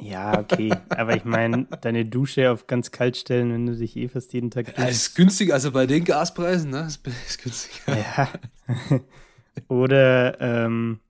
Ja, 0.00 0.38
okay. 0.38 0.70
Aber 0.90 1.16
ich 1.16 1.24
meine, 1.24 1.66
deine 1.80 2.04
Dusche 2.04 2.50
auf 2.50 2.66
ganz 2.66 2.90
kalt 2.90 3.16
stellen, 3.16 3.52
wenn 3.52 3.66
du 3.66 3.76
dich 3.76 3.96
eh 3.96 4.08
fast 4.08 4.32
jeden 4.32 4.50
Tag 4.50 4.76
Ja, 4.76 4.84
ist 4.86 5.14
günstiger, 5.14 5.54
also 5.54 5.70
bei 5.72 5.86
den 5.86 6.04
Gaspreisen, 6.04 6.70
ne? 6.70 6.86
Ist, 6.86 7.06
ist 7.06 7.42
günstiger. 7.42 7.96
Ja. 7.96 8.28
Oder 9.68 10.40
ähm, 10.40 11.00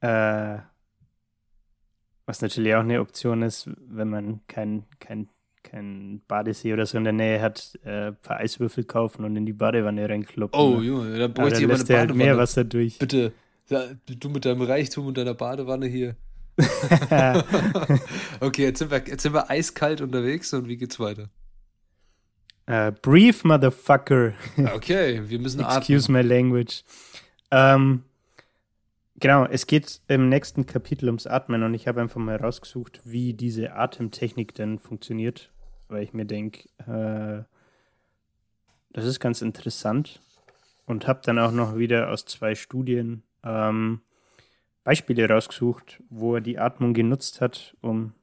äh, 0.00 0.58
was 2.26 2.42
natürlich 2.42 2.74
auch 2.74 2.80
eine 2.80 3.00
Option 3.00 3.42
ist, 3.42 3.70
wenn 3.88 4.10
man 4.10 4.40
kein, 4.48 4.84
kein, 5.00 5.28
kein 5.62 6.20
Badesee 6.28 6.74
oder 6.74 6.84
so 6.84 6.98
in 6.98 7.04
der 7.04 7.14
Nähe 7.14 7.40
hat, 7.40 7.78
äh, 7.84 8.08
ein 8.08 8.16
paar 8.22 8.36
Eiswürfel 8.36 8.84
kaufen 8.84 9.24
und 9.24 9.34
in 9.34 9.46
die 9.46 9.54
Badewanne 9.54 10.06
reinkloppen. 10.08 10.60
Oh, 10.60 10.78
ne? 10.78 10.84
Junge, 10.86 11.18
da 11.18 11.24
Aber 11.24 11.32
bräuchte 11.34 11.66
dann 11.66 11.70
ich 11.70 11.74
aber 11.74 11.74
eine 11.80 11.88
er 11.90 11.98
halt 12.00 12.08
Badewanne. 12.10 12.24
mehr 12.24 12.36
Wasser 12.36 12.64
durch. 12.64 12.98
Bitte, 12.98 13.32
ja, 13.70 13.84
du 14.06 14.28
mit 14.28 14.44
deinem 14.44 14.62
Reichtum 14.62 15.06
und 15.06 15.16
deiner 15.16 15.34
Badewanne 15.34 15.86
hier. 15.86 16.16
okay, 18.40 18.64
jetzt 18.64 18.80
sind, 18.80 18.90
wir, 18.90 19.02
jetzt 19.06 19.22
sind 19.22 19.32
wir 19.32 19.48
eiskalt 19.50 20.00
unterwegs 20.00 20.52
und 20.52 20.66
wie 20.68 20.76
geht's 20.76 20.98
weiter? 20.98 21.30
äh, 22.68 22.92
brief, 22.92 23.44
motherfucker. 23.44 24.34
Okay, 24.74 25.22
wir 25.26 25.38
müssen 25.38 25.60
Excuse 25.60 26.12
my 26.12 26.20
language. 26.20 26.84
Ähm, 27.50 28.04
genau, 29.16 29.46
es 29.46 29.66
geht 29.66 30.02
im 30.06 30.28
nächsten 30.28 30.66
Kapitel 30.66 31.06
ums 31.06 31.26
Atmen 31.26 31.62
und 31.62 31.72
ich 31.72 31.88
habe 31.88 32.02
einfach 32.02 32.20
mal 32.20 32.36
rausgesucht, 32.36 33.00
wie 33.04 33.32
diese 33.32 33.72
Atemtechnik 33.72 34.54
denn 34.54 34.78
funktioniert, 34.78 35.50
weil 35.88 36.02
ich 36.02 36.12
mir 36.12 36.26
denke, 36.26 36.68
äh, 36.86 37.44
das 38.92 39.06
ist 39.06 39.18
ganz 39.18 39.40
interessant 39.40 40.20
und 40.84 41.06
habe 41.06 41.20
dann 41.24 41.38
auch 41.38 41.52
noch 41.52 41.78
wieder 41.78 42.10
aus 42.10 42.26
zwei 42.26 42.54
Studien 42.54 43.22
ähm, 43.44 44.02
Beispiele 44.88 45.28
rausgesucht, 45.28 46.02
wo 46.08 46.36
er 46.36 46.40
die 46.40 46.58
Atmung 46.58 46.94
genutzt 46.94 47.42
hat, 47.42 47.76
um 47.82 48.14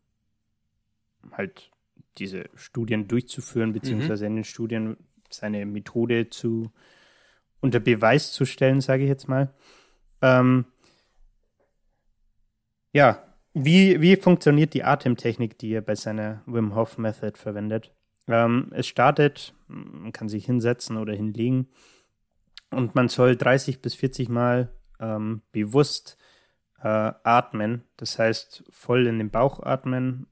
halt 1.32 1.70
diese 2.18 2.50
Studien 2.56 3.08
durchzuführen, 3.08 3.72
beziehungsweise 3.72 4.26
in 4.26 4.34
den 4.34 4.44
Studien 4.44 4.98
seine 5.30 5.64
Methode 5.68 6.32
zu 6.32 6.72
unter 7.62 7.80
Beweis 7.80 8.32
zu 8.32 8.46
stellen, 8.46 8.82
sage 8.82 9.04
ich 9.04 9.10
jetzt 9.10 9.28
mal. 9.28 9.54
Ähm, 10.24 10.66
ja, 12.94 13.24
wie, 13.54 14.02
wie 14.02 14.16
funktioniert 14.16 14.74
die 14.74 14.84
Atemtechnik, 14.84 15.60
die 15.60 15.72
er 15.72 15.82
bei 15.82 15.94
seiner 15.94 16.42
Wim 16.48 16.74
Hof 16.74 16.98
Method 16.98 17.38
verwendet? 17.38 17.94
Ähm, 18.28 18.72
es 18.72 18.88
startet, 18.88 19.54
man 19.68 20.12
kann 20.14 20.30
sich 20.30 20.48
hinsetzen 20.48 20.98
oder 20.98 21.14
hinlegen 21.14 21.68
und 22.72 22.96
man 22.96 23.08
soll 23.08 23.36
30 23.36 23.84
bis 23.84 23.94
40 23.94 24.30
Mal 24.30 24.72
ähm, 25.00 25.44
bewusst 25.52 26.18
äh, 26.82 27.12
atmen. 27.24 27.84
Das 27.98 28.20
heißt, 28.20 28.64
voll 28.70 29.08
in 29.08 29.18
den 29.18 29.30
Bauch 29.30 29.62
atmen, 29.62 30.28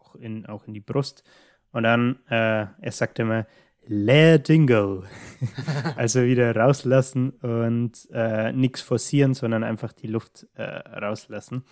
auch 0.00 0.14
in, 0.14 0.46
auch 0.46 0.66
in 0.66 0.74
die 0.74 0.80
Brust. 0.80 1.24
Und 1.72 1.82
dann, 1.82 2.18
äh, 2.28 2.66
er 2.80 2.92
sagt 2.92 3.18
immer, 3.18 3.46
letting 3.86 4.66
go. 4.66 5.04
also 5.96 6.22
wieder 6.22 6.54
rauslassen 6.54 7.30
und 7.30 8.08
äh, 8.12 8.52
nichts 8.52 8.80
forcieren, 8.80 9.34
sondern 9.34 9.64
einfach 9.64 9.92
die 9.92 10.08
Luft 10.08 10.46
äh, 10.54 10.62
rauslassen. 10.62 11.64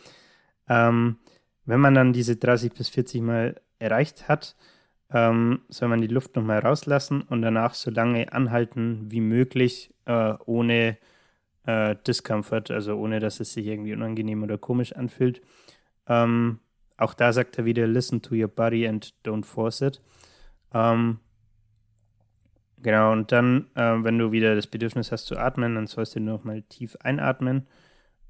Ähm, 0.68 1.18
wenn 1.66 1.81
man 1.81 1.95
dann 1.95 2.12
diese 2.12 2.37
30 2.37 2.72
bis 2.72 2.89
40 2.89 3.22
Mal 3.22 3.61
erreicht 3.79 4.29
hat, 4.29 4.57
ähm, 5.11 5.61
soll 5.68 5.89
man 5.89 6.01
die 6.01 6.09
Luft 6.09 6.37
nochmal 6.37 6.61
rauslassen 6.61 7.22
und 7.22 7.43
danach 7.43 7.75
so 7.75 7.91
lange 7.91 8.33
anhalten 8.33 9.07
wie 9.11 9.20
möglich, 9.20 9.95
äh, 10.07 10.35
ohne 10.45 10.99
äh, 11.66 11.96
Discomfort, 12.06 12.70
also 12.70 12.96
ohne 12.96 13.20
dass 13.20 13.40
es 13.40 13.52
sich 13.52 13.66
irgendwie 13.66 13.92
unangenehm 13.92 14.42
oder 14.42 14.58
komisch 14.58 14.94
anfühlt. 14.94 15.40
Ähm, 16.06 16.60
auch 16.96 17.14
da 17.14 17.32
sagt 17.32 17.58
er 17.58 17.64
wieder, 17.64 17.86
listen 17.86 18.22
to 18.22 18.34
your 18.34 18.48
body 18.48 18.86
and 18.86 19.14
don't 19.24 19.44
force 19.44 19.80
it. 19.80 20.00
Ähm, 20.72 21.18
genau, 22.82 23.12
und 23.12 23.32
dann, 23.32 23.70
äh, 23.74 24.04
wenn 24.04 24.18
du 24.18 24.32
wieder 24.32 24.54
das 24.54 24.66
Bedürfnis 24.66 25.10
hast 25.10 25.26
zu 25.26 25.36
atmen, 25.36 25.74
dann 25.74 25.86
sollst 25.86 26.14
du 26.14 26.20
nochmal 26.20 26.62
tief 26.62 26.96
einatmen, 27.00 27.66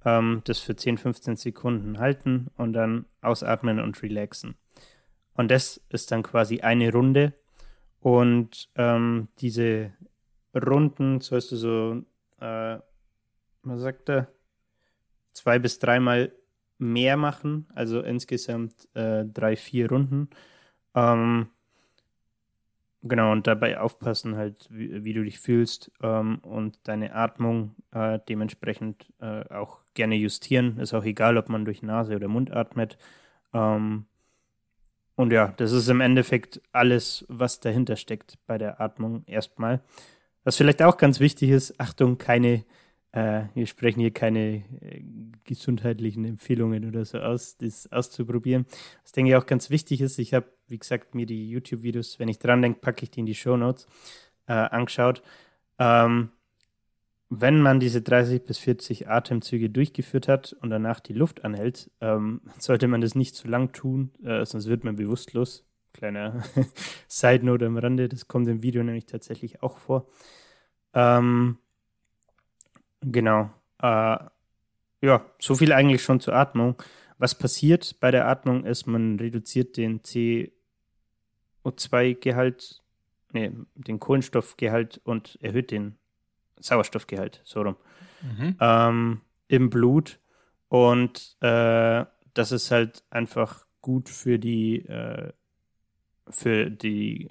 ähm, 0.05 0.43
das 0.45 0.61
für 0.61 0.76
10, 0.76 0.99
15 0.99 1.37
Sekunden 1.37 1.99
halten 1.99 2.49
und 2.57 2.72
dann 2.72 3.07
ausatmen 3.20 3.80
und 3.80 4.03
relaxen. 4.03 4.55
Und 5.35 5.51
das 5.51 5.80
ist 5.89 6.12
dann 6.12 6.22
quasi 6.22 6.61
eine 6.61 6.93
Runde. 6.93 7.32
Und 8.01 8.70
ähm, 8.76 9.28
diese 9.41 9.93
Runden 10.55 11.20
sollst 11.20 11.53
du 11.53 11.57
so, 11.57 12.03
äh, 12.41 12.78
was 13.65 13.81
sagt 13.81 14.09
er, 14.09 14.29
zwei 15.33 15.59
bis 15.59 15.79
dreimal 15.79 16.33
mehr 16.79 17.17
machen, 17.17 17.67
also 17.75 18.01
insgesamt 18.01 18.89
äh, 18.95 19.25
drei, 19.25 19.57
vier 19.57 19.89
Runden. 19.91 20.29
Ähm, 20.95 21.49
genau, 23.03 23.33
und 23.33 23.47
dabei 23.47 23.79
aufpassen 23.79 24.37
halt, 24.37 24.69
wie, 24.71 25.05
wie 25.05 25.12
du 25.12 25.25
dich 25.25 25.39
fühlst 25.39 25.91
ähm, 26.03 26.39
und 26.43 26.79
deine 26.85 27.15
Atmung 27.15 27.75
äh, 27.93 28.19
dementsprechend 28.29 29.12
äh, 29.21 29.49
auch 29.55 29.81
gerne 29.95 30.17
justieren. 30.17 30.79
Ist 30.79 30.95
auch 30.95 31.05
egal, 31.05 31.37
ob 31.37 31.49
man 31.49 31.65
durch 31.65 31.83
Nase 31.83 32.17
oder 32.17 32.29
Mund 32.29 32.51
atmet. 32.51 32.99
Ähm, 33.53 34.07
und 35.17 35.33
ja, 35.33 35.55
das 35.57 35.73
ist 35.73 35.89
im 35.89 36.01
Endeffekt 36.01 36.61
alles, 36.73 37.25
was 37.29 37.61
dahinter 37.61 37.97
steckt 37.97 38.39
bei 38.47 38.59
der 38.59 38.81
Atmung 38.81 39.23
erstmal. 39.27 39.81
Was 40.43 40.57
vielleicht 40.57 40.83
auch 40.83 40.97
ganz 40.97 41.21
wichtig 41.21 41.51
ist, 41.51 41.81
Achtung, 41.81 42.19
keine, 42.19 42.65
äh, 43.15 43.45
wir 43.55 43.67
sprechen 43.69 44.01
hier 44.01 44.11
keine 44.11 44.65
äh, 44.81 45.03
gesundheitlichen 45.45 46.25
Empfehlungen 46.25 46.89
oder 46.89 47.05
so 47.05 47.19
aus, 47.19 47.57
das 47.57 47.91
auszuprobieren. 47.93 48.67
Was 49.05 49.12
denke 49.12 49.31
ich 49.31 49.37
auch 49.37 49.47
ganz 49.47 49.71
wichtig 49.71 50.01
ist, 50.01 50.19
ich 50.19 50.35
habe, 50.35 50.47
wie 50.67 50.79
gesagt, 50.79 51.15
mir 51.15 51.25
die 51.25 51.49
YouTube-Videos, 51.49 52.19
wenn 52.19 52.29
ich 52.29 52.41
dran 52.41 52.61
denke, 52.61 52.81
packe 52.81 53.05
ich 53.05 53.12
die 53.12 53.21
in 53.21 53.27
die 53.27 53.37
Show 53.37 53.57
Notes, 53.57 53.87
äh, 54.49 54.55
angeschaut. 54.55 55.23
Ähm, 55.79 56.31
wenn 57.31 57.61
man 57.61 57.79
diese 57.79 58.03
30 58.03 58.45
bis 58.45 58.59
40 58.59 59.09
Atemzüge 59.09 59.71
durchgeführt 59.71 60.27
hat 60.27 60.53
und 60.61 60.71
danach 60.71 60.99
die 60.99 61.12
Luft 61.12 61.45
anhält, 61.45 61.93
ähm, 62.01 62.41
sollte 62.59 62.89
man 62.89 63.01
das 63.01 63.15
nicht 63.15 63.37
zu 63.37 63.47
lang 63.47 63.71
tun, 63.73 64.11
äh, 64.25 64.45
sonst 64.45 64.67
wird 64.67 64.83
man 64.83 64.97
bewusstlos. 64.97 65.65
Kleiner 65.93 66.43
Side 67.07 67.47
Note 67.47 67.67
am 67.67 67.79
Rande, 67.79 68.09
das 68.09 68.27
kommt 68.27 68.49
im 68.49 68.65
Video 68.65 68.83
nämlich 68.83 69.07
tatsächlich 69.07 69.62
auch 69.62 69.79
vor. 69.79 70.09
Ähm, 70.95 71.59
genau. 73.05 73.51
Äh, 73.81 74.19
ja, 75.03 75.25
so 75.39 75.55
viel 75.55 75.73
eigentlich 75.73 76.03
schon 76.03 76.21
zur 76.21 76.35
Atmung. 76.35 76.83
Was 77.19 77.35
passiert 77.37 78.01
bei 78.01 78.11
der 78.11 78.27
Atmung 78.29 78.65
ist, 78.65 78.87
man 78.87 79.19
reduziert 79.19 79.77
den 79.77 80.01
CO2-Gehalt, 81.65 82.83
nee, 83.33 83.53
den 83.75 84.01
Kohlenstoffgehalt 84.01 85.01
und 85.05 85.39
erhöht 85.41 85.71
den 85.71 85.97
Sauerstoffgehalt, 86.59 87.41
so 87.45 87.63
rum, 87.63 87.77
Mhm. 88.23 88.57
ähm, 88.61 89.21
im 89.49 89.71
Blut. 89.71 90.19
Und 90.69 91.37
äh, 91.41 92.05
das 92.33 92.53
ist 92.53 92.71
halt 92.71 93.05
einfach 93.11 93.67
gut 93.83 94.09
für 94.09 94.39
die, 94.39 94.87
äh, 94.87 95.33
für 96.31 96.71
die, 96.71 97.29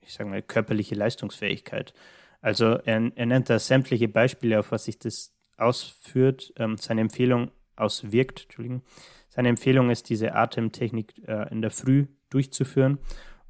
ich 0.00 0.12
sage 0.14 0.30
mal, 0.30 0.42
körperliche 0.42 0.94
Leistungsfähigkeit. 0.94 1.92
Also 2.40 2.74
er, 2.84 3.10
er 3.14 3.26
nennt 3.26 3.50
da 3.50 3.58
sämtliche 3.58 4.08
Beispiele, 4.08 4.58
auf 4.58 4.72
was 4.72 4.84
sich 4.84 4.98
das 4.98 5.34
ausführt, 5.56 6.52
ähm, 6.56 6.76
seine 6.78 7.00
Empfehlung 7.00 7.50
auswirkt, 7.76 8.44
Entschuldigung. 8.44 8.82
Seine 9.28 9.48
Empfehlung 9.48 9.90
ist, 9.90 10.08
diese 10.08 10.34
Atemtechnik 10.34 11.14
äh, 11.26 11.48
in 11.50 11.62
der 11.62 11.70
Früh 11.70 12.06
durchzuführen. 12.30 12.98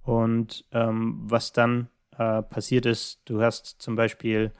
Und 0.02 0.64
ähm, 0.72 1.18
was 1.24 1.52
dann 1.52 1.88
äh, 2.16 2.42
passiert 2.42 2.86
ist, 2.86 3.20
du 3.26 3.42
hast 3.42 3.80
zum 3.80 3.96
Beispiel 3.96 4.52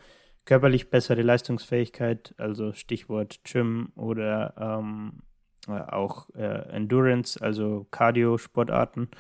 körperlich 0.45 0.91
bessere 0.91 1.23
Leistungsfähigkeit, 1.23 2.35
also 2.39 2.73
Stichwort 2.73 3.41
Gym 3.45 3.93
oder 3.95 4.55
ähm, 4.59 5.23
äh, 5.69 5.73
auch 5.73 6.31
äh, 6.35 6.71
Endurance, 6.71 7.41
also 7.43 7.87
Cardio-Sportarten. 7.91 9.11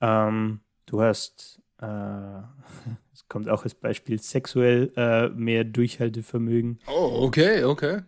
Ähm, 0.00 0.60
du 0.86 1.02
hast, 1.02 1.60
es 3.12 3.28
kommt 3.28 3.48
auch 3.48 3.64
als 3.64 3.74
Beispiel, 3.74 4.20
sexuell 4.20 4.92
äh, 4.96 5.28
mehr 5.30 5.64
Durchhaltevermögen. 5.64 6.78
Oh, 6.86 7.24
okay, 7.24 7.64
okay. 7.64 8.02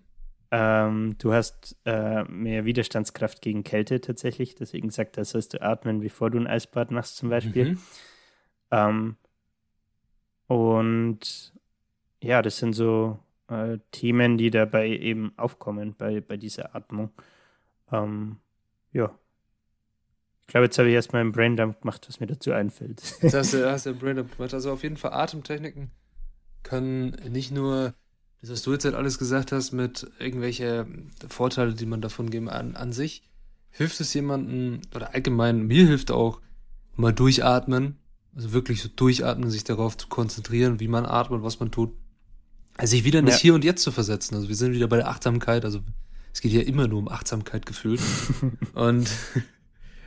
Ähm, 0.50 1.16
du 1.18 1.32
hast 1.32 1.76
äh, 1.84 2.24
mehr 2.24 2.64
Widerstandskraft 2.64 3.42
gegen 3.42 3.64
Kälte 3.64 4.00
tatsächlich. 4.00 4.54
Deswegen 4.54 4.90
sagt 4.90 5.18
er, 5.18 5.24
sollst 5.24 5.54
du 5.54 5.62
atmen, 5.62 6.00
bevor 6.00 6.30
du 6.30 6.38
ein 6.38 6.46
Eisbad 6.46 6.90
machst 6.90 7.16
zum 7.16 7.30
Beispiel. 7.30 7.72
Mhm. 7.72 7.78
Ähm, 8.70 9.16
und 10.46 11.52
ja, 12.22 12.42
das 12.42 12.58
sind 12.58 12.74
so 12.74 13.18
äh, 13.48 13.78
Themen, 13.90 14.38
die 14.38 14.50
dabei 14.50 14.88
eben 14.88 15.32
aufkommen 15.36 15.94
bei, 15.96 16.20
bei 16.20 16.36
dieser 16.36 16.74
Atmung. 16.74 17.10
Ähm, 17.90 18.36
ja. 18.92 19.16
Ich 20.46 20.52
glaube, 20.52 20.66
jetzt 20.66 20.78
habe 20.78 20.88
ich 20.88 20.94
erstmal 20.94 21.22
einen 21.22 21.32
Braindump 21.32 21.80
gemacht, 21.80 22.06
was 22.08 22.20
mir 22.20 22.28
dazu 22.28 22.52
einfällt. 22.52 23.02
Das 23.20 23.34
hast 23.34 23.52
du, 23.52 23.70
hast 23.70 23.86
du 23.86 23.90
einen 23.90 23.98
Braindump 23.98 24.36
gemacht. 24.36 24.54
Also 24.54 24.70
auf 24.70 24.82
jeden 24.82 24.96
Fall 24.96 25.12
Atemtechniken 25.12 25.90
können 26.62 27.16
nicht 27.30 27.50
nur 27.50 27.94
das, 28.40 28.50
was 28.50 28.62
du 28.62 28.72
jetzt 28.72 28.84
halt 28.84 28.94
alles 28.94 29.18
gesagt 29.18 29.50
hast, 29.50 29.72
mit 29.72 30.06
irgendwelche 30.18 30.86
Vorteile, 31.28 31.74
die 31.74 31.86
man 31.86 32.00
davon 32.00 32.30
geben, 32.30 32.48
an, 32.48 32.76
an 32.76 32.92
sich, 32.92 33.22
hilft 33.70 34.00
es 34.00 34.14
jemandem, 34.14 34.82
oder 34.94 35.14
allgemein, 35.14 35.66
mir 35.66 35.86
hilft 35.86 36.10
auch, 36.10 36.40
mal 36.94 37.12
durchatmen, 37.12 37.98
also 38.34 38.52
wirklich 38.52 38.82
so 38.82 38.88
durchatmen, 38.94 39.50
sich 39.50 39.64
darauf 39.64 39.96
zu 39.96 40.08
konzentrieren, 40.08 40.80
wie 40.80 40.88
man 40.88 41.06
atmet, 41.06 41.42
was 41.42 41.60
man 41.60 41.70
tut, 41.70 41.92
also 42.76 42.90
sich 42.92 43.04
wieder 43.04 43.20
in 43.20 43.26
das 43.26 43.36
Ja. 43.36 43.42
Hier 43.42 43.54
und 43.54 43.64
Jetzt 43.64 43.82
zu 43.82 43.90
versetzen. 43.90 44.34
Also 44.34 44.48
wir 44.48 44.56
sind 44.56 44.74
wieder 44.74 44.86
bei 44.86 44.96
der 44.96 45.08
Achtsamkeit, 45.08 45.64
also 45.64 45.80
es 46.32 46.40
geht 46.40 46.52
ja 46.52 46.60
immer 46.60 46.86
nur 46.86 46.98
um 46.98 47.08
Achtsamkeit 47.08 47.64
gefühlt. 47.64 48.00
und 48.74 49.08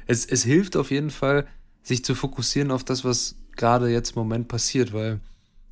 es, 0.10 0.26
es 0.26 0.44
hilft 0.44 0.76
auf 0.76 0.90
jeden 0.90 1.12
Fall, 1.12 1.48
sich 1.84 2.04
zu 2.04 2.16
fokussieren 2.16 2.72
auf 2.72 2.84
das, 2.84 3.06
was 3.06 3.36
gerade 3.56 3.90
jetzt 3.90 4.16
im 4.16 4.20
Moment 4.24 4.48
passiert, 4.48 4.92
weil 4.92 5.20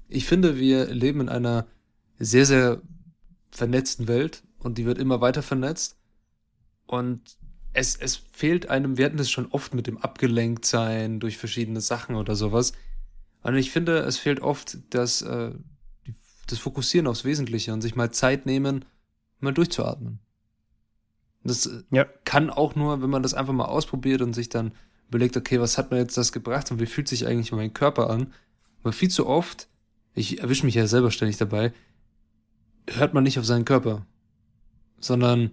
ich 0.09 0.27
finde, 0.27 0.57
wir 0.57 0.85
leben 0.93 1.21
in 1.21 1.29
einer 1.29 1.65
sehr, 2.19 2.45
sehr 2.45 2.81
vernetzten 3.49 4.07
Welt 4.07 4.43
und 4.59 4.77
die 4.77 4.85
wird 4.85 4.99
immer 4.99 5.21
weiter 5.21 5.41
vernetzt. 5.41 5.97
Und 6.85 7.37
es, 7.73 7.95
es 7.95 8.15
fehlt 8.31 8.69
einem, 8.69 8.97
wir 8.97 9.05
hatten 9.05 9.17
das 9.17 9.31
schon 9.31 9.47
oft 9.47 9.73
mit 9.73 9.87
dem 9.87 9.97
Abgelenktsein 9.97 11.19
durch 11.19 11.37
verschiedene 11.37 11.81
Sachen 11.81 12.15
oder 12.15 12.35
sowas. 12.35 12.73
Und 13.41 13.55
ich 13.55 13.71
finde, 13.71 13.99
es 13.99 14.17
fehlt 14.17 14.41
oft 14.41 14.77
das, 14.91 15.23
äh, 15.23 15.51
das 16.45 16.59
Fokussieren 16.59 17.07
aufs 17.07 17.25
Wesentliche 17.25 17.73
und 17.73 17.81
sich 17.81 17.95
mal 17.95 18.11
Zeit 18.11 18.45
nehmen, 18.45 18.85
mal 19.39 19.53
durchzuatmen. 19.53 20.19
Das 21.43 21.65
äh, 21.65 21.83
ja, 21.91 22.05
kann 22.25 22.49
auch 22.49 22.75
nur, 22.75 23.01
wenn 23.01 23.09
man 23.09 23.23
das 23.23 23.33
einfach 23.33 23.53
mal 23.53 23.65
ausprobiert 23.65 24.21
und 24.21 24.33
sich 24.33 24.49
dann 24.49 24.71
überlegt, 25.09 25.37
okay, 25.37 25.59
was 25.59 25.77
hat 25.77 25.91
mir 25.91 25.97
jetzt 25.97 26.17
das 26.17 26.31
gebracht 26.31 26.71
und 26.71 26.79
wie 26.79 26.85
fühlt 26.85 27.07
sich 27.07 27.25
eigentlich 27.25 27.51
mein 27.51 27.73
Körper 27.73 28.09
an? 28.09 28.33
Weil 28.83 28.91
viel 28.91 29.09
zu 29.09 29.27
oft, 29.27 29.67
ich 30.13 30.41
erwische 30.41 30.65
mich 30.65 30.75
ja 30.75 30.87
selber 30.87 31.11
ständig 31.11 31.37
dabei, 31.37 31.73
hört 32.89 33.13
man 33.13 33.23
nicht 33.23 33.39
auf 33.39 33.45
seinen 33.45 33.65
Körper, 33.65 34.05
sondern 34.99 35.51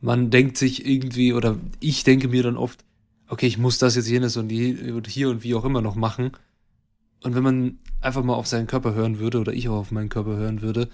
man 0.00 0.30
denkt 0.30 0.56
sich 0.56 0.86
irgendwie, 0.86 1.32
oder 1.32 1.56
ich 1.80 2.04
denke 2.04 2.28
mir 2.28 2.42
dann 2.42 2.56
oft, 2.56 2.84
okay, 3.28 3.46
ich 3.46 3.58
muss 3.58 3.78
das 3.78 3.96
jetzt 3.96 4.08
jenes 4.08 4.36
und 4.36 4.50
hier 4.50 5.30
und 5.30 5.42
wie 5.42 5.54
auch 5.54 5.64
immer 5.64 5.80
noch 5.80 5.94
machen. 5.94 6.32
Und 7.22 7.34
wenn 7.34 7.42
man 7.42 7.78
einfach 8.00 8.22
mal 8.22 8.34
auf 8.34 8.46
seinen 8.46 8.66
Körper 8.66 8.94
hören 8.94 9.18
würde, 9.18 9.40
oder 9.40 9.52
ich 9.52 9.68
auch 9.68 9.78
auf 9.78 9.90
meinen 9.90 10.10
Körper 10.10 10.36
hören 10.36 10.60
würde, 10.60 10.90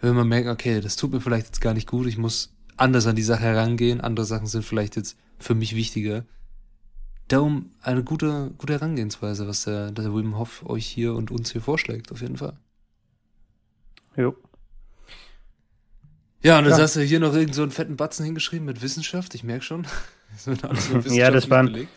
wenn 0.00 0.14
man 0.14 0.28
merkt, 0.28 0.48
okay, 0.48 0.80
das 0.80 0.96
tut 0.96 1.12
mir 1.12 1.20
vielleicht 1.20 1.46
jetzt 1.46 1.60
gar 1.60 1.74
nicht 1.74 1.88
gut, 1.88 2.06
ich 2.06 2.18
muss 2.18 2.54
anders 2.76 3.06
an 3.06 3.16
die 3.16 3.22
Sache 3.22 3.42
herangehen, 3.42 4.00
andere 4.00 4.26
Sachen 4.26 4.46
sind 4.46 4.64
vielleicht 4.64 4.96
jetzt 4.96 5.16
für 5.38 5.54
mich 5.54 5.74
wichtiger. 5.76 6.24
Darum 7.28 7.70
eine 7.80 8.02
gute, 8.04 8.52
gute 8.58 8.74
Herangehensweise, 8.74 9.46
was 9.48 9.64
der, 9.64 9.90
der 9.92 10.14
Wim 10.14 10.36
Hof 10.38 10.64
euch 10.66 10.86
hier 10.86 11.14
und 11.14 11.30
uns 11.30 11.52
hier 11.52 11.60
vorschlägt, 11.62 12.12
auf 12.12 12.20
jeden 12.20 12.36
Fall. 12.36 12.56
jo. 14.16 14.36
Ja, 16.44 16.58
und 16.58 16.64
jetzt 16.64 16.76
Ja. 16.78 16.82
hast 16.82 16.96
du 16.96 17.02
hier 17.02 17.20
noch 17.20 17.34
irgend 17.34 17.54
so 17.54 17.62
einen 17.62 17.70
fetten 17.70 17.96
Batzen 17.96 18.24
hingeschrieben 18.24 18.66
mit 18.66 18.82
Wissenschaft, 18.82 19.34
ich 19.34 19.44
merke 19.44 19.64
schon. 19.64 19.86
Das 20.44 20.46
Ja, 21.14 21.30
das 21.30 21.50
waren- 21.50 21.66
belegt. 21.66 21.90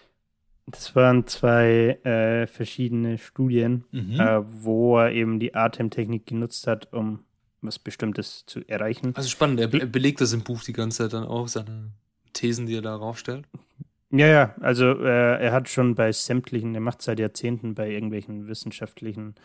Das 0.67 0.93
waren 0.95 1.25
zwei 1.27 1.99
äh, 2.03 2.47
verschiedene 2.47 3.17
Studien, 3.17 3.85
Mhm. 3.91 4.19
äh, 4.19 4.41
wo 4.63 4.97
er 4.99 5.11
eben 5.13 5.39
die 5.39 5.55
Atemtechnik 5.55 6.25
genutzt 6.25 6.67
hat, 6.67 6.91
um 6.91 7.23
was 7.65 7.79
Bestimmtes 7.79 8.45
zu 8.45 8.61
erreichen. 8.67 9.13
Also 9.15 9.29
spannend, 9.29 9.59
er, 9.59 9.73
er 9.73 9.85
belegt 9.85 10.21
das 10.21 10.33
im 10.33 10.43
Buch 10.43 10.63
die 10.63 10.73
ganze 10.73 11.03
Zeit 11.03 11.13
dann 11.13 11.25
auch, 11.25 11.47
seine 11.47 11.91
Thesen, 12.33 12.65
die 12.65 12.75
er 12.75 12.81
da 12.81 12.95
raufstellt. 12.95 13.45
Ja, 14.11 14.27
ja, 14.27 14.55
also 14.61 14.85
äh, 14.85 15.43
er 15.43 15.51
hat 15.51 15.67
schon 15.67 15.95
bei 15.95 16.11
sämtlichen, 16.11 16.75
er 16.75 16.81
macht 16.81 17.01
seit 17.01 17.19
Jahrzehnten 17.19 17.75
bei 17.75 17.89
irgendwelchen 17.89 18.47
wissenschaftlichen 18.47 19.35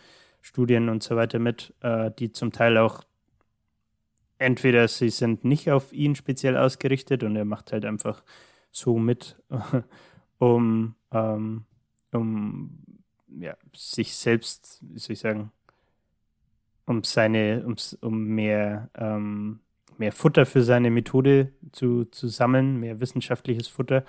Studien 0.41 0.89
und 0.89 1.03
so 1.03 1.15
weiter 1.15 1.39
mit, 1.39 1.73
äh, 1.81 2.11
die 2.17 2.31
zum 2.31 2.51
Teil 2.51 2.77
auch 2.77 3.03
entweder 4.37 4.87
sie 4.87 5.09
sind 5.09 5.45
nicht 5.45 5.69
auf 5.69 5.93
ihn 5.93 6.15
speziell 6.15 6.57
ausgerichtet 6.57 7.23
und 7.23 7.35
er 7.35 7.45
macht 7.45 7.71
halt 7.71 7.85
einfach 7.85 8.23
so 8.71 8.97
mit, 8.97 9.35
um, 10.39 10.95
ähm, 11.11 11.65
um 12.11 12.79
ja, 13.39 13.55
sich 13.75 14.15
selbst, 14.15 14.79
wie 14.81 14.99
soll 14.99 15.13
ich 15.13 15.19
sagen, 15.19 15.51
um 16.91 17.03
seine, 17.03 17.61
ums, 17.63 17.97
um 18.01 18.25
mehr, 18.25 18.89
ähm, 18.95 19.59
mehr 19.97 20.11
Futter 20.11 20.45
für 20.45 20.61
seine 20.63 20.91
Methode 20.91 21.51
zu, 21.71 22.05
zu 22.05 22.27
sammeln, 22.27 22.79
mehr 22.79 22.99
wissenschaftliches 22.99 23.67
Futter. 23.67 24.03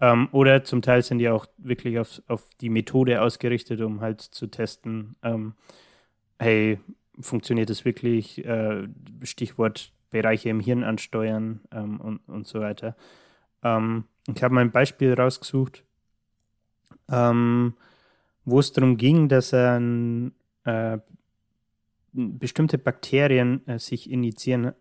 Ähm, 0.00 0.28
oder 0.32 0.62
zum 0.64 0.82
Teil 0.82 1.02
sind 1.02 1.18
die 1.18 1.28
auch 1.28 1.46
wirklich 1.56 1.98
auf, 1.98 2.22
auf 2.28 2.48
die 2.60 2.70
Methode 2.70 3.20
ausgerichtet, 3.20 3.80
um 3.80 4.00
halt 4.00 4.20
zu 4.20 4.46
testen, 4.46 5.16
ähm, 5.22 5.54
hey, 6.38 6.78
funktioniert 7.20 7.70
das 7.70 7.84
wirklich? 7.84 8.44
Äh, 8.44 8.88
Stichwort 9.24 9.92
Bereiche 10.10 10.48
im 10.48 10.60
Hirn 10.60 10.84
ansteuern 10.84 11.60
ähm, 11.72 12.00
und, 12.00 12.20
und 12.28 12.46
so 12.46 12.60
weiter. 12.60 12.96
Ähm, 13.62 14.04
ich 14.34 14.42
habe 14.42 14.54
mal 14.54 14.62
ein 14.62 14.70
Beispiel 14.70 15.14
rausgesucht, 15.14 15.84
ähm, 17.10 17.74
wo 18.44 18.60
es 18.60 18.72
darum 18.72 18.96
ging, 18.96 19.28
dass 19.28 19.52
er 19.52 19.78
ein, 19.78 20.32
äh, 20.64 20.98
bestimmte 22.12 22.78
Bakterien 22.78 23.66
äh, 23.66 23.78
sich 23.78 24.10
initiieren, 24.10 24.72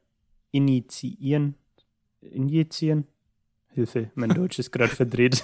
initiieren, 0.51 1.55
injizieren. 2.21 3.07
Hilfe, 3.69 4.09
mein 4.15 4.29
Deutsch 4.31 4.57
ist 4.57 4.71
gerade 4.71 4.95
verdreht. 4.95 5.43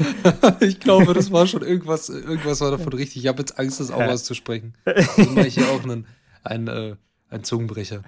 ich 0.60 0.78
glaube, 0.78 1.14
das 1.14 1.32
war 1.32 1.46
schon 1.46 1.62
irgendwas, 1.62 2.08
irgendwas 2.10 2.60
war 2.60 2.70
davon 2.70 2.92
richtig. 2.92 3.22
Ich 3.22 3.28
habe 3.28 3.38
jetzt 3.38 3.58
Angst, 3.58 3.80
das 3.80 3.90
auch 3.90 4.00
Ja. 4.00 4.10
auszusprechen. 4.10 4.74
Mache 4.84 5.46
ich 5.46 5.54
hier 5.54 5.68
auch 5.70 5.82
einen, 5.82 6.06
einen, 6.44 6.68
äh, 6.68 6.96
einen 7.30 7.44
Zungenbrecher. 7.44 8.02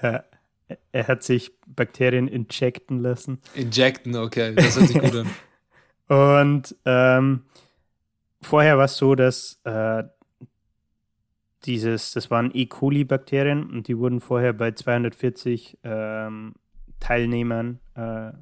er, 0.00 0.24
er 0.90 1.06
hat 1.06 1.22
sich 1.22 1.52
Bakterien 1.66 2.26
injecten 2.26 2.98
lassen. 2.98 3.38
Injecten, 3.54 4.16
okay, 4.16 4.52
das 4.56 4.76
hört 4.76 4.88
sich 4.88 4.98
gut 4.98 5.14
an. 5.14 5.30
Und 6.08 6.76
ähm, 6.84 7.44
vorher 8.42 8.78
war 8.78 8.86
es 8.86 8.96
so, 8.96 9.14
dass 9.14 9.60
äh, 9.64 10.02
dieses, 11.66 12.12
das 12.12 12.30
waren 12.30 12.50
E. 12.54 12.66
coli-Bakterien 12.66 13.70
und 13.70 13.88
die 13.88 13.98
wurden 13.98 14.20
vorher 14.20 14.52
bei 14.52 14.72
240 14.72 15.78
ähm, 15.84 16.54
Teilnehmern 17.00 17.80
äh, 17.96 18.32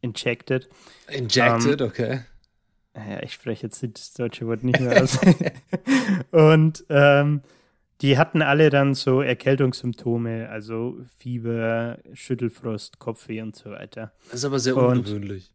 injected. 0.00 0.68
Injected, 1.08 1.82
okay. 1.82 2.20
Ja, 2.96 3.22
ich 3.22 3.32
spreche 3.32 3.66
jetzt 3.66 3.82
das 3.82 4.12
deutsche 4.14 4.46
Wort 4.46 4.64
nicht 4.64 4.80
mehr 4.80 5.02
aus. 5.02 5.18
und 6.30 6.84
ähm, 6.88 7.42
die 8.00 8.18
hatten 8.18 8.42
alle 8.42 8.70
dann 8.70 8.94
so 8.94 9.22
Erkältungssymptome, 9.22 10.48
also 10.48 10.98
Fieber, 11.16 11.98
Schüttelfrost, 12.12 12.98
Kopfweh 12.98 13.42
und 13.42 13.56
so 13.56 13.70
weiter. 13.70 14.12
Das 14.26 14.40
ist 14.40 14.44
aber 14.44 14.58
sehr 14.58 14.76
Und- 14.76 14.98
ungewöhnlich. 14.98 15.52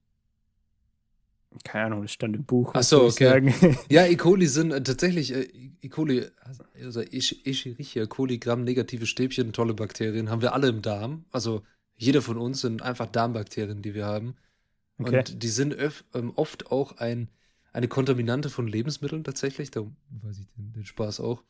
Keine 1.63 1.85
Ahnung, 1.87 2.01
das 2.03 2.11
stand 2.11 2.35
im 2.35 2.43
Buch. 2.43 2.71
Ach 2.73 2.83
so, 2.83 3.03
okay. 3.03 3.53
Ja, 3.89 4.05
E. 4.05 4.15
coli 4.17 4.47
sind 4.47 4.71
äh, 4.71 4.81
tatsächlich, 4.81 5.33
äh, 5.33 5.47
E. 5.81 5.89
coli, 5.89 6.25
also 6.81 6.99
Esch- 7.01 7.45
Escherichia 7.45 8.05
coli, 8.05 8.37
Gramm-negative 8.37 9.05
Stäbchen, 9.05 9.53
tolle 9.53 9.73
Bakterien, 9.73 10.29
haben 10.29 10.41
wir 10.41 10.53
alle 10.53 10.67
im 10.69 10.81
Darm. 10.81 11.25
Also 11.31 11.63
jeder 11.95 12.21
von 12.21 12.37
uns 12.37 12.61
sind 12.61 12.81
einfach 12.81 13.07
Darmbakterien, 13.07 13.81
die 13.81 13.93
wir 13.93 14.05
haben. 14.05 14.35
Okay. 14.97 15.17
Und 15.17 15.43
die 15.43 15.47
sind 15.49 15.73
öf, 15.73 16.03
ähm, 16.13 16.31
oft 16.35 16.71
auch 16.71 16.97
ein, 16.97 17.29
eine 17.71 17.87
Kontaminante 17.87 18.49
von 18.49 18.67
Lebensmitteln 18.67 19.23
tatsächlich. 19.23 19.71
Da 19.71 19.81
weiß 19.81 20.39
ich 20.39 20.47
den, 20.55 20.73
den 20.73 20.85
Spaß 20.85 21.19
auch. 21.19 21.43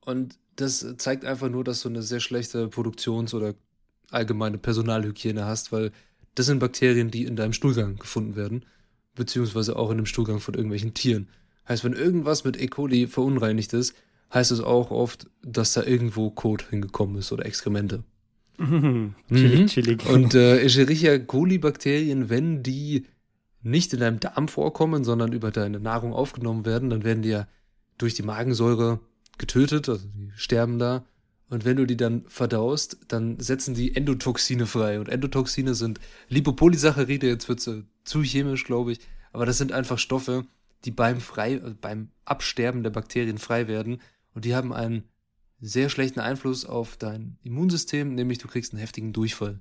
Und 0.00 0.38
das 0.56 0.86
zeigt 0.98 1.24
einfach 1.24 1.48
nur, 1.50 1.64
dass 1.64 1.82
du 1.82 1.88
eine 1.88 2.02
sehr 2.02 2.20
schlechte 2.20 2.68
Produktions- 2.68 3.34
oder 3.34 3.54
allgemeine 4.10 4.58
Personalhygiene 4.58 5.44
hast, 5.44 5.72
weil 5.72 5.92
das 6.34 6.46
sind 6.46 6.58
Bakterien, 6.58 7.10
die 7.10 7.24
in 7.24 7.36
deinem 7.36 7.52
Stuhlgang 7.52 7.96
gefunden 7.96 8.36
werden, 8.36 8.64
beziehungsweise 9.20 9.76
auch 9.76 9.90
in 9.90 9.98
dem 9.98 10.06
Stuhlgang 10.06 10.40
von 10.40 10.54
irgendwelchen 10.54 10.94
Tieren. 10.94 11.28
Heißt, 11.68 11.84
wenn 11.84 11.92
irgendwas 11.92 12.42
mit 12.42 12.60
E. 12.60 12.66
coli 12.66 13.06
verunreinigt 13.06 13.72
ist, 13.74 13.94
heißt 14.32 14.50
es 14.50 14.60
auch 14.60 14.90
oft, 14.90 15.28
dass 15.42 15.74
da 15.74 15.84
irgendwo 15.84 16.30
Kot 16.30 16.70
hingekommen 16.70 17.16
ist 17.18 17.30
oder 17.30 17.46
Exkremente. 17.46 18.02
Mhm. 18.60 19.14
Mhm. 19.30 19.36
chillig, 19.36 19.70
chillig. 19.70 20.06
Und 20.06 20.34
äh, 20.34 20.60
Escherichia 20.60 21.18
coli 21.18 21.56
Bakterien, 21.56 22.28
wenn 22.28 22.62
die 22.62 23.06
nicht 23.62 23.94
in 23.94 24.00
deinem 24.00 24.20
Darm 24.20 24.48
vorkommen, 24.48 25.02
sondern 25.02 25.32
über 25.32 25.50
deine 25.50 25.80
Nahrung 25.80 26.12
aufgenommen 26.12 26.66
werden, 26.66 26.90
dann 26.90 27.02
werden 27.02 27.22
die 27.22 27.30
ja 27.30 27.48
durch 27.96 28.12
die 28.12 28.22
Magensäure 28.22 29.00
getötet, 29.38 29.88
also 29.88 30.06
die 30.06 30.30
sterben 30.36 30.78
da. 30.78 31.06
Und 31.48 31.64
wenn 31.64 31.78
du 31.78 31.86
die 31.86 31.96
dann 31.96 32.24
verdaust, 32.28 32.98
dann 33.08 33.40
setzen 33.40 33.74
die 33.74 33.96
Endotoxine 33.96 34.66
frei. 34.66 35.00
Und 35.00 35.08
Endotoxine 35.08 35.74
sind 35.74 35.98
Lipopolysaccharide, 36.28 37.28
jetzt 37.28 37.48
wird 37.48 37.66
es 37.66 37.70
zu 38.10 38.22
chemisch, 38.22 38.64
glaube 38.64 38.92
ich, 38.92 39.00
aber 39.32 39.46
das 39.46 39.58
sind 39.58 39.72
einfach 39.72 39.98
Stoffe, 39.98 40.44
die 40.84 40.90
beim, 40.90 41.20
frei, 41.20 41.54
äh, 41.54 41.74
beim 41.80 42.10
Absterben 42.24 42.82
der 42.82 42.90
Bakterien 42.90 43.38
frei 43.38 43.68
werden. 43.68 44.00
Und 44.34 44.44
die 44.44 44.54
haben 44.54 44.72
einen 44.72 45.04
sehr 45.60 45.88
schlechten 45.90 46.20
Einfluss 46.20 46.64
auf 46.64 46.96
dein 46.96 47.38
Immunsystem, 47.42 48.14
nämlich 48.14 48.38
du 48.38 48.48
kriegst 48.48 48.72
einen 48.72 48.80
heftigen 48.80 49.12
Durchfall. 49.12 49.60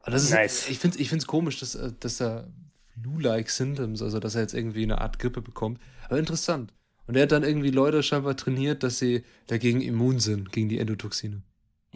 Aber 0.00 0.12
das 0.12 0.24
ist, 0.24 0.30
nice. 0.30 0.68
ich 0.68 0.78
finde 0.78 0.98
es 0.98 1.26
komisch, 1.26 1.58
dass, 1.58 1.74
äh, 1.74 1.92
dass 1.98 2.18
da 2.18 2.46
Flu-like 2.92 3.50
Symptoms, 3.50 4.02
also 4.02 4.20
dass 4.20 4.34
er 4.34 4.42
jetzt 4.42 4.54
irgendwie 4.54 4.82
eine 4.82 5.00
Art 5.00 5.18
Grippe 5.18 5.42
bekommt. 5.42 5.80
Aber 6.04 6.18
interessant. 6.18 6.72
Und 7.06 7.16
er 7.16 7.22
hat 7.22 7.32
dann 7.32 7.42
irgendwie 7.42 7.70
Leute 7.70 8.02
scheinbar 8.02 8.36
trainiert, 8.36 8.82
dass 8.82 8.98
sie 8.98 9.24
dagegen 9.46 9.80
immun 9.80 10.20
sind, 10.20 10.52
gegen 10.52 10.68
die 10.68 10.78
Endotoxine. 10.78 11.42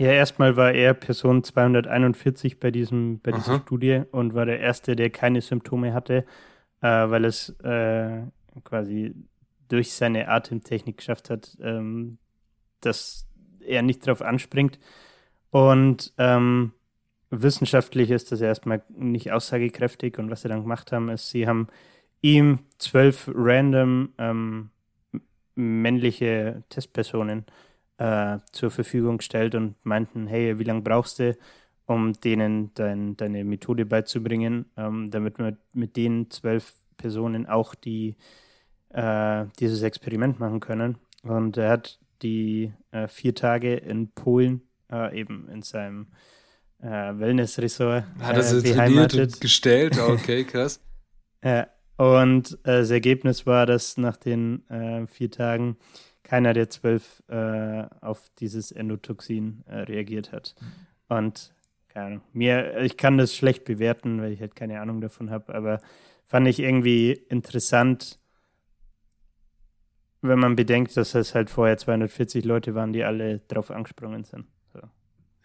Ja, 0.02 0.10
erstmal 0.10 0.56
war 0.56 0.72
er 0.72 0.94
Person 0.94 1.44
241 1.44 2.58
bei, 2.58 2.72
diesem, 2.72 3.20
bei 3.20 3.30
dieser 3.30 3.60
Studie 3.60 4.02
und 4.10 4.34
war 4.34 4.46
der 4.46 4.58
Erste, 4.58 4.96
der 4.96 5.10
keine 5.10 5.40
Symptome 5.40 5.94
hatte, 5.94 6.24
äh, 6.80 6.88
weil 6.88 7.24
es 7.24 7.50
äh, 7.60 8.22
quasi 8.64 9.14
durch 9.68 9.92
seine 9.92 10.26
Atemtechnik 10.26 10.96
geschafft 10.96 11.30
hat, 11.30 11.56
ähm, 11.62 12.18
dass 12.80 13.28
er 13.60 13.82
nicht 13.82 14.04
darauf 14.04 14.22
anspringt. 14.22 14.80
Und 15.50 16.12
ähm, 16.18 16.72
wissenschaftlich 17.30 18.10
ist 18.10 18.32
das 18.32 18.40
erstmal 18.40 18.82
nicht 18.88 19.30
aussagekräftig. 19.30 20.18
Und 20.18 20.30
was 20.30 20.42
sie 20.42 20.48
dann 20.48 20.62
gemacht 20.62 20.90
haben, 20.90 21.10
ist, 21.10 21.30
sie 21.30 21.46
haben 21.46 21.68
ihm 22.22 22.58
zwölf 22.78 23.30
random 23.32 24.08
ähm, 24.18 24.70
männliche 25.54 26.64
Testpersonen 26.70 27.46
äh, 27.46 27.71
zur 28.52 28.70
Verfügung 28.70 29.18
gestellt 29.18 29.54
und 29.54 29.76
meinten, 29.84 30.26
hey, 30.26 30.58
wie 30.58 30.64
lange 30.64 30.82
brauchst 30.82 31.18
du, 31.18 31.36
um 31.86 32.12
denen 32.12 32.72
dein, 32.74 33.16
deine 33.16 33.44
Methode 33.44 33.86
beizubringen, 33.86 34.66
ähm, 34.76 35.10
damit 35.10 35.38
wir 35.38 35.56
mit 35.72 35.96
den 35.96 36.30
zwölf 36.30 36.74
Personen 36.96 37.46
auch 37.46 37.74
die, 37.74 38.16
äh, 38.90 39.46
dieses 39.58 39.82
Experiment 39.82 40.40
machen 40.40 40.60
können. 40.60 40.98
Und 41.22 41.56
er 41.56 41.70
hat 41.70 41.98
die 42.22 42.72
äh, 42.92 43.08
vier 43.08 43.34
Tage 43.34 43.74
in 43.74 44.12
Polen 44.12 44.62
äh, 44.90 45.18
eben 45.18 45.48
in 45.48 45.62
seinem 45.62 46.08
äh, 46.80 46.86
Wellness-Ressort 46.86 48.04
Hat 48.20 48.36
er 48.36 48.42
sie 48.42 48.72
trainiert 48.72 49.14
und 49.14 49.40
gestellt? 49.40 49.98
Okay, 50.00 50.44
krass. 50.44 50.80
ja, 51.44 51.66
und 51.96 52.52
äh, 52.64 52.80
das 52.80 52.90
Ergebnis 52.90 53.46
war, 53.46 53.66
dass 53.66 53.96
nach 53.96 54.16
den 54.16 54.68
äh, 54.68 55.06
vier 55.06 55.30
Tagen 55.30 55.76
keiner 56.22 56.52
der 56.52 56.70
zwölf 56.70 57.22
äh, 57.28 57.84
auf 58.00 58.30
dieses 58.38 58.72
Endotoxin 58.72 59.64
äh, 59.66 59.80
reagiert 59.80 60.32
hat. 60.32 60.54
Mhm. 60.60 61.16
Und 61.16 61.54
keine 61.88 62.06
Ahnung, 62.06 62.22
mir, 62.32 62.80
ich 62.80 62.96
kann 62.96 63.18
das 63.18 63.34
schlecht 63.34 63.64
bewerten, 63.64 64.20
weil 64.20 64.32
ich 64.32 64.40
halt 64.40 64.56
keine 64.56 64.80
Ahnung 64.80 65.00
davon 65.00 65.30
habe, 65.30 65.54
aber 65.54 65.80
fand 66.24 66.48
ich 66.48 66.58
irgendwie 66.58 67.12
interessant, 67.12 68.18
wenn 70.22 70.38
man 70.38 70.56
bedenkt, 70.56 70.96
dass 70.96 71.14
es 71.14 71.34
halt 71.34 71.50
vorher 71.50 71.76
240 71.76 72.44
Leute 72.44 72.74
waren, 72.74 72.92
die 72.92 73.04
alle 73.04 73.40
drauf 73.40 73.70
angesprungen 73.70 74.24
sind. 74.24 74.46
So. 74.72 74.78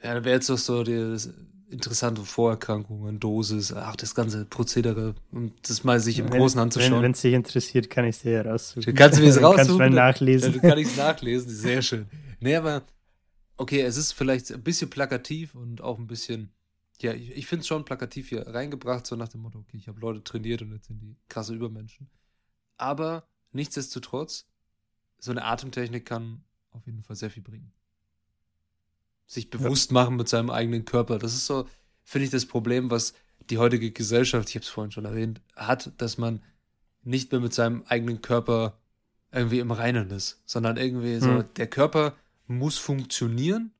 Ja, 0.03 0.13
da 0.13 0.23
wäre 0.23 0.35
jetzt 0.35 0.49
doch 0.49 0.57
so 0.57 0.83
die, 0.83 1.17
interessante 1.69 2.23
Vorerkrankungen, 2.23 3.19
Dosis, 3.19 3.73
ach, 3.73 3.95
das 3.95 4.15
ganze 4.15 4.45
Prozedere, 4.45 5.15
um 5.31 5.51
das 5.61 5.83
mal 5.83 5.99
sich 5.99 6.19
im 6.19 6.31
wenn, 6.31 6.39
Großen 6.39 6.59
anzuschauen. 6.59 7.01
Wenn 7.01 7.11
es 7.11 7.21
dich 7.21 7.33
interessiert, 7.33 7.89
kann 7.89 8.05
ich 8.05 8.17
es 8.17 8.21
dir 8.21 8.31
ja 8.31 8.41
raussuchen. 8.41 8.95
Kannst 8.95 9.17
du 9.17 9.23
mir 9.23 9.27
das 9.27 9.37
raussuchen? 9.41 9.65
Kannst 9.65 9.77
mal 9.77 9.89
nachlesen. 9.89 10.53
Du 10.53 10.59
kann 10.59 10.77
ich 10.77 10.87
es 10.87 10.97
nachlesen, 10.97 11.49
sehr 11.49 11.81
schön. 11.81 12.07
Nee, 12.39 12.55
aber, 12.55 12.83
okay, 13.57 13.81
es 13.81 13.97
ist 13.97 14.13
vielleicht 14.13 14.51
ein 14.51 14.63
bisschen 14.63 14.89
plakativ 14.89 15.55
und 15.55 15.81
auch 15.81 15.99
ein 15.99 16.07
bisschen, 16.07 16.53
ja, 17.01 17.13
ich, 17.13 17.31
ich 17.31 17.47
finde 17.47 17.61
es 17.61 17.67
schon 17.67 17.85
plakativ 17.85 18.29
hier 18.29 18.47
reingebracht, 18.47 19.05
so 19.05 19.15
nach 19.15 19.29
dem 19.29 19.41
Motto, 19.41 19.59
okay, 19.59 19.77
ich 19.77 19.87
habe 19.87 19.99
Leute 19.99 20.23
trainiert 20.23 20.61
und 20.61 20.71
jetzt 20.73 20.87
sind 20.87 21.01
die 21.01 21.17
krasse 21.27 21.53
Übermenschen. 21.53 22.09
Aber 22.77 23.27
nichtsdestotrotz, 23.51 24.47
so 25.19 25.31
eine 25.31 25.43
Atemtechnik 25.43 26.05
kann 26.05 26.43
auf 26.71 26.85
jeden 26.85 27.01
Fall 27.01 27.15
sehr 27.15 27.31
viel 27.31 27.43
bringen 27.43 27.73
sich 29.27 29.49
bewusst 29.49 29.91
machen 29.91 30.15
mit 30.15 30.29
seinem 30.29 30.49
eigenen 30.49 30.85
Körper. 30.85 31.19
Das 31.19 31.33
ist 31.33 31.45
so, 31.45 31.67
finde 32.03 32.25
ich, 32.25 32.31
das 32.31 32.45
Problem, 32.45 32.89
was 32.89 33.13
die 33.49 33.57
heutige 33.57 33.91
Gesellschaft, 33.91 34.49
ich 34.49 34.55
habe 34.55 34.63
es 34.63 34.69
vorhin 34.69 34.91
schon 34.91 35.05
erwähnt, 35.05 35.41
hat, 35.55 35.91
dass 35.97 36.17
man 36.17 36.41
nicht 37.03 37.31
mehr 37.31 37.41
mit 37.41 37.53
seinem 37.53 37.83
eigenen 37.87 38.21
Körper 38.21 38.79
irgendwie 39.31 39.59
im 39.59 39.71
Reinen 39.71 40.09
ist, 40.11 40.41
sondern 40.45 40.77
irgendwie 40.77 41.19
so, 41.19 41.39
hm. 41.39 41.45
der 41.57 41.67
Körper 41.67 42.15
muss 42.47 42.77
funktionieren 42.77 43.71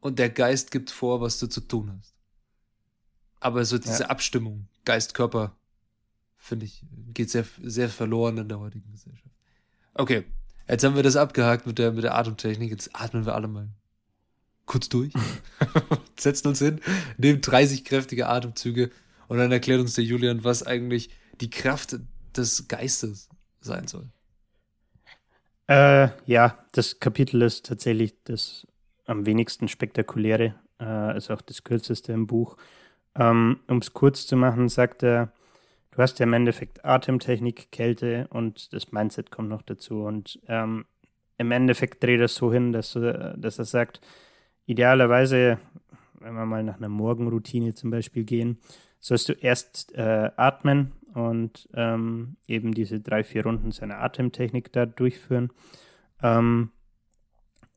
und 0.00 0.18
der 0.18 0.30
Geist 0.30 0.70
gibt 0.70 0.90
vor, 0.90 1.20
was 1.20 1.38
du 1.38 1.46
zu 1.46 1.60
tun 1.60 1.94
hast. 1.96 2.14
Aber 3.38 3.64
so 3.64 3.78
diese 3.78 4.04
ja. 4.04 4.08
Abstimmung, 4.08 4.66
Geist-Körper, 4.86 5.54
finde 6.38 6.64
ich, 6.64 6.84
geht 7.12 7.30
sehr, 7.30 7.44
sehr 7.62 7.90
verloren 7.90 8.38
in 8.38 8.48
der 8.48 8.58
heutigen 8.58 8.90
Gesellschaft. 8.90 9.34
Okay, 9.92 10.24
jetzt 10.68 10.84
haben 10.84 10.96
wir 10.96 11.02
das 11.02 11.16
abgehakt 11.16 11.66
mit 11.66 11.78
der, 11.78 11.92
mit 11.92 12.04
der 12.04 12.14
Atemtechnik, 12.14 12.70
jetzt 12.70 12.90
atmen 12.94 13.26
wir 13.26 13.34
alle 13.34 13.48
mal 13.48 13.68
kurz 14.66 14.88
durch, 14.88 15.12
setzen 16.18 16.48
uns 16.48 16.58
hin, 16.58 16.80
nehmen 17.16 17.40
30 17.40 17.84
kräftige 17.84 18.28
Atemzüge 18.28 18.90
und 19.28 19.38
dann 19.38 19.52
erklärt 19.52 19.80
uns 19.80 19.94
der 19.94 20.04
Julian, 20.04 20.44
was 20.44 20.64
eigentlich 20.64 21.10
die 21.40 21.50
Kraft 21.50 21.96
des 22.36 22.68
Geistes 22.68 23.28
sein 23.60 23.86
soll. 23.86 24.08
Äh, 25.68 26.08
ja, 26.26 26.58
das 26.72 27.00
Kapitel 27.00 27.42
ist 27.42 27.66
tatsächlich 27.66 28.14
das 28.24 28.66
am 29.06 29.26
wenigsten 29.26 29.68
spektakuläre, 29.68 30.54
äh, 30.80 31.16
ist 31.16 31.30
auch 31.30 31.42
das 31.42 31.64
kürzeste 31.64 32.12
im 32.12 32.26
Buch. 32.26 32.56
Ähm, 33.14 33.60
um 33.66 33.78
es 33.78 33.92
kurz 33.92 34.26
zu 34.26 34.36
machen, 34.36 34.68
sagt 34.68 35.02
er, 35.02 35.32
du 35.90 35.98
hast 35.98 36.18
ja 36.18 36.24
im 36.24 36.32
Endeffekt 36.34 36.84
Atemtechnik, 36.84 37.72
Kälte 37.72 38.28
und 38.30 38.72
das 38.72 38.92
Mindset 38.92 39.30
kommt 39.30 39.48
noch 39.48 39.62
dazu. 39.62 40.02
Und 40.02 40.38
ähm, 40.48 40.84
im 41.38 41.50
Endeffekt 41.50 42.02
dreht 42.02 42.20
er 42.20 42.26
es 42.26 42.34
so 42.34 42.52
hin, 42.52 42.72
dass, 42.72 42.92
dass 42.92 43.58
er 43.58 43.64
sagt, 43.64 44.00
idealerweise, 44.66 45.58
wenn 46.20 46.34
wir 46.34 46.46
mal 46.46 46.62
nach 46.62 46.76
einer 46.76 46.88
Morgenroutine 46.88 47.74
zum 47.74 47.90
Beispiel 47.90 48.24
gehen, 48.24 48.58
sollst 49.00 49.28
du 49.28 49.32
erst 49.32 49.94
äh, 49.94 50.30
atmen 50.36 50.92
und 51.14 51.68
ähm, 51.74 52.36
eben 52.46 52.74
diese 52.74 53.00
drei, 53.00 53.24
vier 53.24 53.44
Runden 53.44 53.70
seiner 53.70 53.98
Atemtechnik 53.98 54.72
da 54.72 54.84
durchführen. 54.86 55.50
Ähm, 56.22 56.70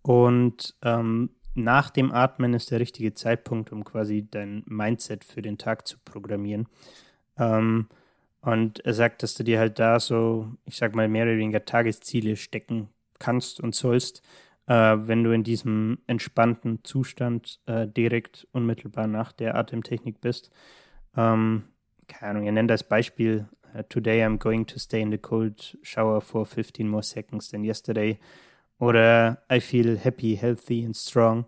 und 0.02 0.76
ähm, 0.82 1.30
nach 1.54 1.90
dem 1.90 2.12
Atmen 2.12 2.54
ist 2.54 2.72
der 2.72 2.80
richtige 2.80 3.14
Zeitpunkt, 3.14 3.72
um 3.72 3.84
quasi 3.84 4.28
dein 4.30 4.64
Mindset 4.66 5.24
für 5.24 5.42
den 5.42 5.58
Tag 5.58 5.88
zu 5.88 5.98
programmieren. 6.04 6.68
Ähm, 7.38 7.88
und 8.42 8.80
er 8.86 8.94
sagt, 8.94 9.22
dass 9.24 9.34
du 9.34 9.44
dir 9.44 9.60
halt 9.60 9.80
da 9.80 10.00
so, 10.00 10.52
ich 10.66 10.78
sag 10.78 10.96
mal, 10.96 11.08
mehr 11.08 11.26
oder 11.26 11.38
weniger 11.38 11.66
Tagesziele 11.66 12.38
stecken 12.38 12.90
kannst 13.20 13.60
und 13.60 13.76
sollst, 13.76 14.24
äh, 14.70 15.08
wenn 15.08 15.24
du 15.24 15.32
in 15.32 15.44
diesem 15.44 15.98
entspannten 16.06 16.84
Zustand 16.84 17.60
äh, 17.66 17.88
direkt 17.88 18.48
unmittelbar 18.52 19.08
nach 19.08 19.32
der 19.32 19.56
Atemtechnik 19.56 20.22
bist. 20.22 20.52
Ähm, 21.18 21.64
keine 22.08 22.32
Ahnung, 22.32 22.44
ihr 22.46 22.52
nennt 22.52 22.70
das 22.70 22.84
Beispiel, 22.84 23.50
uh, 23.76 23.82
today 23.90 24.24
I'm 24.24 24.38
going 24.38 24.66
to 24.68 24.80
stay 24.80 25.02
in 25.02 25.12
the 25.12 25.18
cold 25.18 25.78
shower 25.82 26.22
for 26.22 26.46
15 26.46 26.88
more 26.88 27.04
seconds 27.04 27.50
than 27.50 27.64
yesterday. 27.64 28.20
Oder 28.78 29.42
I 29.52 29.60
feel 29.60 29.98
happy, 29.98 30.38
healthy 30.38 30.86
and 30.86 30.96
strong. 30.96 31.46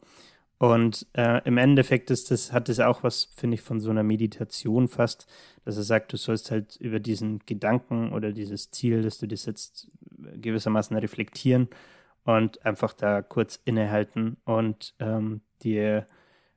Und 0.57 1.07
äh, 1.13 1.41
im 1.45 1.57
Endeffekt 1.57 2.11
ist 2.11 2.30
das, 2.30 2.51
hat 2.51 2.69
das 2.69 2.80
auch 2.80 3.03
was, 3.03 3.30
finde 3.36 3.55
ich, 3.55 3.61
von 3.61 3.80
so 3.80 3.89
einer 3.89 4.03
Meditation 4.03 4.88
fast, 4.88 5.28
dass 5.63 5.78
er 5.78 5.84
sagt, 5.84 6.13
du 6.13 6.17
sollst 6.17 6.51
halt 6.51 6.76
über 6.78 6.99
diesen 6.99 7.39
Gedanken 7.45 8.11
oder 8.13 8.32
dieses 8.32 8.69
Ziel, 8.72 9.01
das 9.01 9.17
du 9.19 9.28
dir 9.28 9.38
setzt, 9.38 9.88
gewissermaßen 10.36 10.95
reflektieren 10.97 11.69
und 12.24 12.65
einfach 12.65 12.93
da 12.93 13.22
kurz 13.22 13.59
innehalten 13.63 14.38
und 14.45 14.93
ähm, 14.99 15.41
dir 15.63 16.07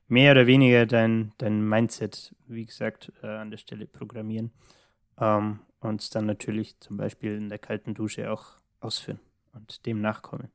mehr 0.07 0.31
oder 0.31 0.47
weniger 0.47 0.85
dein, 0.85 1.33
dein 1.37 1.67
Mindset, 1.67 2.35
wie 2.47 2.65
gesagt, 2.65 3.11
äh, 3.23 3.27
an 3.27 3.51
der 3.51 3.57
Stelle 3.57 3.87
programmieren 3.87 4.51
ähm, 5.19 5.59
und 5.79 6.13
dann 6.15 6.25
natürlich 6.25 6.79
zum 6.79 6.97
Beispiel 6.97 7.33
in 7.33 7.49
der 7.49 7.59
kalten 7.59 7.93
Dusche 7.93 8.31
auch 8.31 8.57
ausführen 8.79 9.19
und 9.53 9.85
dem 9.85 10.01
nachkommen. 10.01 10.49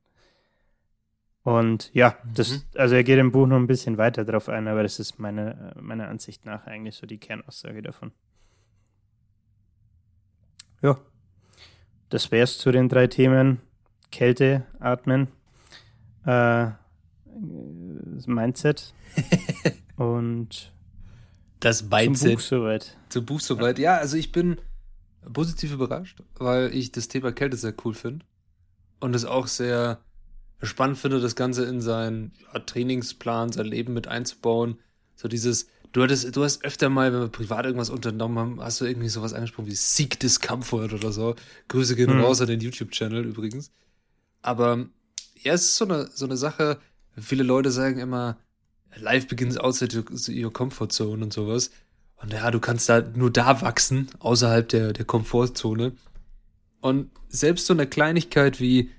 Und 1.43 1.91
ja, 1.93 2.17
das, 2.35 2.51
mhm. 2.51 2.61
also 2.75 2.95
er 2.95 3.03
geht 3.03 3.17
im 3.17 3.31
Buch 3.31 3.47
noch 3.47 3.57
ein 3.57 3.67
bisschen 3.67 3.97
weiter 3.97 4.23
drauf 4.23 4.47
ein, 4.47 4.67
aber 4.67 4.83
das 4.83 4.99
ist 4.99 5.17
meine, 5.17 5.73
meiner 5.79 6.07
Ansicht 6.07 6.45
nach 6.45 6.67
eigentlich 6.67 6.95
so 6.95 7.07
die 7.07 7.17
Kernaussage 7.17 7.81
davon. 7.81 8.11
Ja, 10.81 10.99
das 12.09 12.31
wäre 12.31 12.43
es 12.43 12.57
zu 12.57 12.71
den 12.71 12.89
drei 12.89 13.07
Themen. 13.07 13.61
Kälte 14.11 14.65
atmen, 14.79 15.27
äh, 16.25 16.67
Mindset 18.25 18.93
und 19.95 20.71
Das 21.59 21.83
Mindset. 21.83 22.17
Zum 22.17 22.35
Buch 22.35 22.41
soweit. 22.41 22.97
Zum 23.09 23.25
Buch 23.25 23.39
soweit. 23.39 23.79
Ja, 23.79 23.97
also 23.97 24.17
ich 24.17 24.31
bin 24.31 24.57
positiv 25.33 25.73
überrascht, 25.73 26.21
weil 26.35 26.73
ich 26.73 26.91
das 26.91 27.07
Thema 27.07 27.31
Kälte 27.31 27.57
sehr 27.57 27.73
cool 27.83 27.93
finde. 27.93 28.25
Und 28.99 29.15
es 29.15 29.25
auch 29.25 29.47
sehr 29.47 29.99
spannend 30.61 30.97
finde, 30.97 31.19
das 31.19 31.35
Ganze 31.35 31.65
in 31.65 31.81
seinen 31.81 32.33
ja, 32.53 32.59
Trainingsplan, 32.59 33.51
sein 33.51 33.65
Leben 33.65 33.93
mit 33.93 34.07
einzubauen. 34.07 34.77
So 35.15 35.27
dieses, 35.27 35.67
du 35.91 36.03
hattest, 36.03 36.35
du 36.35 36.43
hast 36.43 36.63
öfter 36.63 36.89
mal, 36.89 37.11
wenn 37.11 37.21
wir 37.21 37.27
privat 37.29 37.65
irgendwas 37.65 37.89
unternommen 37.89 38.37
haben, 38.37 38.61
hast 38.61 38.81
du 38.81 38.85
irgendwie 38.85 39.09
sowas 39.09 39.33
angesprochen 39.33 39.67
wie 39.67 39.75
Seek 39.75 40.19
Discomfort 40.19 40.93
oder 40.93 41.11
so. 41.11 41.35
Grüße 41.67 41.95
gehen 41.95 42.13
mhm. 42.13 42.21
raus 42.21 42.41
an 42.41 42.47
den 42.47 42.59
YouTube-Channel 42.59 43.25
übrigens. 43.25 43.71
Aber 44.41 44.85
ja, 45.35 45.53
es 45.53 45.63
ist 45.63 45.75
so 45.77 45.85
eine, 45.85 46.09
so 46.13 46.25
eine 46.25 46.37
Sache, 46.37 46.79
viele 47.17 47.43
Leute 47.43 47.71
sagen 47.71 47.99
immer, 47.99 48.37
life 48.95 49.27
begins 49.27 49.57
outside 49.57 50.03
your 50.29 50.53
comfort 50.53 50.89
zone 50.89 51.23
und 51.23 51.33
sowas. 51.33 51.71
Und 52.21 52.33
ja, 52.33 52.51
du 52.51 52.59
kannst 52.59 52.87
da 52.87 53.01
nur 53.01 53.31
da 53.31 53.61
wachsen, 53.61 54.09
außerhalb 54.19 54.69
der, 54.69 54.93
der 54.93 55.05
Komfortzone. 55.05 55.93
Und 56.79 57.09
selbst 57.29 57.65
so 57.65 57.73
eine 57.73 57.87
Kleinigkeit 57.87 58.59
wie 58.59 58.91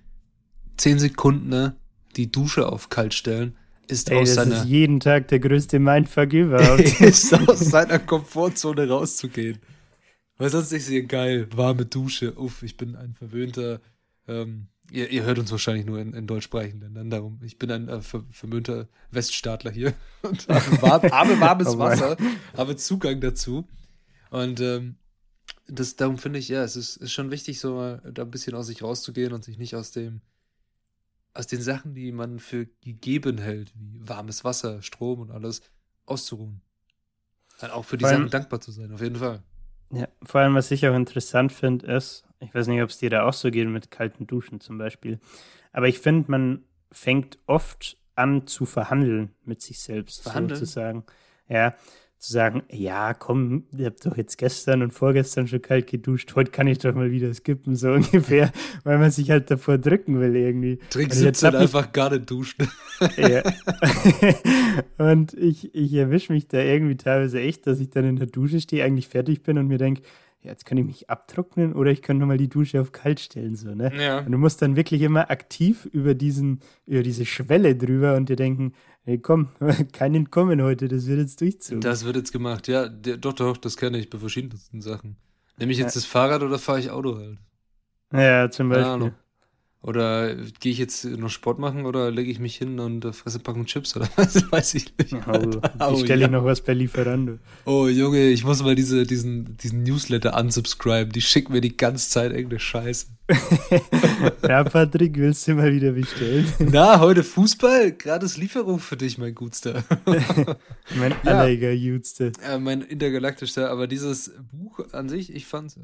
10 0.76 0.98
Sekunden 0.98 1.48
ne, 1.48 1.76
die 2.16 2.32
Dusche 2.32 2.70
auf 2.70 2.88
kalt 2.88 3.14
stellen, 3.14 3.56
ist 3.88 4.10
Ey, 4.10 4.18
aus 4.18 4.34
seiner. 4.34 4.62
Ist 4.62 4.64
jeden 4.64 5.00
Tag 5.00 5.28
der 5.28 5.38
größte 5.38 5.78
Mindfuck 5.78 6.32
überhaupt. 6.32 7.00
ist 7.00 7.32
aus 7.34 7.60
seiner 7.60 7.98
Komfortzone 7.98 8.88
rauszugehen. 8.88 9.58
Weil 10.38 10.50
sonst 10.50 10.72
ist 10.72 10.86
sie 10.86 11.06
geil, 11.06 11.48
warme 11.54 11.84
Dusche. 11.84 12.34
Uff, 12.36 12.62
ich 12.62 12.76
bin 12.76 12.96
ein 12.96 13.14
verwöhnter. 13.14 13.80
Ähm, 14.26 14.68
ihr, 14.90 15.10
ihr, 15.10 15.22
hört 15.24 15.38
uns 15.38 15.50
wahrscheinlich 15.50 15.86
nur 15.86 15.98
in, 15.98 16.14
in 16.14 16.26
deutschsprachigen 16.26 16.80
Ländern. 16.80 17.10
Darum, 17.10 17.40
ich 17.42 17.58
bin 17.58 17.70
ein 17.70 17.88
äh, 17.88 18.02
ver, 18.02 18.24
verwöhnter 18.30 18.88
Weststaatler 19.10 19.70
hier 19.70 19.94
und 20.22 20.48
habe, 20.48 20.82
warm, 20.82 21.02
habe 21.02 21.40
warmes 21.40 21.68
oh 21.74 21.78
Wasser, 21.78 22.16
habe 22.56 22.76
Zugang 22.76 23.20
dazu. 23.20 23.68
Und 24.30 24.60
ähm, 24.60 24.96
das, 25.66 25.96
darum 25.96 26.18
finde 26.18 26.38
ich, 26.38 26.48
ja, 26.48 26.64
es 26.64 26.76
ist, 26.76 26.96
ist 26.96 27.12
schon 27.12 27.30
wichtig, 27.30 27.60
so 27.60 27.74
mal 27.74 28.02
da 28.12 28.22
ein 28.22 28.30
bisschen 28.30 28.54
aus 28.54 28.66
sich 28.66 28.82
rauszugehen 28.82 29.32
und 29.32 29.44
sich 29.44 29.58
nicht 29.58 29.76
aus 29.76 29.90
dem 29.90 30.20
aus 31.34 31.46
den 31.46 31.62
Sachen, 31.62 31.94
die 31.94 32.12
man 32.12 32.38
für 32.38 32.66
gegeben 32.82 33.38
hält, 33.38 33.72
wie 33.74 34.06
warmes 34.06 34.44
Wasser, 34.44 34.82
Strom 34.82 35.20
und 35.20 35.30
alles, 35.30 35.62
auszuruhen. 36.04 36.60
Dann 37.60 37.70
auch 37.70 37.84
für 37.84 37.96
die 37.96 38.04
allem, 38.04 38.22
Sachen 38.22 38.30
dankbar 38.30 38.60
zu 38.60 38.72
sein, 38.72 38.92
auf 38.92 39.00
jeden 39.00 39.16
Fall. 39.16 39.42
Ja, 39.92 40.08
vor 40.22 40.40
allem, 40.40 40.54
was 40.54 40.70
ich 40.70 40.86
auch 40.86 40.94
interessant 40.94 41.52
finde, 41.52 41.86
ist, 41.86 42.24
ich 42.40 42.54
weiß 42.54 42.66
nicht, 42.66 42.82
ob 42.82 42.90
es 42.90 42.98
dir 42.98 43.10
da 43.10 43.24
auch 43.24 43.32
so 43.32 43.50
geht 43.50 43.68
mit 43.68 43.90
kalten 43.90 44.26
Duschen 44.26 44.60
zum 44.60 44.78
Beispiel, 44.78 45.20
aber 45.72 45.88
ich 45.88 45.98
finde, 45.98 46.30
man 46.30 46.64
fängt 46.90 47.38
oft 47.46 47.98
an 48.14 48.46
zu 48.46 48.66
verhandeln 48.66 49.34
mit 49.44 49.62
sich 49.62 49.80
selbst, 49.80 50.22
verhandeln? 50.22 50.58
sozusagen. 50.58 51.04
Ja, 51.48 51.74
zu 52.22 52.32
sagen, 52.32 52.62
ja, 52.70 53.14
komm, 53.14 53.64
ihr 53.76 53.86
habt 53.86 54.06
doch 54.06 54.16
jetzt 54.16 54.38
gestern 54.38 54.82
und 54.82 54.92
vorgestern 54.92 55.48
schon 55.48 55.60
kalt 55.60 55.88
geduscht, 55.88 56.32
heute 56.36 56.52
kann 56.52 56.68
ich 56.68 56.78
doch 56.78 56.94
mal 56.94 57.10
wieder 57.10 57.34
skippen, 57.34 57.74
so 57.74 57.90
ungefähr, 57.92 58.52
weil 58.84 58.98
man 58.98 59.10
sich 59.10 59.30
halt 59.30 59.50
davor 59.50 59.76
drücken 59.76 60.20
will 60.20 60.36
irgendwie. 60.36 60.78
Trink 60.90 61.12
17 61.12 61.56
einfach 61.56 61.90
gar 61.90 62.10
nicht 62.10 62.30
duschen. 62.30 62.68
Ja. 63.16 63.42
und 64.98 65.34
ich, 65.34 65.74
ich 65.74 65.92
erwische 65.94 66.32
mich 66.32 66.46
da 66.46 66.58
irgendwie 66.58 66.96
teilweise 66.96 67.40
echt, 67.40 67.66
dass 67.66 67.80
ich 67.80 67.90
dann 67.90 68.04
in 68.04 68.16
der 68.16 68.28
Dusche 68.28 68.60
stehe, 68.60 68.84
eigentlich 68.84 69.08
fertig 69.08 69.42
bin 69.42 69.58
und 69.58 69.66
mir 69.66 69.78
denke, 69.78 70.02
ja, 70.42 70.50
jetzt 70.50 70.64
kann 70.64 70.78
ich 70.78 70.84
mich 70.84 71.10
abtrocknen 71.10 71.72
oder 71.72 71.90
ich 71.90 72.02
kann 72.02 72.18
nochmal 72.18 72.36
die 72.36 72.48
Dusche 72.48 72.80
auf 72.80 72.92
kalt 72.92 73.18
stellen, 73.18 73.56
so, 73.56 73.74
ne? 73.74 73.92
Ja. 73.96 74.20
Und 74.20 74.30
du 74.30 74.38
musst 74.38 74.62
dann 74.62 74.76
wirklich 74.76 75.02
immer 75.02 75.30
aktiv 75.30 75.88
über 75.92 76.14
diesen, 76.14 76.60
über 76.86 77.02
diese 77.02 77.26
Schwelle 77.26 77.74
drüber 77.76 78.16
und 78.16 78.28
dir 78.28 78.36
denken, 78.36 78.74
hey, 79.04 79.18
komm, 79.18 79.48
kein 79.92 80.14
Entkommen 80.14 80.62
heute, 80.62 80.88
das 80.88 81.06
wird 81.06 81.20
jetzt 81.20 81.40
durchzogen. 81.40 81.80
Das 81.80 82.04
wird 82.04 82.16
jetzt 82.16 82.32
gemacht, 82.32 82.68
ja, 82.68 82.88
der, 82.88 83.16
doch, 83.16 83.32
doch, 83.32 83.56
das 83.56 83.76
kenne 83.76 83.98
ich 83.98 84.10
bei 84.10 84.18
verschiedensten 84.18 84.80
Sachen. 84.80 85.16
Nehme 85.58 85.72
ich 85.72 85.78
jetzt 85.78 85.94
ja. 85.94 86.00
das 86.00 86.06
Fahrrad 86.06 86.42
oder 86.42 86.58
fahre 86.58 86.80
ich 86.80 86.90
Auto 86.90 87.16
halt? 87.16 87.38
Ja, 88.12 88.50
zum 88.50 88.68
Beispiel. 88.68 89.12
Oder 89.82 90.36
gehe 90.60 90.70
ich 90.70 90.78
jetzt 90.78 91.04
noch 91.04 91.28
Sport 91.28 91.58
machen 91.58 91.86
oder 91.86 92.12
lege 92.12 92.30
ich 92.30 92.38
mich 92.38 92.54
hin 92.54 92.78
und 92.78 93.04
äh, 93.04 93.12
fresse 93.12 93.40
Packung 93.40 93.66
Chips 93.66 93.96
oder 93.96 94.08
was 94.16 94.50
weiß 94.50 94.74
ich 94.74 94.96
nicht. 94.96 95.12
Oh, 95.26 95.50
oh, 95.80 95.94
ich 95.94 96.04
stelle 96.04 96.22
ja. 96.22 96.28
noch 96.28 96.44
was 96.44 96.60
per 96.60 96.74
Lieferando. 96.74 97.38
Oh 97.64 97.88
Junge, 97.88 98.28
ich 98.28 98.44
muss 98.44 98.62
mal 98.62 98.76
diese, 98.76 99.04
diesen, 99.04 99.56
diesen 99.56 99.82
Newsletter 99.82 100.38
unsubscriben. 100.38 101.12
Die 101.12 101.20
schicken 101.20 101.52
mir 101.52 101.60
die 101.60 101.76
ganze 101.76 102.08
Zeit 102.08 102.30
irgendeine 102.30 102.60
Scheiße. 102.60 103.06
ja, 104.42 104.64
Patrick, 104.64 105.16
willst 105.16 105.46
du 105.48 105.54
mal 105.54 105.72
wieder 105.72 105.92
bestellen? 105.92 106.46
Na, 106.58 107.00
heute 107.00 107.22
Fußball? 107.22 107.92
Gratis 107.92 108.36
Lieferung 108.36 108.78
für 108.78 108.96
dich, 108.96 109.18
mein 109.18 109.34
Gutster. 109.34 109.84
mein 110.96 111.12
ja. 111.12 111.16
allergejudster. 111.24 112.32
Äh, 112.42 112.58
mein 112.58 112.82
intergalaktischer. 112.82 113.70
Aber 113.70 113.86
dieses 113.86 114.32
Buch 114.52 114.80
an 114.92 115.08
sich, 115.08 115.34
ich 115.34 115.46
fand 115.46 115.70
es 115.70 115.76
äh, 115.76 115.80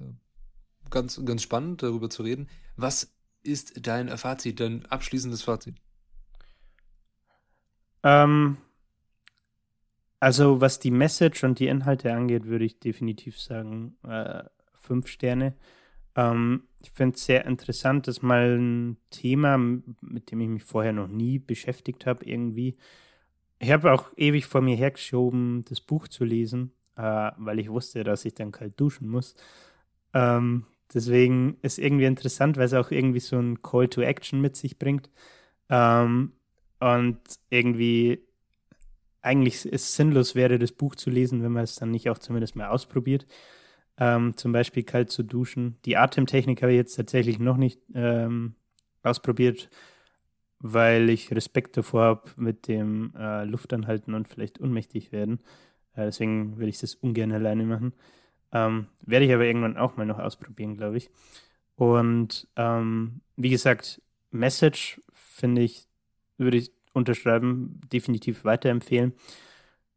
ganz, 0.90 1.20
ganz 1.24 1.42
spannend, 1.42 1.82
darüber 1.82 2.10
zu 2.10 2.22
reden. 2.22 2.48
Was 2.76 3.14
ist 3.42 3.86
dein 3.86 4.16
Fazit, 4.18 4.60
dein 4.60 4.84
abschließendes 4.86 5.42
Fazit? 5.42 5.76
Ähm, 8.02 8.58
also 10.20 10.60
was 10.60 10.78
die 10.80 10.90
Message 10.90 11.44
und 11.44 11.58
die 11.58 11.68
Inhalte 11.68 12.12
angeht, 12.12 12.46
würde 12.46 12.64
ich 12.64 12.78
definitiv 12.78 13.40
sagen, 13.40 13.96
äh, 14.06 14.42
fünf 14.74 15.08
Sterne. 15.08 15.54
Ähm, 16.18 16.64
ich 16.82 16.90
finde 16.90 17.16
es 17.16 17.24
sehr 17.24 17.46
interessant, 17.46 18.06
das 18.06 18.18
ist 18.18 18.22
mal 18.22 18.58
ein 18.58 18.98
Thema, 19.10 19.58
mit 19.58 20.30
dem 20.30 20.40
ich 20.40 20.48
mich 20.48 20.64
vorher 20.64 20.92
noch 20.92 21.08
nie 21.08 21.38
beschäftigt 21.38 22.06
habe 22.06 22.24
irgendwie. 22.24 22.76
Ich 23.60 23.70
habe 23.72 23.92
auch 23.92 24.12
ewig 24.16 24.46
vor 24.46 24.60
mir 24.60 24.76
hergeschoben, 24.76 25.64
das 25.68 25.80
Buch 25.80 26.08
zu 26.08 26.24
lesen, 26.24 26.72
äh, 26.96 27.30
weil 27.36 27.58
ich 27.58 27.70
wusste, 27.70 28.04
dass 28.04 28.24
ich 28.24 28.34
dann 28.34 28.52
kalt 28.52 28.78
duschen 28.80 29.08
muss. 29.08 29.34
Ähm, 30.14 30.66
Deswegen 30.94 31.58
ist 31.62 31.78
irgendwie 31.78 32.06
interessant, 32.06 32.56
weil 32.56 32.64
es 32.64 32.72
auch 32.74 32.90
irgendwie 32.90 33.20
so 33.20 33.38
ein 33.38 33.62
Call 33.62 33.88
to 33.88 34.00
Action 34.00 34.40
mit 34.40 34.56
sich 34.56 34.78
bringt. 34.78 35.10
Ähm, 35.68 36.32
und 36.80 37.20
irgendwie 37.50 38.22
eigentlich 39.20 39.66
es 39.66 39.94
sinnlos 39.96 40.34
wäre, 40.34 40.58
das 40.58 40.72
Buch 40.72 40.94
zu 40.94 41.10
lesen, 41.10 41.42
wenn 41.42 41.52
man 41.52 41.64
es 41.64 41.74
dann 41.76 41.90
nicht 41.90 42.08
auch 42.08 42.18
zumindest 42.18 42.56
mal 42.56 42.68
ausprobiert. 42.68 43.26
Ähm, 43.98 44.36
zum 44.36 44.52
Beispiel 44.52 44.84
kalt 44.84 45.10
zu 45.10 45.22
duschen. 45.24 45.76
Die 45.84 45.96
Atemtechnik 45.96 46.62
habe 46.62 46.72
ich 46.72 46.76
jetzt 46.76 46.94
tatsächlich 46.94 47.38
noch 47.38 47.56
nicht 47.56 47.80
ähm, 47.94 48.54
ausprobiert, 49.02 49.70
weil 50.60 51.10
ich 51.10 51.32
Respekt 51.32 51.76
davor 51.76 52.02
habe 52.02 52.30
mit 52.36 52.68
dem 52.68 53.12
äh, 53.18 53.44
Luftanhalten 53.44 54.14
und 54.14 54.28
vielleicht 54.28 54.58
unmächtig 54.58 55.10
werden. 55.10 55.40
Äh, 55.94 56.04
deswegen 56.04 56.56
würde 56.58 56.68
ich 56.68 56.78
das 56.78 56.94
ungern 56.94 57.32
alleine 57.32 57.64
machen. 57.64 57.92
Ähm, 58.52 58.86
werde 59.02 59.26
ich 59.26 59.34
aber 59.34 59.44
irgendwann 59.44 59.76
auch 59.76 59.96
mal 59.96 60.06
noch 60.06 60.18
ausprobieren, 60.18 60.76
glaube 60.76 60.96
ich. 60.96 61.10
Und 61.74 62.48
ähm, 62.56 63.20
wie 63.36 63.50
gesagt, 63.50 64.00
Message 64.30 65.00
finde 65.12 65.62
ich, 65.62 65.86
würde 66.36 66.56
ich 66.56 66.72
unterschreiben, 66.92 67.80
definitiv 67.92 68.44
weiterempfehlen. 68.44 69.12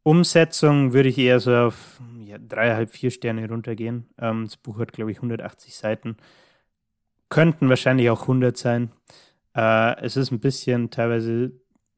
Umsetzung 0.04 0.94
würde 0.94 1.10
ich 1.10 1.18
eher 1.18 1.40
so 1.40 1.56
auf 1.56 2.02
ja, 2.26 2.38
dreieinhalb, 2.38 2.90
vier 2.90 3.12
Sterne 3.12 3.48
runtergehen. 3.48 4.08
Ähm, 4.18 4.46
das 4.46 4.58
Buch 4.58 4.80
hat, 4.80 4.94
glaube 4.94 5.12
ich, 5.12 5.18
180 5.18 5.76
Seiten. 5.76 6.18
Könnten 7.30 7.70
wahrscheinlich 7.70 8.10
auch 8.10 8.22
100 8.24 8.58
sein. 8.58 8.92
Äh, 9.56 10.00
es 10.02 10.18
ist 10.18 10.32
ein 10.32 10.40
bisschen 10.40 10.90
teilweise 10.90 11.52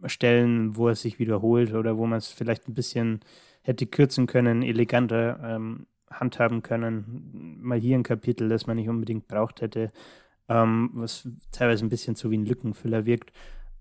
Stellen, 0.05 0.75
wo 0.75 0.89
es 0.89 1.01
sich 1.01 1.19
wiederholt 1.19 1.73
oder 1.73 1.97
wo 1.97 2.05
man 2.05 2.17
es 2.17 2.27
vielleicht 2.27 2.67
ein 2.67 2.73
bisschen 2.73 3.21
hätte 3.61 3.85
kürzen 3.85 4.27
können, 4.27 4.61
eleganter 4.61 5.39
ähm, 5.43 5.87
handhaben 6.09 6.61
können. 6.61 7.57
Mal 7.61 7.79
hier 7.79 7.97
ein 7.97 8.03
Kapitel, 8.03 8.49
das 8.49 8.67
man 8.67 8.75
nicht 8.75 8.89
unbedingt 8.89 9.27
braucht 9.27 9.61
hätte, 9.61 9.91
ähm, 10.49 10.89
was 10.93 11.27
teilweise 11.51 11.85
ein 11.85 11.89
bisschen 11.89 12.15
so 12.15 12.29
wie 12.31 12.37
ein 12.37 12.45
Lückenfüller 12.45 13.05
wirkt. 13.05 13.31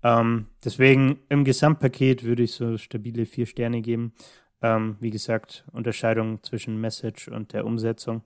Ähm, 0.03 0.47
deswegen 0.63 1.19
im 1.29 1.45
Gesamtpaket 1.45 2.23
würde 2.23 2.43
ich 2.43 2.53
so 2.53 2.77
stabile 2.77 3.25
vier 3.25 3.45
Sterne 3.45 3.81
geben. 3.81 4.13
Ähm, 4.61 4.97
wie 4.99 5.09
gesagt, 5.09 5.65
Unterscheidung 5.71 6.43
zwischen 6.43 6.79
Message 6.79 7.29
und 7.29 7.53
der 7.53 7.65
Umsetzung. 7.65 8.23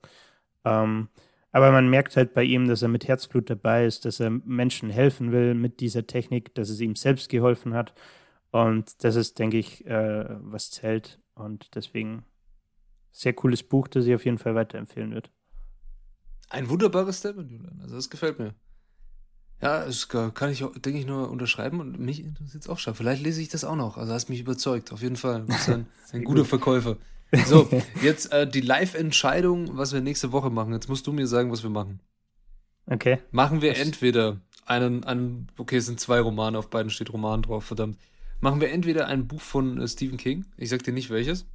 Ähm, 0.65 1.09
aber 1.51 1.71
man 1.71 1.89
merkt 1.89 2.17
halt 2.17 2.33
bei 2.33 2.43
ihm, 2.43 2.67
dass 2.67 2.81
er 2.81 2.87
mit 2.87 3.07
Herzblut 3.07 3.49
dabei 3.49 3.85
ist, 3.85 4.05
dass 4.05 4.19
er 4.19 4.29
Menschen 4.29 4.89
helfen 4.89 5.31
will 5.31 5.53
mit 5.53 5.79
dieser 5.79 6.05
Technik, 6.05 6.53
dass 6.55 6.69
es 6.69 6.81
ihm 6.81 6.95
selbst 6.95 7.29
geholfen 7.29 7.73
hat. 7.73 7.93
Und 8.51 9.03
das 9.03 9.15
ist, 9.15 9.39
denke 9.39 9.57
ich, 9.57 9.85
äh, 9.85 10.25
was 10.41 10.71
zählt. 10.71 11.19
Und 11.35 11.75
deswegen 11.75 12.25
sehr 13.11 13.33
cooles 13.33 13.63
Buch, 13.63 13.87
das 13.87 14.05
ich 14.05 14.13
auf 14.13 14.25
jeden 14.25 14.37
Fall 14.37 14.55
weiterempfehlen 14.55 15.13
würde. 15.13 15.29
Ein 16.49 16.69
wunderbares 16.69 17.17
Statement, 17.17 17.51
Julian. 17.51 17.79
Also 17.81 17.95
das 17.95 18.09
gefällt 18.09 18.39
mir. 18.39 18.53
Ja, 19.61 19.85
das 19.85 20.07
kann 20.07 20.51
ich, 20.51 20.59
denke 20.59 20.99
ich, 20.99 21.07
nur 21.07 21.29
unterschreiben 21.29 21.79
und 21.79 21.99
mich 21.99 22.23
interessiert 22.23 22.63
es 22.63 22.69
auch 22.69 22.77
schon. 22.77 22.93
Vielleicht 22.93 23.23
lese 23.23 23.41
ich 23.41 23.49
das 23.49 23.63
auch 23.63 23.75
noch. 23.75 23.97
Also 23.97 24.13
hast 24.13 24.29
mich 24.29 24.39
überzeugt, 24.39 24.91
auf 24.91 25.01
jeden 25.01 25.15
Fall. 25.15 25.41
Du 25.41 25.47
bist 25.47 25.69
ein, 25.69 25.87
ein 26.13 26.23
guter 26.23 26.45
Verkäufer. 26.45 26.97
So, 27.45 27.69
jetzt 28.01 28.31
äh, 28.31 28.49
die 28.49 28.61
Live-Entscheidung, 28.61 29.75
was 29.75 29.91
wir 29.91 29.99
nächste 29.99 30.31
Woche 30.31 30.49
machen. 30.49 30.71
Jetzt 30.71 30.87
musst 30.87 31.05
du 31.07 31.11
mir 31.11 31.27
sagen, 31.27 31.51
was 31.51 31.61
wir 31.61 31.69
machen. 31.69 31.99
Okay. 32.85 33.17
Machen 33.31 33.61
wir 33.61 33.75
entweder 33.75 34.39
einen, 34.65 35.03
einen, 35.03 35.47
okay, 35.57 35.77
es 35.77 35.87
sind 35.87 35.99
zwei 35.99 36.21
Romane, 36.21 36.57
auf 36.57 36.69
beiden 36.69 36.89
steht 36.89 37.11
Roman 37.11 37.41
drauf, 37.41 37.65
verdammt. 37.65 37.97
Machen 38.39 38.61
wir 38.61 38.71
entweder 38.71 39.07
ein 39.07 39.27
Buch 39.27 39.41
von 39.41 39.81
äh, 39.81 39.87
Stephen 39.87 40.17
King, 40.17 40.45
ich 40.57 40.69
sag 40.69 40.83
dir 40.83 40.93
nicht 40.93 41.09
welches, 41.09 41.45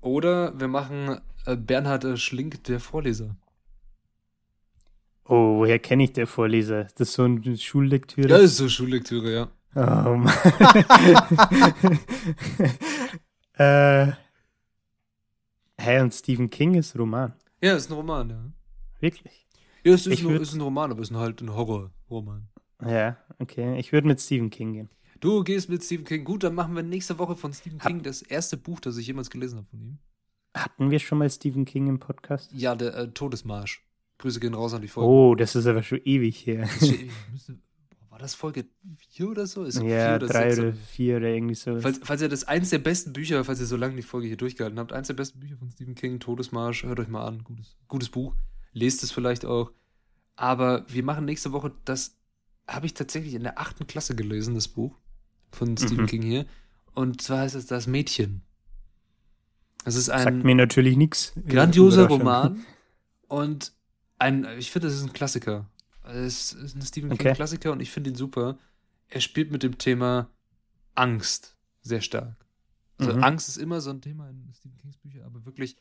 Oder 0.00 0.58
wir 0.58 0.68
machen 0.68 1.20
äh, 1.46 1.56
Bernhard 1.56 2.04
äh, 2.04 2.16
Schlink, 2.16 2.62
der 2.64 2.80
Vorleser. 2.80 3.36
Oh, 5.28 5.58
woher 5.58 5.78
kenne 5.78 6.04
ich 6.04 6.12
der 6.12 6.26
Vorleser? 6.26 6.86
Ist 6.86 7.00
das 7.00 7.12
so 7.14 7.24
eine 7.24 7.56
Schullektüre? 7.58 8.28
Ja, 8.28 8.36
ist 8.38 8.56
so 8.56 8.68
Schullektüre, 8.68 9.32
ja. 9.32 9.48
Oh 9.74 10.16
Mann. 10.16 10.32
äh, 13.54 14.12
hey, 15.78 16.00
und 16.00 16.14
Stephen 16.14 16.48
King 16.50 16.74
ist 16.74 16.96
Roman. 16.98 17.32
Ja, 17.62 17.74
ist 17.76 17.90
ein 17.90 17.94
Roman, 17.94 18.30
ja. 18.30 18.52
Wirklich? 19.00 19.46
Ja, 19.84 19.92
es 19.94 20.06
ist, 20.06 20.20
ein, 20.22 20.28
würd- 20.28 20.40
ist 20.40 20.54
ein 20.54 20.60
Roman, 20.60 20.90
aber 20.90 21.02
es 21.02 21.10
ist 21.10 21.16
halt 21.16 21.40
ein 21.42 21.54
Horrorroman. 21.54 22.48
Ja, 22.84 23.16
okay. 23.38 23.78
Ich 23.78 23.92
würde 23.92 24.06
mit 24.06 24.20
Stephen 24.20 24.50
King 24.50 24.72
gehen. 24.74 24.90
Du 25.20 25.42
gehst 25.44 25.68
mit 25.68 25.82
Stephen 25.82 26.04
King. 26.04 26.24
Gut, 26.24 26.44
dann 26.44 26.54
machen 26.54 26.74
wir 26.76 26.82
nächste 26.82 27.18
Woche 27.18 27.36
von 27.36 27.52
Stephen 27.52 27.80
Ha- 27.82 27.88
King 27.88 28.02
das 28.02 28.22
erste 28.22 28.56
Buch, 28.56 28.80
das 28.80 28.96
ich 28.98 29.06
jemals 29.06 29.30
gelesen 29.30 29.58
habe 29.58 29.66
von 29.68 29.80
ihm. 29.80 29.98
Hatten 30.54 30.90
wir 30.90 30.98
schon 30.98 31.18
mal 31.18 31.30
Stephen 31.30 31.64
King 31.64 31.86
im 31.86 31.98
Podcast? 31.98 32.50
Ja, 32.52 32.74
der 32.74 32.94
äh, 32.94 33.08
Todesmarsch. 33.08 33.82
Grüße 34.18 34.40
gehen 34.40 34.54
raus 34.54 34.72
an 34.74 34.82
die 34.82 34.88
Folge. 34.88 35.08
Oh, 35.10 35.34
das 35.34 35.54
ist 35.54 35.66
aber 35.66 35.82
schon 35.82 36.00
ewig 36.04 36.46
her. 36.46 36.68
Das 36.80 36.90
war 38.10 38.18
das 38.18 38.34
Folge 38.34 38.64
4 39.10 39.28
oder 39.28 39.46
so? 39.46 39.64
Ist 39.64 39.76
Ja, 39.76 39.82
vier 39.82 40.16
oder 40.16 40.26
drei 40.26 40.50
sechs 40.50 40.58
oder 40.60 40.72
vier 40.74 41.16
oder 41.18 41.28
irgendwie 41.28 41.54
so. 41.54 41.78
Falls, 41.80 42.00
falls 42.02 42.22
ihr 42.22 42.28
das 42.30 42.44
eins 42.44 42.70
der 42.70 42.78
besten 42.78 43.12
Bücher, 43.12 43.44
falls 43.44 43.60
ihr 43.60 43.66
so 43.66 43.76
lange 43.76 43.96
die 43.96 44.02
Folge 44.02 44.26
hier 44.26 44.38
durchgehalten 44.38 44.78
habt, 44.78 44.92
eins 44.92 45.08
der 45.08 45.14
besten 45.14 45.40
Bücher 45.40 45.56
von 45.58 45.70
Stephen 45.70 45.94
King, 45.94 46.18
Todesmarsch, 46.18 46.84
hört 46.84 46.98
euch 47.00 47.08
mal 47.08 47.26
an. 47.26 47.44
Gutes, 47.44 47.76
gutes 47.88 48.08
Buch. 48.08 48.34
Lest 48.72 49.02
es 49.02 49.10
vielleicht 49.12 49.44
auch. 49.44 49.70
Aber 50.34 50.84
wir 50.88 51.02
machen 51.02 51.24
nächste 51.26 51.52
Woche, 51.52 51.72
das 51.84 52.16
habe 52.66 52.86
ich 52.86 52.94
tatsächlich 52.94 53.34
in 53.34 53.42
der 53.42 53.58
achten 53.58 53.86
Klasse 53.86 54.14
gelesen, 54.16 54.54
das 54.54 54.68
Buch 54.68 54.96
von 55.52 55.76
Stephen 55.76 56.04
Mhm. 56.04 56.08
King 56.08 56.22
hier. 56.22 56.46
Und 56.94 57.20
zwar 57.20 57.40
heißt 57.40 57.54
es 57.54 57.66
Das 57.66 57.86
Mädchen. 57.86 58.42
Es 59.84 59.94
ist 59.94 60.06
Sagt 60.06 60.26
ein 60.26 60.42
mir 60.42 60.54
natürlich 60.54 60.96
nichts. 60.96 61.32
grandioser. 61.46 62.06
Roman 62.08 62.64
und 63.28 63.72
ein, 64.18 64.44
ich 64.58 64.70
finde, 64.70 64.88
es 64.88 64.94
ist 64.94 65.04
ein 65.04 65.12
Klassiker. 65.12 65.68
Es 66.04 66.52
ist 66.52 66.76
ein 66.76 66.82
Stephen 66.82 67.12
Okay. 67.12 67.24
King 67.24 67.34
Klassiker 67.34 67.72
und 67.72 67.80
ich 67.80 67.90
finde 67.90 68.10
ihn 68.10 68.16
super. 68.16 68.58
Er 69.08 69.20
spielt 69.20 69.50
mit 69.50 69.62
dem 69.62 69.78
Thema 69.78 70.30
Angst 70.94 71.56
sehr 71.82 72.00
stark. 72.00 72.36
Also 72.98 73.12
Mhm. 73.12 73.24
Angst 73.24 73.48
ist 73.48 73.56
immer 73.56 73.80
so 73.80 73.90
ein 73.90 74.00
Thema 74.00 74.28
in 74.30 74.52
Stephen 74.54 74.78
Kings 74.78 74.96
Büchern, 74.96 75.24
aber 75.24 75.44
wirklich 75.44 75.76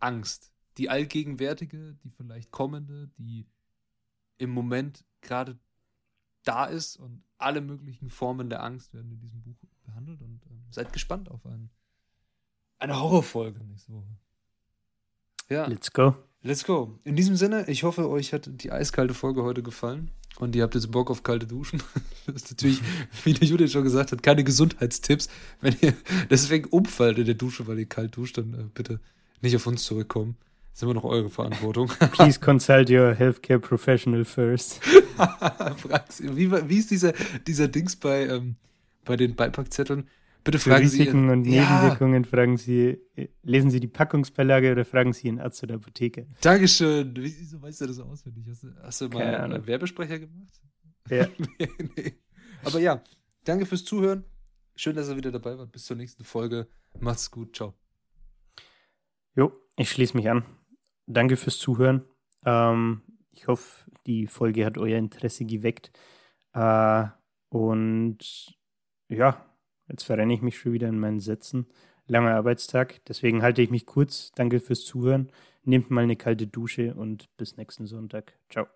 Angst. 0.00 0.52
Die 0.76 0.88
allgegenwärtige, 0.90 1.96
die 2.04 2.10
vielleicht 2.10 2.50
kommende, 2.50 3.10
die 3.18 3.46
im 4.38 4.50
Moment 4.50 5.04
gerade 5.20 5.58
da 6.42 6.66
ist 6.66 6.96
und 6.96 7.24
alle 7.38 7.60
möglichen 7.60 8.10
Formen 8.10 8.50
der 8.50 8.62
Angst 8.62 8.92
werden 8.92 9.12
in 9.12 9.20
diesem 9.20 9.42
Buch 9.42 9.56
behandelt 9.84 10.20
und 10.22 10.44
ähm, 10.46 10.64
seid 10.70 10.92
gespannt 10.92 11.30
auf 11.30 11.44
einen, 11.46 11.70
eine 12.78 13.00
Horrorfolge 13.00 13.64
nächste 13.64 13.92
Woche. 13.92 14.18
Ja. 15.48 15.66
Let's 15.66 15.92
go. 15.92 16.16
Let's 16.46 16.62
go. 16.62 16.98
In 17.04 17.16
diesem 17.16 17.36
Sinne, 17.36 17.64
ich 17.68 17.84
hoffe, 17.84 18.06
euch 18.10 18.34
hat 18.34 18.46
die 18.46 18.70
eiskalte 18.70 19.14
Folge 19.14 19.42
heute 19.44 19.62
gefallen 19.62 20.10
und 20.36 20.54
ihr 20.54 20.62
habt 20.62 20.74
jetzt 20.74 20.90
Bock 20.90 21.10
auf 21.10 21.22
kalte 21.22 21.46
Duschen. 21.46 21.82
Das 22.26 22.36
ist 22.36 22.50
natürlich, 22.50 22.80
wie 23.24 23.32
der 23.34 23.48
Judith 23.48 23.72
schon 23.72 23.82
gesagt 23.82 24.12
hat, 24.12 24.22
keine 24.22 24.44
Gesundheitstipps. 24.44 25.28
Wenn 25.62 25.74
ihr 25.80 25.94
deswegen 26.30 26.68
umfallt 26.68 27.18
in 27.18 27.24
der 27.24 27.34
Dusche, 27.34 27.66
weil 27.66 27.78
ihr 27.78 27.86
kalt 27.86 28.16
duscht, 28.16 28.36
dann 28.36 28.54
äh, 28.54 28.64
bitte 28.74 29.00
nicht 29.40 29.56
auf 29.56 29.66
uns 29.66 29.84
zurückkommen. 29.84 30.36
Das 30.70 30.78
ist 30.78 30.82
immer 30.82 30.94
noch 30.94 31.04
eure 31.04 31.30
Verantwortung. 31.30 31.88
Please 32.12 32.38
consult 32.40 32.90
your 32.90 33.14
healthcare 33.14 33.58
professional 33.58 34.24
first. 34.24 34.80
Wie, 36.20 36.50
wie 36.50 36.78
ist 36.78 36.90
dieser, 36.90 37.14
dieser 37.46 37.68
Dings 37.68 37.96
bei, 37.96 38.26
ähm, 38.26 38.56
bei 39.04 39.16
den 39.16 39.34
Beipackzetteln? 39.34 40.08
Bitte 40.44 40.58
fragen 40.58 40.86
Sie. 40.86 40.98
Risiken 40.98 41.30
und 41.30 41.44
Ja, 41.46 41.62
Nebenwirkungen 41.80 42.24
fragen 42.26 42.58
Sie, 42.58 42.98
äh, 43.16 43.28
lesen 43.42 43.70
Sie 43.70 43.80
die 43.80 43.88
Packungsbeilage 43.88 44.72
oder 44.72 44.84
fragen 44.84 45.14
Sie 45.14 45.26
Ihren 45.26 45.40
Arzt 45.40 45.62
oder 45.62 45.76
Apotheker. 45.76 46.26
Dankeschön. 46.42 47.14
Wieso 47.16 47.62
weißt 47.62 47.80
du 47.80 47.86
das 47.86 47.98
auswendig? 47.98 48.46
Hast 48.48 48.62
du, 48.62 48.68
hast 48.82 49.00
du 49.00 49.08
Keine 49.08 49.24
mal 49.24 49.34
Ahnung. 49.36 49.56
einen 49.56 49.66
Werbesprecher 49.66 50.18
gemacht? 50.18 50.52
Ja. 51.08 51.26
nee, 51.58 51.68
nee. 51.96 52.12
Aber 52.62 52.78
ja, 52.78 53.02
danke 53.44 53.64
fürs 53.64 53.84
Zuhören. 53.84 54.24
Schön, 54.76 54.96
dass 54.96 55.08
ihr 55.08 55.16
wieder 55.16 55.32
dabei 55.32 55.56
wart. 55.56 55.72
Bis 55.72 55.84
zur 55.86 55.96
nächsten 55.96 56.24
Folge. 56.24 56.68
Macht's 57.00 57.30
gut. 57.30 57.56
Ciao. 57.56 57.74
Jo, 59.34 59.52
ich 59.76 59.90
schließe 59.90 60.16
mich 60.16 60.28
an. 60.28 60.44
Danke 61.06 61.36
fürs 61.36 61.58
Zuhören. 61.58 62.04
Ähm, 62.44 63.02
ich 63.32 63.46
hoffe, 63.48 63.90
die 64.06 64.26
Folge 64.26 64.64
hat 64.66 64.78
euer 64.78 64.98
Interesse 64.98 65.44
geweckt. 65.44 65.90
Äh, 66.52 67.06
und 67.48 68.18
ja, 69.08 69.44
jetzt 69.88 70.04
verrenne 70.04 70.34
ich 70.34 70.42
mich 70.42 70.58
schon 70.58 70.72
wieder 70.72 70.88
in 70.88 70.98
meinen 70.98 71.20
Sätzen. 71.20 71.66
Langer 72.06 72.34
Arbeitstag, 72.34 73.00
deswegen 73.06 73.42
halte 73.42 73.62
ich 73.62 73.70
mich 73.70 73.86
kurz. 73.86 74.32
Danke 74.34 74.60
fürs 74.60 74.84
Zuhören. 74.84 75.30
Nehmt 75.64 75.90
mal 75.90 76.04
eine 76.04 76.16
kalte 76.16 76.46
Dusche 76.46 76.94
und 76.94 77.34
bis 77.36 77.56
nächsten 77.56 77.86
Sonntag. 77.86 78.34
Ciao. 78.50 78.66